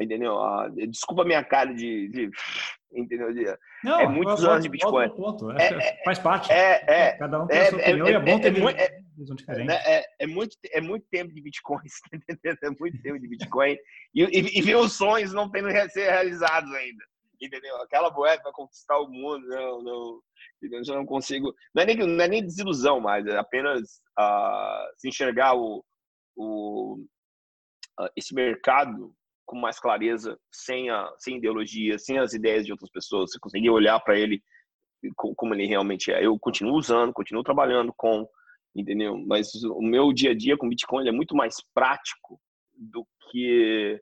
entendeu? 0.00 0.40
Ah, 0.40 0.68
desculpa 0.88 1.22
a 1.22 1.24
minha 1.24 1.44
cara 1.44 1.72
de, 1.72 2.08
de 2.08 2.30
entendeu? 2.92 3.32
De, 3.32 3.44
não, 3.84 4.00
é 4.00 4.08
muitos 4.08 4.42
eu, 4.42 4.50
anos 4.50 4.64
de 4.64 4.68
Bitcoin. 4.68 5.08
Ponto. 5.10 5.52
É, 5.52 5.68
é, 5.68 6.02
faz 6.04 6.18
parte. 6.18 6.50
É, 6.50 6.84
é, 6.88 7.12
Cada 7.16 7.44
um 7.44 7.46
tem 7.46 7.60
a 7.60 7.66
sua 7.66 7.78
opinião 7.78 8.08
e 8.08 8.12
é 8.12 8.18
bom 8.18 8.40
ter 8.40 9.03
visão 9.16 9.36
diferente. 9.36 9.70
É, 9.70 10.04
é, 10.20 10.26
muito, 10.26 10.56
é 10.70 10.80
muito 10.80 11.06
tempo 11.10 11.32
de 11.32 11.40
Bitcoin, 11.40 11.82
é 12.62 12.70
muito 12.78 13.02
tempo 13.02 13.18
de 13.18 13.28
Bitcoin 13.28 13.76
e, 14.14 14.22
e, 14.22 14.58
e 14.58 14.62
ver 14.62 14.76
os 14.76 14.92
sonhos 14.92 15.32
não 15.32 15.50
tendo 15.50 15.70
ser 15.90 16.10
realizados 16.10 16.72
ainda. 16.72 17.04
Entendeu? 17.40 17.76
Aquela 17.82 18.10
moeda 18.10 18.42
para 18.42 18.52
conquistar 18.52 18.98
o 18.98 19.08
mundo, 19.08 19.46
não, 19.46 19.82
não, 19.82 20.20
eu 20.62 20.84
já 20.84 20.94
não 20.94 21.04
consigo. 21.04 21.54
Não 21.74 21.82
é 21.82 21.86
nem, 21.86 21.96
não 21.96 22.24
é 22.24 22.28
nem 22.28 22.44
desilusão 22.44 23.00
mais, 23.00 23.26
é 23.26 23.36
apenas 23.36 24.00
uh, 24.18 24.92
se 24.96 25.08
enxergar 25.08 25.54
o, 25.54 25.84
o, 26.36 26.96
uh, 28.00 28.08
esse 28.16 28.34
mercado 28.34 29.14
com 29.44 29.56
mais 29.56 29.78
clareza, 29.78 30.38
sem 30.50 30.88
a 30.88 31.12
sem 31.18 31.36
ideologia, 31.36 31.98
sem 31.98 32.18
as 32.18 32.32
ideias 32.32 32.64
de 32.64 32.72
outras 32.72 32.90
pessoas. 32.90 33.30
Você 33.30 33.38
conseguir 33.38 33.68
olhar 33.68 34.00
para 34.00 34.18
ele 34.18 34.42
como 35.14 35.54
ele 35.54 35.66
realmente 35.66 36.10
é. 36.10 36.24
Eu 36.24 36.38
continuo 36.38 36.76
usando, 36.76 37.12
continuo 37.12 37.42
trabalhando 37.42 37.92
com, 37.96 38.26
entendeu? 38.74 39.16
Mas 39.16 39.54
o 39.64 39.80
meu 39.80 40.12
dia 40.12 40.32
a 40.32 40.34
dia 40.34 40.56
com 40.56 40.68
Bitcoin 40.68 41.08
é 41.08 41.12
muito 41.12 41.34
mais 41.34 41.56
prático 41.72 42.40
do 42.76 43.06
que 43.30 44.00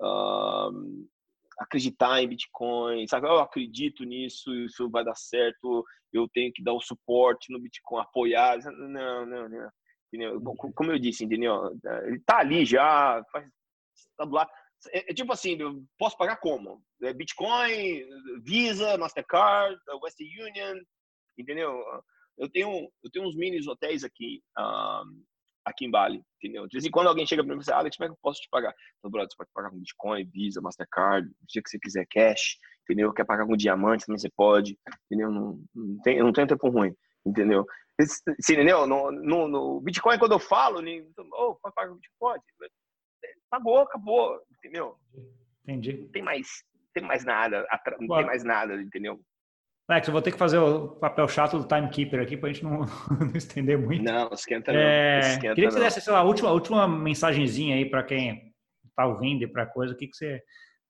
uh, 0.00 1.08
acreditar 1.58 2.22
em 2.22 2.28
Bitcoin, 2.28 3.06
sabe? 3.06 3.26
Eu 3.26 3.38
acredito 3.38 4.04
nisso, 4.04 4.54
isso 4.54 4.90
vai 4.90 5.04
dar 5.04 5.14
certo, 5.14 5.84
eu 6.12 6.28
tenho 6.28 6.52
que 6.52 6.62
dar 6.62 6.74
o 6.74 6.80
suporte 6.80 7.52
no 7.52 7.60
Bitcoin, 7.60 8.02
apoiar. 8.02 8.58
Não, 8.64 9.26
não, 9.26 9.48
não. 9.48 9.70
Entendeu? 10.12 10.40
Como 10.42 10.92
eu 10.92 10.98
disse, 10.98 11.24
entendeu? 11.24 11.72
Ele 12.04 12.20
tá 12.20 12.38
ali 12.38 12.66
já, 12.66 13.24
faz, 13.32 13.48
tá 14.16 14.24
do 14.24 14.32
lado. 14.32 14.50
É, 14.90 15.10
é, 15.10 15.14
tipo 15.14 15.32
assim, 15.32 15.56
eu 15.58 15.82
posso 15.98 16.16
pagar 16.18 16.36
como? 16.36 16.82
É 17.02 17.14
Bitcoin, 17.14 18.04
Visa, 18.42 18.98
Mastercard, 18.98 19.78
Western 20.02 20.42
Union, 20.42 20.76
entendeu? 21.38 21.82
Eu 22.38 22.48
tenho, 22.48 22.90
eu 23.02 23.10
tenho 23.10 23.26
uns 23.26 23.36
mini 23.36 23.58
hotéis 23.68 24.04
aqui, 24.04 24.42
um, 24.58 25.22
aqui 25.64 25.84
em 25.84 25.90
Bali, 25.90 26.22
entendeu? 26.36 26.66
De 26.66 26.72
vez 26.72 26.84
em 26.84 26.90
quando 26.90 27.08
alguém 27.08 27.26
chega 27.26 27.44
para 27.44 27.54
mim 27.54 27.60
e 27.60 27.64
fala, 27.64 27.78
Alex, 27.78 27.96
como 27.96 28.06
é 28.06 28.08
que 28.08 28.14
eu 28.14 28.18
posso 28.22 28.40
te 28.40 28.48
pagar? 28.50 28.74
Então, 28.98 29.10
brother, 29.10 29.30
você 29.30 29.36
pode 29.36 29.50
pagar 29.52 29.70
com 29.70 29.78
Bitcoin, 29.78 30.24
Visa, 30.26 30.60
Mastercard, 30.60 31.28
o 31.28 31.46
dia 31.46 31.62
que 31.62 31.70
você 31.70 31.78
quiser, 31.78 32.06
cash, 32.10 32.56
entendeu? 32.82 33.12
Quer 33.12 33.24
pagar 33.24 33.46
com 33.46 33.56
diamante 33.56 34.06
também 34.06 34.18
você 34.18 34.30
pode, 34.36 34.78
entendeu? 35.06 35.30
Não, 35.30 35.62
não, 35.74 35.98
tem, 36.02 36.18
não 36.20 36.32
tem 36.32 36.46
tempo 36.46 36.68
ruim, 36.68 36.94
entendeu? 37.24 37.64
Esse, 37.98 38.20
entendeu? 38.50 38.86
No, 38.86 39.12
no, 39.12 39.48
no, 39.48 39.80
Bitcoin, 39.80 40.18
quando 40.18 40.32
eu 40.32 40.40
falo, 40.40 40.80
oh, 41.32 41.54
pode 41.56 41.74
pagar 41.74 41.90
com 41.90 41.96
Bitcoin, 41.96 42.38
pagou, 43.50 43.78
acabou, 43.80 44.40
entendeu? 44.58 44.96
Entendi. 45.62 45.98
Não 45.98 46.08
tem 46.08 46.22
mais, 46.22 46.48
tem 46.94 47.04
mais 47.04 47.24
nada, 47.24 47.66
não 48.00 48.08
tem 48.16 48.26
mais 48.26 48.42
nada, 48.42 48.80
entendeu? 48.80 49.20
Alex, 49.92 50.08
eu 50.08 50.12
vou 50.12 50.22
ter 50.22 50.32
que 50.32 50.38
fazer 50.38 50.58
o 50.58 50.88
papel 50.88 51.28
chato 51.28 51.58
do 51.58 51.66
timekeeper 51.66 52.20
aqui 52.20 52.36
para 52.36 52.48
a 52.48 52.52
gente 52.52 52.64
não, 52.64 52.80
não, 53.20 53.32
estender 53.34 53.78
muito. 53.78 54.02
Não, 54.02 54.28
esquenta 54.32 54.72
não. 54.72 54.80
É, 54.80 55.20
esquenta 55.20 55.54
queria 55.54 55.68
que 55.68 55.74
você 55.74 55.80
desse, 55.80 56.00
sei 56.00 56.12
lá, 56.12 56.20
a 56.20 56.24
última, 56.24 56.48
a 56.48 56.52
última 56.52 56.88
mensagenzinha 56.88 57.76
aí 57.76 57.88
para 57.88 58.02
quem 58.02 58.52
está 58.88 59.06
ouvindo 59.06 59.42
e 59.42 59.46
para 59.46 59.66
coisa. 59.66 59.94
O 59.94 59.96
que, 59.96 60.08
que 60.08 60.16
você 60.16 60.42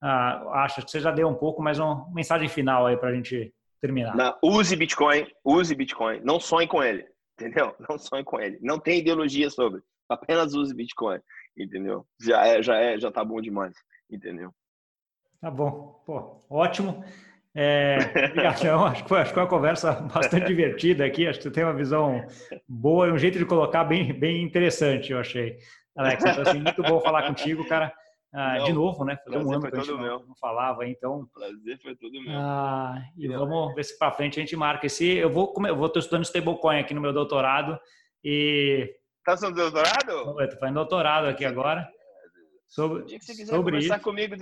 ah, 0.02 0.64
acha? 0.64 0.80
Você 0.80 1.00
já 1.00 1.10
deu 1.10 1.28
um 1.28 1.34
pouco, 1.34 1.62
mas 1.62 1.78
uma 1.78 2.08
mensagem 2.12 2.48
final 2.48 2.86
aí 2.86 2.96
para 2.96 3.10
a 3.10 3.14
gente 3.14 3.52
terminar. 3.80 4.16
Não, 4.16 4.36
use 4.42 4.74
Bitcoin, 4.76 5.26
use 5.44 5.74
Bitcoin. 5.74 6.20
Não 6.24 6.38
sonhe 6.38 6.66
com 6.66 6.82
ele, 6.82 7.04
entendeu? 7.38 7.74
Não 7.88 7.98
sonhe 7.98 8.24
com 8.24 8.40
ele. 8.40 8.58
Não 8.62 8.78
tem 8.78 8.98
ideologia 8.98 9.50
sobre. 9.50 9.80
Apenas 10.08 10.54
use 10.54 10.74
Bitcoin 10.74 11.20
entendeu? 11.56 12.06
Já 12.20 12.46
é, 12.46 12.62
já 12.62 12.76
é, 12.76 12.98
já 12.98 13.10
tá 13.10 13.24
bom 13.24 13.40
demais, 13.40 13.74
entendeu? 14.10 14.52
Tá 15.40 15.50
bom, 15.50 16.02
pô, 16.06 16.44
ótimo. 16.48 17.04
É, 17.54 17.96
acho, 18.48 19.02
que 19.02 19.08
foi, 19.08 19.20
acho 19.20 19.30
que 19.30 19.34
foi 19.34 19.42
uma 19.42 19.48
conversa 19.48 19.92
bastante 20.12 20.46
divertida 20.46 21.04
aqui. 21.04 21.26
Acho 21.26 21.38
que 21.38 21.44
você 21.44 21.50
tem 21.50 21.64
uma 21.64 21.74
visão 21.74 22.24
boa 22.68 23.08
e 23.08 23.12
um 23.12 23.18
jeito 23.18 23.38
de 23.38 23.44
colocar 23.44 23.84
bem, 23.84 24.12
bem 24.12 24.42
interessante, 24.42 25.12
eu 25.12 25.18
achei. 25.18 25.58
Alex, 25.96 26.24
então, 26.24 26.42
assim, 26.42 26.60
muito 26.60 26.82
bom 26.82 27.00
falar 27.00 27.26
contigo, 27.26 27.66
cara. 27.68 27.92
Ah, 28.34 28.56
não, 28.58 28.64
de 28.64 28.72
novo, 28.72 29.04
né? 29.04 29.18
Foi 29.22 29.36
um 29.36 29.52
ano 29.52 29.60
que 29.60 29.76
a 29.76 29.80
gente 29.80 29.90
não, 29.90 30.26
não, 30.26 30.34
falava, 30.40 30.86
então. 30.86 31.28
Prazer 31.34 31.78
foi 31.82 31.94
tudo 31.96 32.18
meu. 32.22 32.32
Ah, 32.34 32.98
e 33.18 33.28
vamos 33.28 33.74
ver 33.74 33.84
se 33.84 33.98
para 33.98 34.10
frente 34.10 34.38
a 34.38 34.42
gente 34.42 34.56
marca 34.56 34.86
esse. 34.86 35.06
Eu 35.06 35.28
vou, 35.28 35.52
eu 35.66 35.76
vou 35.76 35.86
estou 35.86 36.00
estudando 36.00 36.24
stablecoin 36.24 36.78
aqui 36.78 36.94
no 36.94 37.00
meu 37.02 37.12
doutorado 37.12 37.78
e 38.24 38.90
Tá 39.24 39.36
fazendo 39.36 39.54
doutorado? 39.54 40.10
Eu 40.10 40.48
tô 40.48 40.56
fazendo 40.58 40.74
doutorado 40.74 41.26
aqui 41.26 41.44
agora. 41.44 41.88
Sobre, 42.66 43.02
um 43.02 43.04
dia 43.04 43.18
que 43.18 43.24
você 43.24 43.34
quiser 43.34 43.56
conversar 43.56 43.96
isso. 43.96 44.04
comigo, 44.04 44.34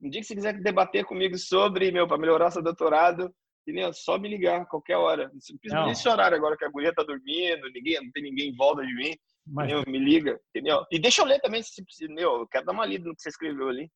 um 0.00 0.10
dia 0.10 0.20
que 0.20 0.26
você 0.26 0.34
quiser 0.34 0.60
debater 0.60 1.04
comigo 1.04 1.36
sobre, 1.38 1.90
meu, 1.90 2.06
para 2.06 2.18
melhorar 2.18 2.50
seu 2.50 2.62
doutorado, 2.62 3.32
entendeu? 3.66 3.92
só 3.92 4.18
me 4.18 4.28
ligar 4.28 4.66
qualquer 4.66 4.96
hora. 4.96 5.24
Não 5.24 5.58
precisa 5.58 5.86
nesse 5.86 6.08
horário 6.08 6.36
agora 6.36 6.56
que 6.56 6.64
a 6.64 6.70
guria 6.70 6.94
tá 6.94 7.02
dormindo, 7.02 7.70
ninguém, 7.72 8.02
não 8.02 8.10
tem 8.12 8.22
ninguém 8.22 8.50
em 8.50 8.56
volta 8.56 8.84
de 8.84 8.94
mim. 8.94 9.14
Mas... 9.46 9.70
Entendeu? 9.70 9.92
Me 9.92 9.98
liga, 9.98 10.40
entendeu? 10.50 10.84
E 10.90 10.98
deixa 10.98 11.22
eu 11.22 11.26
ler 11.26 11.40
também, 11.40 11.62
se 11.62 11.84
precisa, 11.84 12.12
meu, 12.12 12.40
eu 12.40 12.48
quero 12.48 12.66
dar 12.66 12.72
uma 12.72 12.84
lida 12.84 13.08
no 13.08 13.14
que 13.14 13.22
você 13.22 13.28
escreveu 13.28 13.68
ali. 13.68 13.88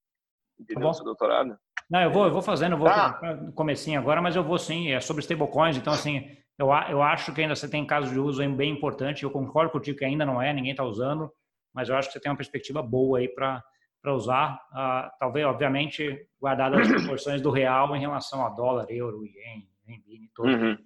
Entendeu? 0.59 0.89
Tá 0.89 0.95
seu 0.95 1.05
doutorado. 1.05 1.57
Não, 1.91 2.03
eu 2.03 2.11
vou, 2.11 2.27
eu 2.27 2.33
vou 2.33 2.43
fazendo, 2.43 2.73
eu 2.73 2.79
vou 2.79 2.87
tá. 2.87 3.19
no 3.43 3.53
comecinho 3.53 3.99
agora, 3.99 4.23
mas 4.23 4.37
eu 4.37 4.45
vou 4.45 4.59
sim, 4.59 4.93
é 4.93 5.01
sobre 5.01 5.23
stablecoins, 5.23 5.77
então 5.77 5.93
assim, 5.93 6.37
eu, 6.57 6.69
eu 6.89 7.03
acho 7.03 7.33
que 7.35 7.41
ainda 7.41 7.57
você 7.57 7.69
tem 7.69 7.87
casos 7.87 8.11
de 8.11 8.19
uso 8.19 8.47
bem 8.51 8.71
importante. 8.71 9.23
Eu 9.23 9.31
concordo 9.31 9.73
contigo 9.73 9.99
que 9.99 10.05
ainda 10.05 10.27
não 10.27 10.41
é, 10.41 10.53
ninguém 10.53 10.73
está 10.73 10.85
usando, 10.85 11.33
mas 11.75 11.89
eu 11.89 11.97
acho 11.97 12.09
que 12.09 12.13
você 12.13 12.21
tem 12.21 12.31
uma 12.31 12.37
perspectiva 12.37 12.83
boa 12.83 13.19
aí 13.19 13.29
para 13.29 13.63
para 14.03 14.15
usar, 14.15 14.55
uh, 14.73 15.11
talvez, 15.19 15.47
obviamente, 15.47 16.27
guardadas 16.41 16.81
as 16.81 16.89
proporções 17.03 17.43
do 17.43 17.51
real 17.51 17.95
em 17.95 18.01
relação 18.01 18.45
a 18.45 18.49
dólar, 18.49 18.87
euro, 18.91 19.25
ien, 19.25 19.69
renminbi, 19.87 20.31
todo, 20.35 20.49
uhum. 20.49 20.79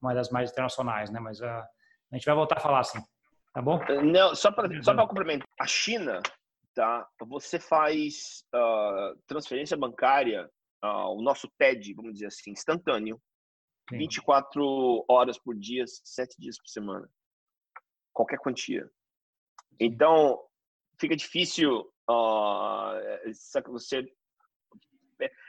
moedas 0.00 0.30
mais 0.30 0.50
internacionais, 0.50 1.10
né? 1.10 1.20
Mas 1.20 1.40
uh, 1.40 1.44
a 1.44 1.68
gente 2.12 2.26
vai 2.26 2.34
voltar 2.34 2.58
a 2.58 2.60
falar 2.60 2.80
assim, 2.80 3.00
tá 3.52 3.62
bom? 3.62 3.80
Não, 4.02 4.34
só 4.34 4.50
para 4.50 4.82
só 4.82 4.94
para 4.94 5.06
complementar, 5.06 5.48
a 5.60 5.66
China, 5.66 6.20
tá? 6.74 7.06
Você 7.28 7.60
faz 7.60 8.44
uh, 8.54 9.16
transferência 9.26 9.76
bancária, 9.76 10.50
o 10.82 11.20
nosso 11.20 11.46
TED, 11.58 11.92
vamos 11.92 12.14
dizer 12.14 12.28
assim, 12.28 12.52
instantâneo, 12.52 13.20
24 13.90 15.04
horas 15.08 15.38
por 15.38 15.54
dia, 15.54 15.84
7 15.86 16.36
dias 16.38 16.56
por 16.56 16.68
semana. 16.68 17.08
Qualquer 18.12 18.38
quantia. 18.38 18.88
Então, 19.78 20.38
fica 20.98 21.16
difícil. 21.16 21.90
Uh, 22.10 23.72
você 23.72 24.04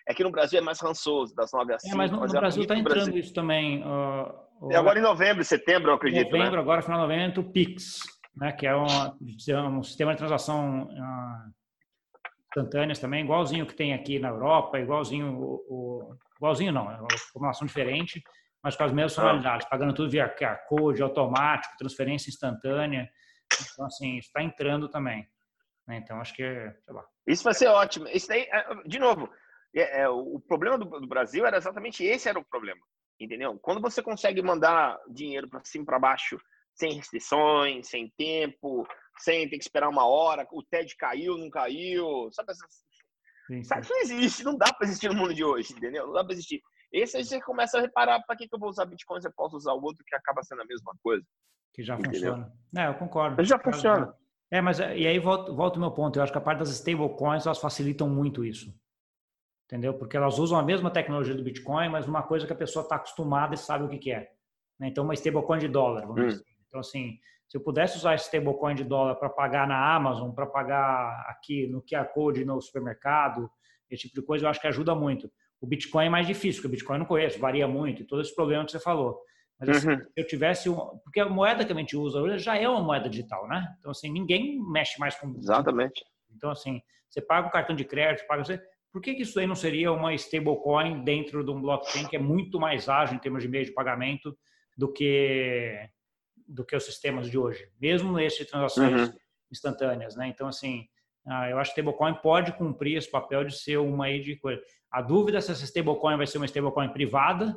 é 0.07 0.13
que 0.13 0.23
no 0.23 0.31
Brasil 0.31 0.59
é 0.59 0.61
mais 0.61 0.79
rançoso, 0.81 1.33
das 1.35 1.51
9 1.53 1.73
às 1.73 1.81
5. 1.81 1.93
É, 1.93 1.97
mas 1.97 2.11
no, 2.11 2.19
mas 2.19 2.33
no 2.33 2.39
Brasil 2.39 2.61
está 2.63 2.75
entrando 2.75 3.05
Brasil. 3.05 3.19
isso 3.19 3.33
também. 3.33 3.83
Uh, 3.83 4.75
agora 4.75 4.99
em 4.99 5.01
novembro, 5.01 5.43
setembro, 5.43 5.91
eu 5.91 5.95
acredito. 5.95 6.31
Né? 6.31 6.37
Novembro, 6.39 6.57
né? 6.57 6.61
agora, 6.61 6.81
final 6.81 6.99
de 6.99 7.07
novembro, 7.07 7.41
o 7.41 7.51
PIX, 7.51 7.99
né, 8.35 8.51
que 8.51 8.67
é 8.67 8.75
um, 8.75 8.85
um 9.77 9.83
sistema 9.83 10.11
de 10.11 10.17
transação 10.17 10.83
uh, 10.83 11.51
instantâneas 12.49 12.99
também, 12.99 13.23
igualzinho 13.23 13.65
que 13.65 13.75
tem 13.75 13.93
aqui 13.93 14.19
na 14.19 14.29
Europa, 14.29 14.79
igualzinho 14.79 15.33
o, 15.37 15.65
o 15.69 16.15
igualzinho 16.37 16.71
não, 16.71 16.91
é 16.91 16.99
uma 16.99 17.07
formulação 17.31 17.65
diferente, 17.65 18.21
mas 18.63 18.75
com 18.75 18.83
as 18.83 18.91
mesmas 18.91 19.13
ah. 19.13 19.15
funcionalidades, 19.21 19.69
pagando 19.69 19.93
tudo 19.93 20.09
via 20.09 20.27
QR 20.27 20.57
Code, 20.67 21.01
automático, 21.01 21.77
transferência 21.77 22.29
instantânea. 22.29 23.09
Então, 23.73 23.85
assim, 23.85 24.17
está 24.17 24.41
entrando 24.41 24.89
também. 24.89 25.27
Né? 25.91 25.97
Então, 25.97 26.21
acho 26.21 26.33
que. 26.33 26.43
Isso 27.27 27.43
vai 27.43 27.53
ser 27.53 27.67
ótimo. 27.67 28.07
Isso 28.07 28.27
daí, 28.29 28.43
é, 28.43 28.83
de 28.85 28.97
novo, 28.97 29.29
é, 29.75 30.03
é, 30.03 30.09
o 30.09 30.39
problema 30.39 30.77
do, 30.77 30.85
do, 30.85 31.07
Brasil 31.07 31.45
era 31.45 31.57
exatamente 31.57 32.03
esse 32.03 32.29
era 32.29 32.39
o 32.39 32.45
problema, 32.45 32.79
entendeu? 33.19 33.59
Quando 33.59 33.81
você 33.81 34.01
consegue 34.01 34.41
mandar 34.41 34.97
dinheiro 35.09 35.49
para 35.49 35.63
cima 35.65 35.85
para 35.85 35.99
baixo 35.99 36.39
sem 36.73 36.93
restrições, 36.93 37.89
sem 37.89 38.09
tempo, 38.17 38.87
sem 39.19 39.49
ter 39.49 39.57
que 39.57 39.63
esperar 39.63 39.89
uma 39.89 40.07
hora, 40.07 40.47
o 40.53 40.63
TED 40.63 40.95
caiu, 40.95 41.37
não 41.37 41.49
caiu, 41.49 42.29
sabe 42.31 42.51
essas 42.51 42.89
Sim, 43.47 43.63
Sabe 43.63 43.85
que 43.85 43.93
não 43.93 44.01
existe, 44.01 44.43
não 44.45 44.55
dá 44.55 44.71
para 44.71 44.87
existir 44.87 45.09
no 45.09 45.15
mundo 45.15 45.33
de 45.33 45.43
hoje, 45.43 45.73
entendeu? 45.73 46.07
Não 46.07 46.13
dá 46.13 46.23
para 46.23 46.31
existir. 46.31 46.61
Esse 46.93 47.17
aí 47.17 47.25
você 47.25 47.41
começa 47.41 47.77
a 47.77 47.81
reparar 47.81 48.21
para 48.25 48.37
que, 48.37 48.47
que 48.47 48.55
eu 48.55 48.59
vou 48.59 48.69
usar 48.69 48.85
Bitcoin 48.85 49.19
se 49.19 49.27
eu 49.27 49.33
posso 49.35 49.57
usar 49.57 49.73
o 49.73 49.81
outro 49.81 50.05
que 50.07 50.15
acaba 50.15 50.41
sendo 50.43 50.61
a 50.61 50.65
mesma 50.65 50.93
coisa. 51.03 51.25
Que 51.73 51.83
já 51.83 51.95
entendeu? 51.95 52.35
funciona. 52.35 52.53
É, 52.77 52.87
eu 52.87 52.93
concordo. 52.93 53.43
Já 53.43 53.59
funciona. 53.59 54.15
É, 54.51 54.59
mas 54.59 54.79
e 54.79 55.07
aí 55.07 55.17
volta, 55.17 55.51
o 55.51 55.79
meu 55.79 55.91
ponto. 55.91 56.19
Eu 56.19 56.23
acho 56.23 56.31
que 56.31 56.37
a 56.37 56.41
parte 56.41 56.59
das 56.59 56.69
stablecoins 56.69 57.45
elas 57.45 57.59
facilitam 57.59 58.09
muito 58.09 58.43
isso. 58.43 58.73
Entendeu? 59.65 59.93
Porque 59.93 60.17
elas 60.17 60.37
usam 60.37 60.59
a 60.59 60.63
mesma 60.63 60.91
tecnologia 60.91 61.33
do 61.33 61.41
Bitcoin, 61.41 61.87
mas 61.87 62.05
uma 62.05 62.21
coisa 62.21 62.45
que 62.45 62.51
a 62.51 62.55
pessoa 62.55 62.83
está 62.83 62.97
acostumada 62.97 63.55
e 63.55 63.57
sabe 63.57 63.85
o 63.85 63.87
que, 63.87 63.97
que 63.97 64.11
é. 64.11 64.29
Né? 64.77 64.89
Então, 64.89 65.05
uma 65.05 65.13
stablecoin 65.13 65.59
de 65.59 65.69
dólar, 65.69 66.05
vamos 66.05 66.21
hum. 66.21 66.27
dizer. 66.27 66.45
Então, 66.67 66.81
assim, 66.81 67.17
se 67.47 67.55
eu 67.55 67.61
pudesse 67.61 67.97
usar 67.97 68.15
stablecoin 68.15 68.75
de 68.75 68.83
dólar 68.83 69.15
para 69.15 69.29
pagar 69.29 69.65
na 69.65 69.95
Amazon, 69.95 70.31
para 70.31 70.45
pagar 70.45 71.25
aqui 71.29 71.67
no 71.67 71.81
QR 71.81 72.05
Code 72.13 72.43
no 72.43 72.59
supermercado, 72.61 73.49
esse 73.89 74.03
tipo 74.03 74.19
de 74.19 74.25
coisa, 74.25 74.45
eu 74.45 74.49
acho 74.49 74.59
que 74.59 74.67
ajuda 74.67 74.93
muito. 74.93 75.31
O 75.61 75.67
Bitcoin 75.67 76.07
é 76.07 76.09
mais 76.09 76.27
difícil, 76.27 76.61
porque 76.61 76.67
o 76.67 76.71
Bitcoin 76.71 76.95
eu 76.95 76.99
não 76.99 77.05
conheço, 77.05 77.39
varia 77.39 77.67
muito, 77.67 78.01
e 78.01 78.05
todos 78.05 78.25
esses 78.25 78.35
problemas 78.35 78.65
que 78.65 78.71
você 78.73 78.79
falou. 78.79 79.21
Mas 79.61 79.77
assim, 79.77 79.89
uhum. 79.89 79.99
se 79.99 80.11
eu 80.17 80.27
tivesse 80.27 80.69
um, 80.69 80.75
porque 81.03 81.19
a 81.19 81.29
moeda 81.29 81.63
que 81.63 81.71
a 81.71 81.75
gente 81.75 81.95
usa 81.95 82.19
hoje 82.19 82.39
já 82.39 82.57
é 82.57 82.67
uma 82.67 82.81
moeda 82.81 83.07
digital, 83.07 83.47
né? 83.47 83.75
Então 83.79 83.91
assim, 83.91 84.11
ninguém 84.11 84.59
mexe 84.59 84.99
mais 84.99 85.15
com 85.15 85.37
Exatamente. 85.37 86.03
Então 86.35 86.49
assim, 86.49 86.81
você 87.07 87.21
paga 87.21 87.47
o 87.47 87.51
cartão 87.51 87.75
de 87.75 87.85
crédito, 87.85 88.25
paga 88.27 88.43
você 88.43 88.59
por 88.91 89.01
que, 89.01 89.13
que 89.13 89.21
isso 89.21 89.39
aí 89.39 89.47
não 89.47 89.55
seria 89.55 89.91
uma 89.91 90.13
stablecoin 90.15 91.03
dentro 91.03 91.45
de 91.45 91.51
um 91.51 91.61
blockchain 91.61 92.07
que 92.07 92.15
é 92.15 92.19
muito 92.19 92.59
mais 92.59 92.89
ágil 92.89 93.15
em 93.15 93.19
termos 93.19 93.43
de 93.43 93.47
meio 93.47 93.63
de 93.63 93.71
pagamento 93.71 94.37
do 94.75 94.91
que 94.91 95.89
do 96.47 96.65
que 96.65 96.75
os 96.75 96.83
sistemas 96.83 97.29
de 97.29 97.37
hoje, 97.37 97.69
mesmo 97.79 98.11
nesse 98.11 98.43
transações 98.43 99.09
uhum. 99.09 99.15
instantâneas, 99.49 100.15
né? 100.15 100.27
Então 100.27 100.47
assim, 100.47 100.85
ah, 101.25 101.49
eu 101.49 101.59
acho 101.59 101.73
que 101.73 101.79
stablecoin 101.79 102.15
pode 102.15 102.51
cumprir 102.53 102.97
esse 102.97 103.09
papel 103.09 103.45
de 103.45 103.55
ser 103.55 103.77
uma 103.77 104.05
aí 104.05 104.19
de 104.19 104.35
coisa. 104.35 104.61
A 104.89 105.01
dúvida 105.01 105.37
é 105.37 105.41
se 105.41 105.51
essa 105.51 105.63
stablecoin 105.63 106.17
vai 106.17 106.25
ser 106.25 106.39
uma 106.39 106.45
stablecoin 106.45 106.89
privada, 106.89 107.55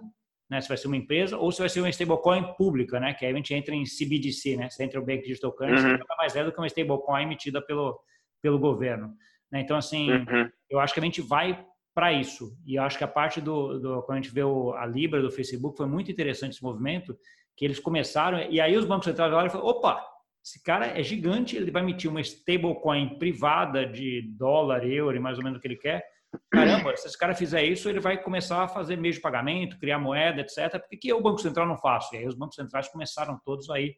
né? 0.51 0.61
Se 0.61 0.69
vai 0.69 0.77
ser 0.77 0.87
uma 0.87 0.97
empresa 0.97 1.37
ou 1.37 1.51
se 1.51 1.61
vai 1.61 1.69
ser 1.69 1.81
uma 1.81 1.89
stablecoin 1.89 2.55
pública, 2.57 3.01
né? 3.01 3.15
Que 3.15 3.27
aí 3.27 3.33
a 3.33 3.37
gente 3.37 3.55
entra 3.55 3.75
em 3.75 3.85
CBDC, 3.85 4.57
né? 4.57 4.69
Central 4.71 5.05
Bank 5.05 5.23
Digital 5.23 5.53
Currency, 5.53 5.85
uhum. 5.85 5.93
que 5.93 5.99
nada 5.99 6.17
mais 6.17 6.37
é 6.37 6.45
do 6.45 6.53
que 6.53 6.59
uma 6.59 6.67
stablecoin 6.67 7.23
emitida 7.23 7.61
pelo 7.61 7.99
pelo 8.45 8.59
governo. 8.59 9.15
Né? 9.51 9.63
Então, 9.63 9.75
assim, 9.75 10.13
uhum. 10.13 10.51
eu 10.69 10.79
acho 10.79 10.93
que 10.93 11.01
a 11.01 11.03
gente 11.03 11.23
vai 11.23 11.65
para 11.95 12.13
isso. 12.13 12.55
E 12.67 12.75
eu 12.75 12.83
acho 12.83 12.99
que 12.99 13.05
a 13.05 13.09
parte 13.09 13.41
do, 13.41 13.79
do, 13.79 14.03
quando 14.03 14.19
a 14.19 14.21
gente 14.21 14.35
vê 14.35 14.43
o, 14.43 14.75
a 14.75 14.85
Libra 14.85 15.23
do 15.23 15.31
Facebook, 15.31 15.79
foi 15.79 15.87
muito 15.87 16.13
interessante 16.13 16.53
esse 16.53 16.63
movimento, 16.63 17.17
que 17.57 17.65
eles 17.65 17.79
começaram, 17.79 18.43
e 18.51 18.61
aí 18.61 18.77
os 18.77 18.85
bancos 18.85 19.07
centrais 19.07 19.33
olharam 19.33 19.47
e 19.47 19.51
falaram, 19.51 19.71
opa, 19.71 20.05
esse 20.45 20.63
cara 20.63 20.87
é 20.87 21.03
gigante, 21.03 21.57
ele 21.57 21.71
vai 21.71 21.83
emitir 21.83 22.11
uma 22.11 22.21
stablecoin 22.21 23.17
privada 23.19 23.87
de 23.87 24.23
dólar, 24.37 24.85
euro, 24.85 25.19
mais 25.23 25.39
ou 25.39 25.45
menos 25.45 25.59
o 25.59 25.63
que 25.63 25.69
ele 25.69 25.77
quer. 25.77 26.05
Caramba, 26.51 26.97
se 26.97 27.07
esse 27.07 27.19
cara 27.19 27.35
fizer 27.35 27.65
isso, 27.65 27.89
ele 27.89 28.01
vai 28.01 28.23
começar 28.23 28.63
a 28.63 28.69
fazer 28.69 28.97
meio 28.97 29.15
de 29.15 29.21
pagamento, 29.21 29.79
criar 29.79 29.99
moeda, 29.99 30.41
etc. 30.41 30.73
Por 30.81 30.89
que, 30.89 30.97
que 30.97 31.13
o 31.13 31.21
Banco 31.21 31.39
Central 31.39 31.67
não 31.67 31.77
faz? 31.79 32.11
E 32.13 32.19
aí 32.19 32.27
os 32.27 32.35
bancos 32.35 32.57
centrais 32.57 32.89
começaram 32.89 33.41
todos 33.45 33.69
aí 33.71 33.97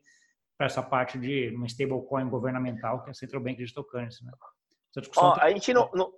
para 0.56 0.66
essa 0.66 0.82
parte 0.82 1.18
de 1.18 1.54
uma 1.54 1.66
stablecoin 1.66 2.28
governamental, 2.28 3.02
que 3.02 3.08
é 3.08 3.12
a 3.12 3.14
Central 3.14 3.42
Bank 3.42 3.56
Digital 3.56 3.84
Currency. 3.84 4.24
Né? 4.24 4.32
Ó, 5.16 5.34
tá... 5.34 5.44
a 5.44 5.50
gente 5.50 5.72
não, 5.74 5.90
não, 5.92 6.12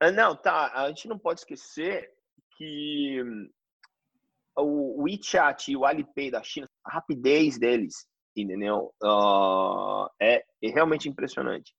ah, 0.00 0.10
não, 0.10 0.36
tá. 0.36 0.72
A 0.74 0.88
gente 0.88 1.08
não 1.08 1.18
pode 1.18 1.40
esquecer 1.40 2.10
que 2.56 3.22
o 4.56 5.02
WeChat 5.02 5.70
e 5.70 5.76
o 5.76 5.84
Alipay 5.84 6.30
da 6.30 6.42
China, 6.42 6.68
a 6.84 6.92
rapidez 6.92 7.58
deles, 7.58 8.06
entendeu? 8.36 8.92
Uh, 9.02 10.06
é, 10.20 10.44
é, 10.62 10.68
realmente 10.68 11.08
impressionante, 11.08 11.72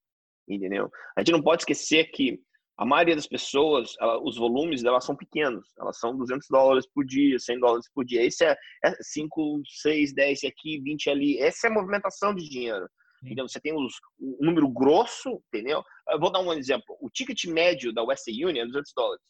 entendeu? 0.48 0.90
A 1.16 1.22
gente 1.22 1.32
não 1.32 1.42
pode 1.42 1.62
esquecer 1.62 2.06
que 2.06 2.42
a 2.78 2.86
maioria 2.86 3.16
das 3.16 3.28
pessoas, 3.28 3.96
ela, 4.00 4.22
os 4.22 4.38
volumes 4.38 4.84
delas 4.84 5.06
são 5.06 5.16
pequenos, 5.16 5.66
elas 5.80 5.98
são 5.98 6.16
200 6.18 6.48
dólares 6.50 6.86
por 6.94 7.06
dia, 7.06 7.40
100 7.40 7.60
dólares 7.60 7.90
por 7.94 8.04
dia. 8.04 8.22
Esse 8.24 8.46
é, 8.46 8.56
é 8.84 8.96
5, 9.00 9.62
6, 9.66 10.14
10 10.14 10.44
aqui, 10.44 10.82
20 10.82 11.10
ali. 11.10 11.40
Essa 11.40 11.68
é 11.68 11.70
a 11.70 11.74
movimentação 11.74 12.36
de 12.36 12.50
dinheiro. 12.50 12.88
Entendeu? 13.24 13.48
Você 13.48 13.60
tem 13.60 13.74
os, 13.74 13.94
o 14.20 14.46
número 14.46 14.68
grosso, 14.68 15.42
entendeu? 15.48 15.82
Eu 16.10 16.20
vou 16.20 16.32
dar 16.32 16.42
um 16.42 16.54
exemplo. 16.54 16.98
O 17.00 17.10
ticket 17.10 17.46
médio 17.46 17.94
da 17.94 18.04
Western 18.04 18.46
Union 18.46 18.64
é 18.64 18.68
200 18.68 18.92
dólares. 18.96 19.24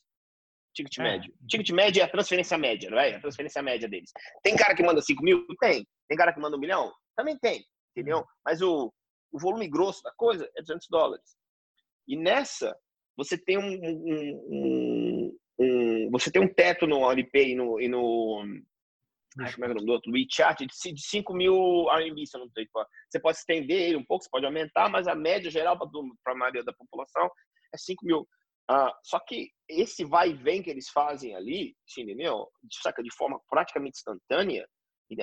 Ticket 0.74 0.98
é. 0.98 1.04
médio. 1.04 1.34
Ticket 1.48 1.70
médio 1.70 2.02
é 2.02 2.04
a 2.04 2.12
transferência 2.12 2.58
média, 2.58 2.89
não 2.89 3.00
é? 3.00 3.16
A 3.16 3.22
transferência 3.22 3.62
média 3.62 3.88
deles. 3.88 4.12
Tem 4.43 4.56
cara 4.56 4.76
que 4.76 4.84
manda 4.84 5.02
5 5.02 5.24
mil? 5.24 5.46
Tem. 5.62 5.88
Tem 6.10 6.18
cara 6.18 6.34
que 6.34 6.39
manda 6.39 6.58
um 6.58 6.60
milhão? 6.60 6.91
Também 7.16 7.38
tem. 7.38 7.64
Entendeu? 7.96 8.18
Uhum. 8.18 8.26
Mas 8.43 8.62
o, 8.62 8.91
o 9.32 9.39
volume 9.39 9.70
grosso 9.70 10.02
da 10.04 10.12
coisa 10.18 10.50
é 10.58 10.62
200 10.62 10.88
dólares. 10.89 11.38
E 12.08 12.18
nessa, 12.18 12.76
você 13.18 13.38
tem 13.38 13.57
um, 13.57 13.74
um, 14.49 15.38
um, 15.59 16.09
você 16.11 16.32
tem 16.32 16.41
um 16.41 16.53
teto 16.53 16.86
no 16.86 17.07
Alipay 17.07 17.51
e 17.51 17.55
no, 17.55 17.80
e 17.80 17.88
no 17.88 18.43
acho 19.41 19.55
que 19.55 19.63
é 19.63 19.66
o 19.66 19.70
nome 19.70 19.86
do 19.86 19.91
outro, 19.91 20.11
WeChat, 20.11 20.66
de 20.66 21.01
5 21.01 21.34
mil 21.34 21.88
RMB, 21.89 22.26
se 22.26 22.38
eu 22.38 22.41
não 22.41 22.49
sei 22.49 22.68
Você 23.09 23.20
pode 23.20 23.38
estender 23.38 23.82
ele 23.82 23.97
um 23.97 24.05
pouco, 24.05 24.24
você 24.24 24.30
pode 24.30 24.45
aumentar, 24.45 24.89
mas 24.89 25.07
a 25.07 25.16
média 25.16 25.51
geral 25.51 25.78
para 25.78 26.34
a 26.34 26.38
maioria 26.38 26.63
da 26.63 26.74
população 26.74 27.30
é 27.74 27.78
5 27.78 28.05
mil. 28.05 28.28
Uh, 28.72 28.89
só 29.03 29.20
que 29.20 29.49
esse 29.70 30.03
vai 30.03 30.32
e 30.32 30.34
vem 30.34 30.63
que 30.63 30.70
eles 30.70 30.89
fazem 30.89 31.36
ali, 31.36 31.76
entendeu? 31.97 32.47
Saca 32.82 33.03
de 33.03 33.13
forma 33.16 33.39
praticamente 33.49 33.97
instantânea, 33.97 34.68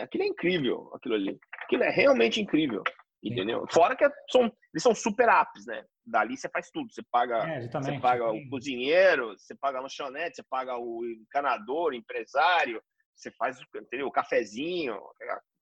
aquilo 0.01 0.25
é 0.25 0.27
incrível, 0.27 0.91
aquilo 0.95 1.15
ali. 1.15 1.39
Aquilo 1.65 1.83
é 1.83 1.91
realmente 1.91 2.41
incrível, 2.41 2.83
entendeu? 3.23 3.65
Fora 3.71 3.97
que 3.97 4.05
é, 4.05 4.11
são, 4.31 4.43
eles 4.43 4.83
são 4.83 4.95
super 4.95 5.29
apps, 5.29 5.67
né? 5.67 5.85
Dali 6.05 6.37
você 6.37 6.49
faz 6.49 6.71
tudo. 6.71 6.93
Você 6.93 7.03
paga, 7.03 7.49
é, 7.49 7.61
você 7.61 7.99
paga 8.01 8.31
o 8.31 8.49
cozinheiro, 8.49 9.39
você 9.39 9.55
paga 9.55 9.79
a 9.79 9.83
lanchonete, 9.83 10.37
você 10.37 10.43
paga 10.43 10.77
o 10.77 11.05
encanador, 11.05 11.93
o 11.93 11.95
empresário, 11.95 12.83
você 13.15 13.31
faz 13.31 13.59
entendeu? 13.75 14.07
o 14.07 14.13
cafezinho, 14.13 14.99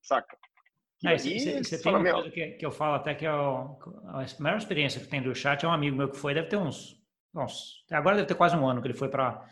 saca? 0.01 0.37
É, 1.03 1.17
você 1.17 1.81
tem 1.81 1.95
uma 1.95 2.11
coisa 2.11 2.29
que, 2.29 2.51
que, 2.51 2.65
eu 2.65 2.71
falo 2.71 2.95
até 2.95 3.15
que 3.15 3.25
é 3.25 3.33
o, 3.33 3.77
a 4.05 4.25
maior 4.39 4.57
experiência 4.57 5.01
que 5.01 5.07
tem 5.07 5.21
do 5.21 5.33
chat 5.33 5.65
é 5.65 5.67
um 5.67 5.73
amigo 5.73 5.97
meu 5.97 6.09
que 6.09 6.17
foi, 6.17 6.33
deve 6.33 6.47
ter 6.47 6.57
uns, 6.57 6.95
uns 7.33 7.83
agora 7.91 8.17
deve 8.17 8.27
ter 8.27 8.35
quase 8.35 8.55
um 8.55 8.67
ano 8.67 8.81
que 8.81 8.87
ele 8.87 8.97
foi 8.97 9.09
para 9.09 9.43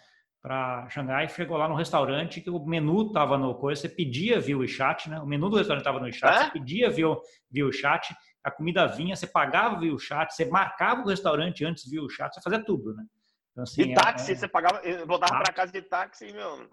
para 0.41 0.87
Xangai, 0.89 1.27
chegou 1.27 1.57
lá 1.57 1.67
no 1.67 1.75
restaurante 1.75 2.39
que 2.39 2.49
o 2.49 2.65
menu 2.65 3.11
tava 3.11 3.37
no 3.37 3.55
coisa, 3.55 3.81
você 3.81 3.89
pedia 3.89 4.39
via 4.39 4.57
o 4.57 4.65
chat, 4.65 5.09
né? 5.09 5.19
O 5.19 5.25
menu 5.25 5.49
do 5.49 5.57
restaurante 5.57 5.83
tava 5.83 5.99
no 5.99 6.11
chat, 6.13 6.33
é? 6.33 6.45
você 6.45 6.51
pedia 6.51 6.89
via, 6.89 7.07
via 7.51 7.65
o 7.65 7.73
chat, 7.73 8.15
a 8.43 8.51
comida 8.51 8.87
vinha, 8.87 9.15
você 9.15 9.27
pagava 9.27 9.79
via 9.79 9.93
o 9.93 9.99
chat, 9.99 10.33
você 10.33 10.45
marcava 10.45 11.01
o 11.01 11.07
restaurante 11.07 11.65
antes 11.65 11.89
via 11.89 12.01
o 12.01 12.09
chat, 12.09 12.33
você 12.33 12.41
fazia 12.41 12.63
tudo, 12.63 12.93
né? 12.93 13.03
Então, 13.51 13.63
assim, 13.63 13.81
e 13.81 13.93
táxi, 13.93 14.31
é, 14.31 14.35
você 14.35 14.47
pagava, 14.47 14.81
voltava 15.05 15.41
para 15.43 15.53
casa 15.53 15.71
de 15.71 15.81
táxi, 15.81 16.31
meu 16.31 16.69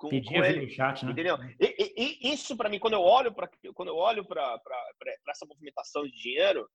com, 0.00 0.08
Pedia 0.08 0.40
com 0.40 0.44
ele, 0.46 0.70
chat, 0.70 1.04
né? 1.04 1.12
entendeu? 1.12 1.36
E, 1.60 1.66
e, 1.78 2.28
e 2.28 2.32
isso 2.32 2.56
para 2.56 2.70
mim, 2.70 2.78
quando 2.78 2.94
eu 2.94 3.02
olho 3.02 3.34
para 3.34 3.50
quando 3.74 3.90
eu 3.90 3.96
olho 3.96 4.24
para 4.24 4.58
essa 5.28 5.44
movimentação 5.46 6.04
de 6.04 6.12
dinheiro, 6.12 6.66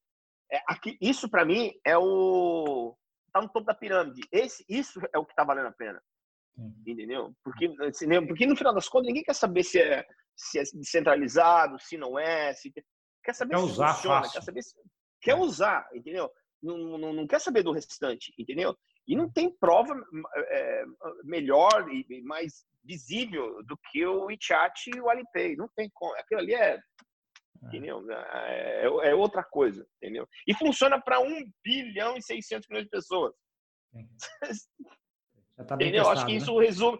é, 0.51 0.61
aqui, 0.67 0.95
isso 1.01 1.27
para 1.27 1.43
mim 1.43 1.71
é 1.83 1.97
o 1.97 2.95
tá 3.33 3.41
no 3.41 3.49
topo 3.49 3.65
da 3.65 3.73
pirâmide. 3.73 4.21
Esse, 4.31 4.63
isso 4.69 5.01
é 5.11 5.17
o 5.17 5.25
que 5.25 5.33
tá 5.33 5.43
valendo 5.43 5.69
a 5.69 5.71
pena, 5.71 5.99
entendeu? 6.85 7.33
Porque, 7.43 7.73
assim, 7.81 8.07
porque 8.27 8.45
no 8.45 8.55
final 8.55 8.75
das 8.75 8.87
contas 8.87 9.07
ninguém 9.07 9.23
quer 9.23 9.33
saber 9.33 9.63
se 9.63 9.81
é 9.81 10.05
se 10.37 10.59
é 10.59 10.63
descentralizado, 10.63 11.79
se 11.79 11.97
não 11.97 12.19
é, 12.19 12.53
se 12.53 12.71
quer 13.25 13.33
saber 13.33 13.55
quer 13.55 13.61
se 13.61 13.65
usar 13.65 13.93
funciona, 13.95 14.21
fácil. 14.21 14.39
quer 14.39 14.45
saber 14.45 14.61
se, 14.63 14.75
quer 15.21 15.31
é. 15.31 15.35
usar, 15.35 15.89
entendeu? 15.93 16.31
Não, 16.61 16.97
não, 16.97 17.13
não 17.13 17.27
quer 17.27 17.39
saber 17.41 17.63
do 17.63 17.71
restante, 17.71 18.33
entendeu? 18.37 18.75
E 19.07 19.15
não 19.15 19.29
tem 19.29 19.49
prova 19.49 19.93
é, 20.49 20.85
melhor 21.23 21.87
e 21.91 22.21
mais 22.23 22.65
visível 22.83 23.63
do 23.63 23.77
que 23.91 24.05
o 24.05 24.25
WeChat 24.25 24.89
e 24.95 24.99
o 24.99 25.09
Alipay. 25.09 25.55
Não 25.55 25.69
tem 25.75 25.89
como. 25.93 26.15
Aquilo 26.15 26.41
ali 26.41 26.53
é, 26.55 26.75
é. 26.75 26.79
entendeu? 27.67 28.03
É, 28.09 28.81
é, 28.83 29.09
é 29.09 29.15
outra 29.15 29.43
coisa, 29.43 29.85
entendeu? 29.97 30.27
E 30.47 30.53
funciona 30.53 30.99
para 30.99 31.19
1 31.19 31.51
bilhão 31.63 32.17
e 32.17 32.21
600 32.21 32.67
milhões 32.69 32.85
de 32.85 32.91
pessoas. 32.91 33.33
Tá 35.55 35.75
entendeu? 35.75 36.03
Testado, 36.03 36.09
acho 36.09 36.25
que 36.25 36.31
né? 36.33 36.37
isso 36.37 36.59
resume. 36.59 36.99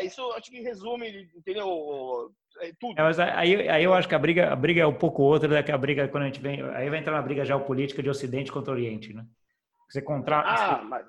É, 0.00 0.04
isso 0.06 0.32
acho 0.32 0.50
que 0.50 0.60
resume, 0.62 1.30
entendeu? 1.36 2.32
É 2.60 2.72
tudo. 2.78 2.98
É, 2.98 3.02
mas 3.02 3.18
aí, 3.18 3.68
aí 3.68 3.84
eu 3.84 3.94
acho 3.94 4.08
que 4.08 4.14
a 4.14 4.18
briga, 4.18 4.52
a 4.52 4.56
briga 4.56 4.82
é 4.82 4.86
um 4.86 4.94
pouco 4.94 5.22
outra, 5.22 5.48
né? 5.48 5.62
Que 5.62 5.72
a 5.72 5.78
briga, 5.78 6.08
quando 6.08 6.24
a 6.24 6.26
gente 6.26 6.40
vem. 6.40 6.62
Aí 6.72 6.88
vai 6.88 6.98
entrar 6.98 7.12
na 7.12 7.22
briga 7.22 7.44
geopolítica 7.44 8.02
de 8.02 8.08
Ocidente 8.10 8.52
contra 8.52 8.72
Oriente, 8.72 9.12
né? 9.12 9.24
Você 9.88 10.00
contrata. 10.02 10.48
Ah, 10.48 10.82
mas... 10.82 11.06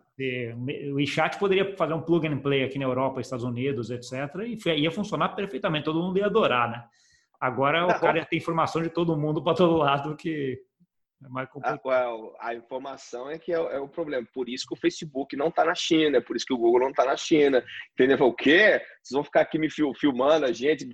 O 0.91 0.95
WeChat 0.95 1.37
poderia 1.37 1.75
fazer 1.75 1.93
um 1.93 2.01
plug 2.01 2.25
and 2.25 2.37
play 2.37 2.63
aqui 2.63 2.79
na 2.79 2.85
Europa, 2.85 3.19
Estados 3.19 3.43
Unidos, 3.43 3.89
etc. 3.89 4.13
E 4.45 4.69
ia 4.69 4.89
funcionar 4.89 5.29
perfeitamente, 5.29 5.83
todo 5.83 6.01
mundo 6.01 6.17
ia 6.17 6.27
adorar, 6.27 6.69
né? 6.69 6.83
Agora 7.39 7.85
o 7.85 7.99
cara 7.99 8.19
ia 8.19 8.25
ter 8.25 8.37
informação 8.37 8.81
de 8.81 8.89
todo 8.89 9.17
mundo 9.17 9.43
para 9.43 9.55
todo 9.55 9.75
lado 9.75 10.15
que 10.15 10.61
é 11.23 11.29
mais 11.29 11.49
complicado. 11.49 12.35
A, 12.39 12.49
a, 12.49 12.55
informação 12.55 13.29
é 13.29 13.39
que 13.39 13.51
é, 13.51 13.55
é, 13.55 13.79
o 13.79 13.87
problema. 13.87 14.27
Por 14.33 14.49
isso 14.49 14.65
que 14.67 14.73
o 14.73 14.79
Facebook 14.79 15.35
não 15.35 15.47
está 15.47 15.63
na 15.63 15.75
China, 15.75 16.21
por 16.21 16.35
isso 16.35 16.45
que 16.45 16.53
o 16.53 16.57
Google 16.57 16.81
não 16.81 16.89
está 16.89 17.05
na 17.05 17.15
China. 17.15 17.63
Entendeu? 17.93 18.27
O 18.27 18.33
quê? 18.33 18.81
Vocês 19.01 19.13
vão 19.13 19.23
ficar 19.23 19.41
aqui 19.41 19.57
me 19.57 19.69
filmando 19.69 20.45
a 20.45 20.51
gente, 20.51 20.87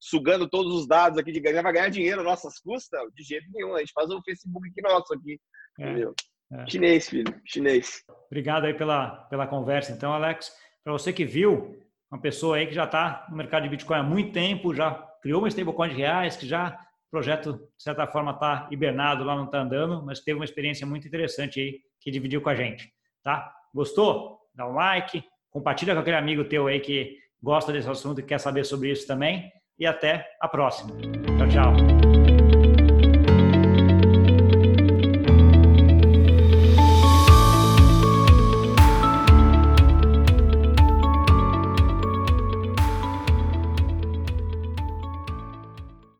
sugando 0.00 0.48
todos 0.48 0.74
os 0.74 0.86
dados 0.86 1.18
aqui 1.18 1.32
de 1.32 1.40
ganhar, 1.40 1.62
vai 1.62 1.72
ganhar 1.72 1.90
dinheiro 1.90 2.22
nossas 2.22 2.58
custas? 2.58 3.00
De 3.14 3.22
jeito 3.22 3.46
nenhum. 3.52 3.74
A 3.74 3.80
gente 3.80 3.92
faz 3.92 4.10
o 4.10 4.22
Facebook 4.22 4.68
aqui 4.68 4.82
nosso 4.82 5.14
aqui. 5.14 5.38
É. 5.78 5.82
Entendeu? 5.82 6.14
É. 6.52 6.66
Chinês, 6.66 7.08
filho, 7.08 7.40
chinês. 7.44 8.04
Obrigado 8.26 8.64
aí 8.64 8.74
pela, 8.74 9.26
pela 9.26 9.46
conversa. 9.46 9.92
Então, 9.92 10.12
Alex, 10.12 10.50
para 10.82 10.92
você 10.92 11.12
que 11.12 11.24
viu, 11.24 11.78
uma 12.10 12.20
pessoa 12.20 12.56
aí 12.56 12.66
que 12.66 12.74
já 12.74 12.84
está 12.84 13.26
no 13.28 13.36
mercado 13.36 13.64
de 13.64 13.68
Bitcoin 13.68 13.98
há 13.98 14.02
muito 14.02 14.32
tempo, 14.32 14.74
já 14.74 14.94
criou 15.20 15.40
uma 15.40 15.48
stablecoin 15.48 15.90
de 15.90 15.96
reais, 15.96 16.36
que 16.36 16.46
já 16.46 16.87
o 17.08 17.10
projeto, 17.10 17.54
de 17.54 17.82
certa 17.82 18.06
forma, 18.06 18.32
está 18.32 18.68
hibernado 18.70 19.24
lá, 19.24 19.34
não 19.34 19.46
está 19.46 19.60
andando, 19.60 20.04
mas 20.04 20.20
teve 20.20 20.38
uma 20.38 20.44
experiência 20.44 20.86
muito 20.86 21.08
interessante 21.08 21.58
aí 21.58 21.80
que 22.00 22.10
dividiu 22.10 22.42
com 22.42 22.50
a 22.50 22.54
gente. 22.54 22.92
Tá? 23.24 23.50
Gostou? 23.74 24.38
Dá 24.54 24.68
um 24.68 24.74
like, 24.74 25.24
compartilha 25.50 25.94
com 25.94 26.00
aquele 26.00 26.16
amigo 26.16 26.44
teu 26.44 26.66
aí 26.66 26.80
que 26.80 27.16
gosta 27.42 27.72
desse 27.72 27.88
assunto 27.88 28.20
e 28.20 28.22
quer 28.22 28.38
saber 28.38 28.64
sobre 28.64 28.90
isso 28.90 29.06
também. 29.06 29.50
E 29.78 29.86
até 29.86 30.28
a 30.40 30.48
próxima. 30.48 30.90
Tchau, 31.38 31.48
tchau. 31.48 31.97